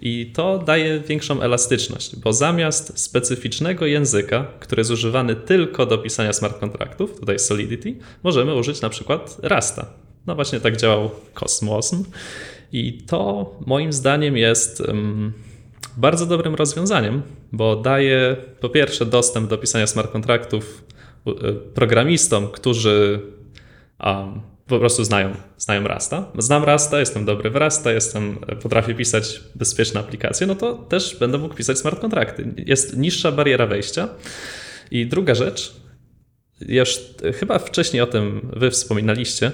I 0.00 0.32
to 0.34 0.58
daje 0.58 1.00
większą 1.00 1.40
elastyczność, 1.40 2.16
bo 2.16 2.32
zamiast 2.32 2.98
specyficznego 2.98 3.86
języka, 3.86 4.46
który 4.60 4.80
jest 4.80 4.90
używany 4.90 5.36
tylko 5.36 5.86
do 5.86 5.98
pisania 5.98 6.32
smart 6.32 6.60
kontraktów, 6.60 7.20
tutaj 7.20 7.38
Solidity, 7.38 7.94
możemy 8.22 8.54
użyć 8.54 8.80
na 8.80 8.88
przykład 8.88 9.36
Rasta. 9.42 9.86
No 10.26 10.34
właśnie 10.34 10.60
tak 10.60 10.76
działał 10.76 11.10
Cosmos. 11.34 11.94
I 12.74 12.92
to 12.92 13.50
moim 13.66 13.92
zdaniem 13.92 14.36
jest 14.36 14.82
bardzo 15.96 16.26
dobrym 16.26 16.54
rozwiązaniem, 16.54 17.22
bo 17.52 17.76
daje 17.76 18.36
po 18.60 18.68
pierwsze 18.68 19.06
dostęp 19.06 19.50
do 19.50 19.58
pisania 19.58 19.86
smart 19.86 20.12
kontraktów 20.12 20.84
e, 21.26 21.32
programistom, 21.52 22.48
którzy 22.48 23.20
po 24.66 24.78
prostu 24.78 25.04
znają, 25.04 25.34
znają 25.58 25.88
Rasta. 25.88 26.32
Znam 26.38 26.64
Rasta, 26.64 27.00
jestem 27.00 27.24
dobry 27.24 27.50
w 27.50 27.56
Rasta, 27.56 27.92
jestem, 27.92 28.38
potrafię 28.62 28.94
pisać 28.94 29.40
bezpieczne 29.54 30.00
aplikacje, 30.00 30.46
no 30.46 30.54
to 30.54 30.74
też 30.74 31.16
będę 31.20 31.38
mógł 31.38 31.54
pisać 31.54 31.78
smart 31.78 32.00
kontrakty. 32.00 32.54
Jest 32.66 32.96
niższa 32.96 33.32
bariera 33.32 33.66
wejścia. 33.66 34.08
I 34.90 35.06
druga 35.06 35.34
rzecz, 35.34 35.74
już 36.60 37.00
chyba 37.34 37.58
wcześniej 37.58 38.02
o 38.02 38.06
tym 38.06 38.50
wy 38.56 38.70
wspominaliście, 38.70 39.52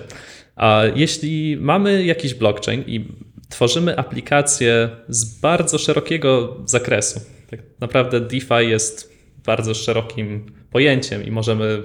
a 0.57 0.82
jeśli 0.94 1.57
mamy 1.61 2.05
jakiś 2.05 2.34
blockchain 2.34 2.84
i 2.86 3.05
tworzymy 3.48 3.98
aplikację 3.98 4.88
z 5.09 5.40
bardzo 5.40 5.78
szerokiego 5.78 6.57
zakresu, 6.64 7.20
tak 7.51 7.61
naprawdę 7.80 8.20
DeFi 8.20 8.68
jest 8.68 9.12
bardzo 9.44 9.74
szerokim 9.74 10.53
pojęciem 10.70 11.24
i 11.24 11.30
możemy 11.30 11.82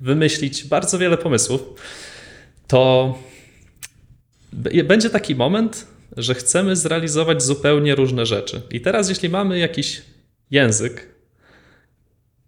wymyślić 0.00 0.64
bardzo 0.64 0.98
wiele 0.98 1.18
pomysłów, 1.18 1.62
to 2.66 3.14
będzie 4.84 5.10
taki 5.10 5.34
moment, 5.34 5.86
że 6.16 6.34
chcemy 6.34 6.76
zrealizować 6.76 7.42
zupełnie 7.42 7.94
różne 7.94 8.26
rzeczy. 8.26 8.62
I 8.70 8.80
teraz, 8.80 9.08
jeśli 9.08 9.28
mamy 9.28 9.58
jakiś 9.58 10.02
język 10.50 11.08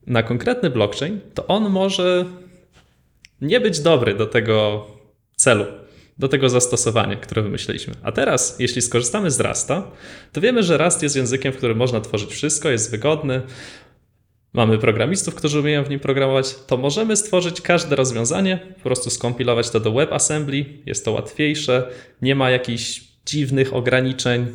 na 0.07 0.23
konkretny 0.23 0.71
blockchain, 0.71 1.21
to 1.35 1.47
on 1.47 1.71
może 1.71 2.25
nie 3.41 3.61
być 3.61 3.81
dobry 3.81 4.15
do 4.15 4.27
tego 4.27 4.87
celu, 5.37 5.65
do 6.19 6.29
tego 6.29 6.49
zastosowania, 6.49 7.17
które 7.17 7.43
wymyśliliśmy. 7.43 7.95
A 8.03 8.13
teraz, 8.13 8.57
jeśli 8.59 8.83
skorzystamy 8.83 9.31
z 9.31 9.41
Rasta, 9.41 9.91
to 10.33 10.41
wiemy, 10.41 10.63
że 10.63 10.79
Rast 10.79 11.03
jest 11.03 11.17
językiem, 11.17 11.53
w 11.53 11.57
którym 11.57 11.79
można 11.79 12.01
tworzyć 12.01 12.31
wszystko, 12.31 12.71
jest 12.71 12.91
wygodny. 12.91 13.43
Mamy 14.53 14.79
programistów, 14.79 15.35
którzy 15.35 15.61
umieją 15.61 15.85
w 15.85 15.91
nim 15.91 16.01
programować, 16.01 16.55
to 16.67 16.77
możemy 16.77 17.17
stworzyć 17.17 17.61
każde 17.61 17.97
rozwiązanie, 17.97 18.59
po 18.75 18.83
prostu 18.83 19.11
skompilować 19.11 19.71
to 19.71 19.81
do 19.81 19.93
WebAssembly, 19.93 20.65
jest 20.87 21.05
to 21.05 21.13
łatwiejsze, 21.13 21.89
nie 22.23 22.35
ma 22.35 22.51
jakichś 22.51 23.05
dziwnych 23.27 23.75
ograniczeń. 23.75 24.47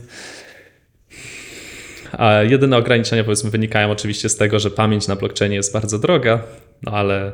A 2.11 2.43
jedyne 2.43 2.77
ograniczenia 2.77 3.23
powiedzmy 3.23 3.49
wynikają 3.49 3.91
oczywiście 3.91 4.29
z 4.29 4.37
tego, 4.37 4.59
że 4.59 4.71
pamięć 4.71 5.07
na 5.07 5.15
blockchainie 5.15 5.55
jest 5.55 5.73
bardzo 5.73 5.99
droga, 5.99 6.43
no 6.81 6.91
ale 6.91 7.31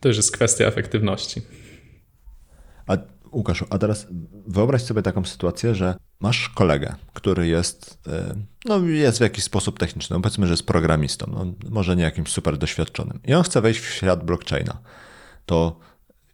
to 0.00 0.08
już 0.08 0.16
jest 0.16 0.32
kwestia 0.32 0.64
efektywności. 0.64 1.42
A 2.86 2.96
Łukaszu, 3.32 3.66
a 3.70 3.78
teraz 3.78 4.06
wyobraź 4.46 4.82
sobie 4.82 5.02
taką 5.02 5.24
sytuację, 5.24 5.74
że 5.74 5.94
masz 6.20 6.48
kolegę, 6.48 6.94
który 7.12 7.46
jest, 7.46 7.98
e, 8.06 8.34
no, 8.64 8.78
jest 8.78 9.18
w 9.18 9.20
jakiś 9.20 9.44
sposób 9.44 9.78
techniczny, 9.78 10.16
no, 10.16 10.20
powiedzmy, 10.22 10.46
że 10.46 10.52
jest 10.52 10.66
programistą, 10.66 11.26
no, 11.32 11.70
może 11.70 11.96
nie 11.96 12.02
jakimś 12.02 12.28
super 12.28 12.58
doświadczonym 12.58 13.20
i 13.24 13.34
on 13.34 13.42
chce 13.42 13.60
wejść 13.60 13.80
w 13.80 13.94
świat 13.94 14.24
blockchaina. 14.24 14.78
To 15.46 15.80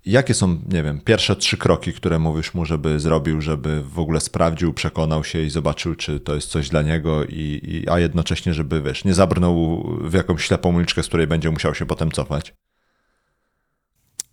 jakie 0.06 0.34
są, 0.34 0.58
nie 0.68 0.82
wiem, 0.82 1.00
pierwsze 1.00 1.36
trzy 1.36 1.56
kroki, 1.56 1.92
które 1.92 2.18
mówisz 2.18 2.54
mu, 2.54 2.64
żeby 2.64 3.00
zrobił, 3.00 3.40
żeby 3.40 3.82
w 3.82 3.98
ogóle 3.98 4.20
sprawdził, 4.20 4.72
przekonał 4.72 5.24
się 5.24 5.42
i 5.42 5.50
zobaczył, 5.50 5.94
czy 5.94 6.20
to 6.20 6.34
jest 6.34 6.48
coś 6.48 6.68
dla 6.68 6.82
niego, 6.82 7.24
i, 7.24 7.60
i, 7.64 7.88
a 7.88 7.98
jednocześnie, 7.98 8.54
żeby, 8.54 8.82
wiesz, 8.82 9.04
nie 9.04 9.14
zabrnął 9.14 9.84
w 10.00 10.12
jakąś 10.12 10.44
ślepą 10.44 10.76
uliczkę, 10.76 11.02
z 11.02 11.06
której 11.06 11.26
będzie 11.26 11.50
musiał 11.50 11.74
się 11.74 11.86
potem 11.86 12.10
cofać? 12.10 12.54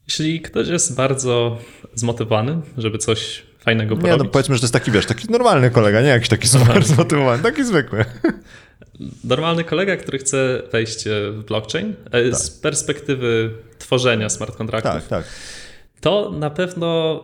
Jeśli 0.07 0.41
ktoś 0.41 0.67
jest 0.67 0.95
bardzo 0.95 1.57
zmotywowany, 1.95 2.61
żeby 2.77 2.97
coś 2.97 3.43
fajnego 3.59 3.95
Nie, 3.95 4.01
porobić, 4.01 4.23
no 4.23 4.29
powiedzmy, 4.29 4.55
że 4.55 4.61
to 4.61 4.65
jest 4.65 4.73
taki, 4.73 4.91
wiesz, 4.91 5.05
taki 5.05 5.31
normalny 5.31 5.71
kolega, 5.71 6.01
nie 6.01 6.07
jakiś 6.07 6.29
taki 6.29 6.47
super 6.47 6.83
zmotywowany, 6.85 7.43
taki 7.43 7.63
zwykły. 7.65 8.05
normalny 9.23 9.63
kolega, 9.63 9.97
który 9.97 10.17
chce 10.17 10.61
wejść 10.71 11.03
w 11.31 11.43
blockchain, 11.47 11.93
e, 12.11 12.35
z 12.35 12.49
perspektywy 12.49 13.51
tworzenia 13.79 14.29
smart 14.29 14.55
kontraktów, 14.55 14.91
Tak, 14.91 15.07
tak. 15.07 15.25
to 16.01 16.31
na 16.39 16.49
pewno 16.49 17.21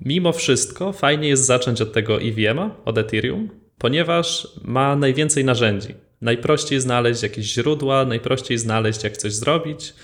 mimo 0.00 0.32
wszystko 0.32 0.92
fajnie 0.92 1.28
jest 1.28 1.46
zacząć 1.46 1.80
od 1.80 1.92
tego 1.92 2.18
EVM-a, 2.22 2.70
od 2.84 2.98
Ethereum, 2.98 3.48
ponieważ 3.78 4.48
ma 4.64 4.96
najwięcej 4.96 5.44
narzędzi. 5.44 5.94
Najprościej 6.20 6.80
znaleźć 6.80 7.22
jakieś 7.22 7.46
źródła, 7.46 8.04
najprościej 8.04 8.58
znaleźć, 8.58 9.04
jak 9.04 9.16
coś 9.16 9.32
zrobić. 9.32 9.94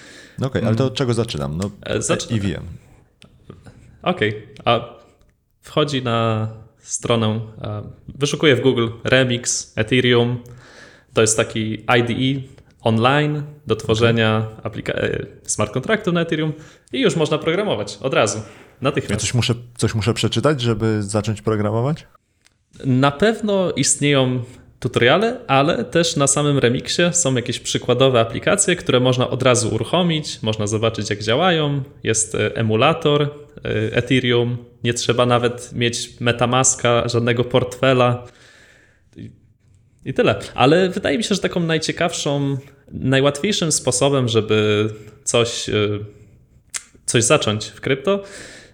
Okej, 0.42 0.64
ale 0.64 0.76
to 0.76 0.84
od 0.84 0.94
czego 0.94 1.14
zaczynam? 1.14 1.56
No, 1.56 1.70
E, 1.86 2.34
I 2.36 2.40
wiem. 2.40 2.62
Okej, 4.02 4.46
a 4.64 4.80
wchodzi 5.62 6.02
na 6.02 6.48
stronę, 6.78 7.40
e, 7.62 7.82
wyszukuje 8.08 8.56
w 8.56 8.60
Google 8.60 8.88
Remix, 9.04 9.72
Ethereum. 9.76 10.42
To 11.14 11.20
jest 11.20 11.36
taki 11.36 11.72
IDE 11.98 12.42
online 12.80 13.42
do 13.66 13.76
tworzenia 13.76 14.46
aplika- 14.62 14.98
e, 14.98 15.26
smart 15.42 15.72
kontraktów 15.72 16.14
na 16.14 16.20
Ethereum 16.20 16.52
i 16.92 17.00
już 17.00 17.16
można 17.16 17.38
programować 17.38 17.98
od 18.00 18.14
razu, 18.14 18.38
natychmiast. 18.80 19.20
Coś 19.20 19.34
muszę, 19.34 19.54
coś 19.76 19.94
muszę 19.94 20.14
przeczytać, 20.14 20.60
żeby 20.60 21.02
zacząć 21.02 21.42
programować? 21.42 22.06
Na 22.84 23.10
pewno 23.10 23.72
istnieją 23.72 24.42
tutoriale, 24.80 25.40
ale 25.46 25.84
też 25.84 26.16
na 26.16 26.26
samym 26.26 26.58
Remixie 26.58 27.12
są 27.12 27.34
jakieś 27.34 27.58
przykładowe 27.60 28.20
aplikacje, 28.20 28.76
które 28.76 29.00
można 29.00 29.30
od 29.30 29.42
razu 29.42 29.74
uruchomić, 29.74 30.42
można 30.42 30.66
zobaczyć 30.66 31.10
jak 31.10 31.22
działają. 31.22 31.82
Jest 32.02 32.34
e, 32.34 32.56
emulator 32.56 33.22
e, 33.22 33.28
Ethereum, 33.96 34.56
nie 34.84 34.94
trzeba 34.94 35.26
nawet 35.26 35.72
mieć 35.72 36.20
Metamaska, 36.20 37.08
żadnego 37.08 37.44
portfela. 37.44 38.24
I- 39.16 39.30
I 40.04 40.14
tyle. 40.14 40.34
Ale 40.54 40.88
wydaje 40.88 41.18
mi 41.18 41.24
się, 41.24 41.34
że 41.34 41.40
taką 41.40 41.60
najciekawszą, 41.60 42.56
najłatwiejszym 42.92 43.72
sposobem, 43.72 44.28
żeby 44.28 44.88
coś, 45.24 45.68
e, 45.68 45.74
coś 47.06 47.24
zacząć 47.24 47.66
w 47.66 47.80
krypto 47.80 48.22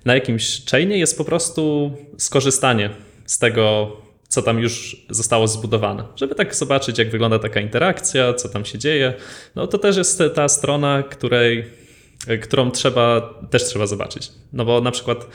na 0.05 0.15
jakimś 0.15 0.65
chainie 0.71 0.99
jest 0.99 1.19
po 1.19 1.25
prostu 1.25 1.93
skorzystanie 2.19 2.91
z 3.27 3.39
tego, 3.39 3.97
co 4.33 4.43
tam 4.43 4.59
już 4.59 4.97
zostało 5.11 5.49
zbudowane. 5.49 6.05
Żeby 6.17 6.35
tak 6.35 6.55
zobaczyć, 6.55 6.99
jak 6.99 7.11
wygląda 7.11 7.39
taka 7.39 7.61
interakcja, 7.61 8.35
co 8.35 8.49
tam 8.49 8.65
się 8.65 8.79
dzieje. 8.79 9.15
No 9.55 9.67
to 9.67 9.79
też 9.79 9.97
jest 9.97 10.23
ta 10.35 10.49
strona, 10.49 11.03
której, 11.03 11.65
którą 12.43 12.71
trzeba, 12.71 13.35
też 13.51 13.65
trzeba 13.65 13.87
zobaczyć. 13.87 14.33
No 14.53 14.65
bo 14.65 14.81
na 14.81 14.91
przykład 14.91 15.27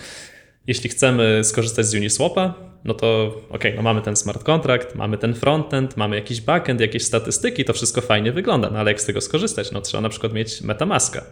jeśli 0.68 0.90
chcemy 0.90 1.44
skorzystać 1.44 1.86
z 1.86 1.96
Uniswapa, 1.96 2.54
no 2.88 2.94
to 2.94 3.38
ok, 3.50 3.64
no 3.76 3.82
mamy 3.82 4.02
ten 4.02 4.16
smart 4.16 4.44
contract, 4.44 4.96
mamy 4.96 5.18
ten 5.18 5.34
frontend, 5.34 5.98
mamy 5.98 6.16
jakiś 6.16 6.42
backend, 6.42 6.82
jakieś 6.82 7.04
statystyki, 7.04 7.66
to 7.66 7.74
wszystko 7.74 8.02
fajnie 8.02 8.32
wygląda, 8.32 8.70
no 8.70 8.80
ale 8.80 8.92
jak 8.92 9.02
z 9.02 9.06
tego 9.06 9.22
skorzystać? 9.22 9.72
No 9.72 9.82
trzeba 9.82 10.02
na 10.02 10.10
przykład 10.10 10.34
mieć 10.34 10.62
Metamaska. 10.62 11.24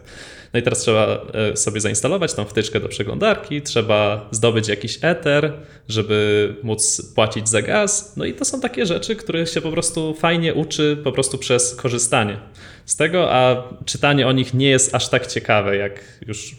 No 0.52 0.60
i 0.60 0.62
teraz 0.62 0.78
trzeba 0.78 1.26
e, 1.34 1.56
sobie 1.56 1.80
zainstalować 1.80 2.34
tą 2.34 2.44
wtyczkę 2.44 2.80
do 2.80 2.88
przeglądarki, 2.88 3.62
trzeba 3.62 4.28
zdobyć 4.30 4.68
jakiś 4.68 4.98
Ether, 5.02 5.52
żeby 5.88 6.54
móc 6.62 7.12
płacić 7.14 7.48
za 7.48 7.62
gaz. 7.62 8.16
No 8.16 8.24
i 8.24 8.34
to 8.34 8.44
są 8.44 8.60
takie 8.60 8.86
rzeczy, 8.86 9.16
które 9.16 9.46
się 9.46 9.60
po 9.60 9.70
prostu 9.70 10.14
fajnie 10.14 10.54
uczy 10.54 10.98
po 11.04 11.12
prostu 11.12 11.38
przez 11.38 11.74
korzystanie 11.74 12.36
z 12.86 12.96
tego, 12.96 13.32
a 13.32 13.62
czytanie 13.84 14.26
o 14.26 14.32
nich 14.32 14.54
nie 14.54 14.68
jest 14.68 14.94
aż 14.94 15.08
tak 15.08 15.26
ciekawe, 15.26 15.76
jak 15.76 16.00
już 16.26 16.56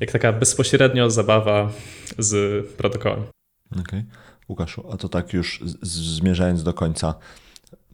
jak 0.00 0.10
taka 0.10 0.32
bezpośrednio 0.32 1.10
zabawa 1.10 1.72
z 2.18 2.66
protokołem. 2.66 3.37
Okej. 3.80 4.04
Łukaszu, 4.48 4.92
a 4.92 4.96
to 4.96 5.08
tak 5.08 5.32
już 5.32 5.60
zmierzając 5.82 6.62
do 6.62 6.74
końca, 6.74 7.14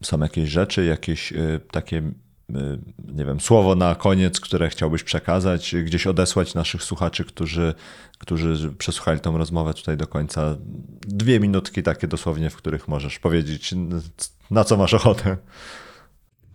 są 0.03 0.21
jakieś 0.21 0.49
rzeczy, 0.49 0.85
jakieś 0.85 1.33
y, 1.33 1.61
takie, 1.71 1.97
y, 1.97 2.79
nie 3.15 3.25
wiem, 3.25 3.41
słowo 3.41 3.75
na 3.75 3.95
koniec, 3.95 4.41
które 4.41 4.69
chciałbyś 4.69 5.03
przekazać, 5.03 5.75
gdzieś 5.85 6.07
odesłać 6.07 6.55
naszych 6.55 6.83
słuchaczy, 6.83 7.25
którzy, 7.25 7.75
którzy 8.19 8.73
przesłuchali 8.73 9.21
tą 9.21 9.39
rozmowę 9.39 9.75
tutaj 9.75 9.97
do 9.97 10.07
końca. 10.07 10.57
Dwie 11.01 11.41
minutki 11.41 11.83
takie 11.83 12.09
dosłownie, 12.09 12.51
w 12.51 12.57
których 12.57 12.89
możesz 12.89 13.19
powiedzieć, 13.19 13.75
na 14.51 14.65
co 14.65 14.77
masz 14.77 14.95
ochotę. 14.95 15.37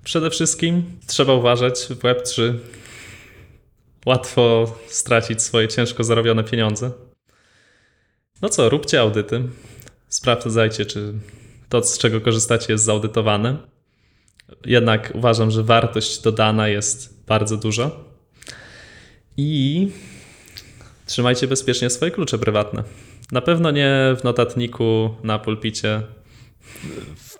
Przede 0.03 0.29
wszystkim 0.29 0.83
trzeba 1.07 1.33
uważać 1.33 1.79
w 1.79 1.99
Web3. 1.99 2.53
Łatwo 4.05 4.75
stracić 4.87 5.41
swoje 5.41 5.67
ciężko 5.67 6.03
zarobione 6.03 6.43
pieniądze. 6.43 6.91
No 8.41 8.49
co, 8.49 8.69
róbcie 8.69 9.01
audyty. 9.01 9.43
Sprawdzajcie, 10.09 10.85
czy 10.85 11.13
to, 11.69 11.83
z 11.83 11.97
czego 11.97 12.21
korzystacie, 12.21 12.73
jest 12.73 12.83
zaudytowane. 12.83 13.57
Jednak 14.65 15.11
uważam, 15.15 15.51
że 15.51 15.63
wartość 15.63 16.21
dodana 16.21 16.67
jest 16.67 17.25
bardzo 17.27 17.57
duża. 17.57 17.91
I 19.37 19.87
trzymajcie 21.05 21.47
bezpiecznie 21.47 21.89
swoje 21.89 22.11
klucze 22.11 22.39
prywatne. 22.39 22.83
Na 23.31 23.41
pewno 23.41 23.71
nie 23.71 24.15
w 24.19 24.23
notatniku 24.23 25.15
na 25.23 25.39
pulpicie, 25.39 26.01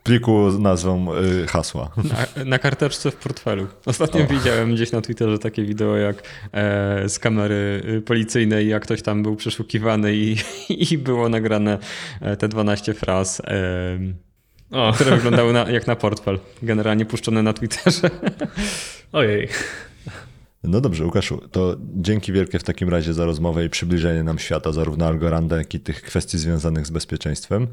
pliku 0.04 0.52
z 0.52 0.60
nazwą 0.60 1.16
y, 1.16 1.48
hasła. 1.48 1.92
Na, 1.98 2.46
na 2.46 2.60
karteczce 2.60 3.12
w 3.12 3.16
portfelu. 3.16 3.68
Ostatnio 3.86 4.28
widziałem 4.28 4.76
gdzieś 4.76 4.92
na 4.92 5.02
Twitterze 5.02 5.40
takie 5.40 5.64
wideo, 5.64 5.98
jak 5.98 6.24
e, 6.52 7.10
z 7.10 7.20
kamery 7.20 7.84
y, 7.98 8.02
policyjnej, 8.02 8.68
jak 8.68 8.84
ktoś 8.84 9.02
tam 9.02 9.24
był 9.24 9.36
przeszukiwany 9.36 10.16
i, 10.16 10.36
i 10.92 10.98
było 10.98 11.30
nagrane 11.30 11.78
e, 12.22 12.38
te 12.38 12.48
12 12.48 12.94
fraz, 12.94 13.42
e, 13.46 14.00
O, 14.72 14.94
które 14.94 15.16
wyglądały 15.16 15.54
na, 15.54 15.70
jak 15.70 15.88
na 15.88 15.96
portfel. 15.96 16.40
Generalnie 16.64 17.06
puszczone 17.06 17.44
na 17.44 17.54
Twitterze. 17.54 18.10
ojej. 19.12 19.48
No 20.64 20.82
dobrze, 20.82 21.06
Łukaszu, 21.06 21.42
to 21.52 21.76
dzięki 21.96 22.34
wielkie 22.34 22.60
w 22.60 22.64
takim 22.64 22.90
razie 22.90 23.14
za 23.14 23.26
rozmowę 23.26 23.66
i 23.66 23.70
przybliżenie 23.70 24.24
nam 24.24 24.40
świata, 24.40 24.72
zarówno 24.72 25.06
Algoranda, 25.08 25.58
jak 25.58 25.74
i 25.74 25.80
tych 25.80 26.02
kwestii 26.02 26.38
związanych 26.38 26.88
z 26.88 26.90
bezpieczeństwem. 26.90 27.68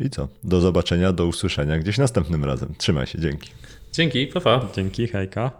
I 0.00 0.10
co? 0.10 0.28
Do 0.44 0.60
zobaczenia, 0.60 1.12
do 1.12 1.26
usłyszenia 1.26 1.78
gdzieś 1.78 1.98
następnym 1.98 2.44
razem. 2.44 2.74
Trzymaj 2.78 3.06
się, 3.06 3.18
dzięki. 3.20 3.50
Dzięki, 3.92 4.26
pa, 4.26 4.40
pa. 4.40 4.66
Dzięki, 4.76 5.06
hejka. 5.06 5.50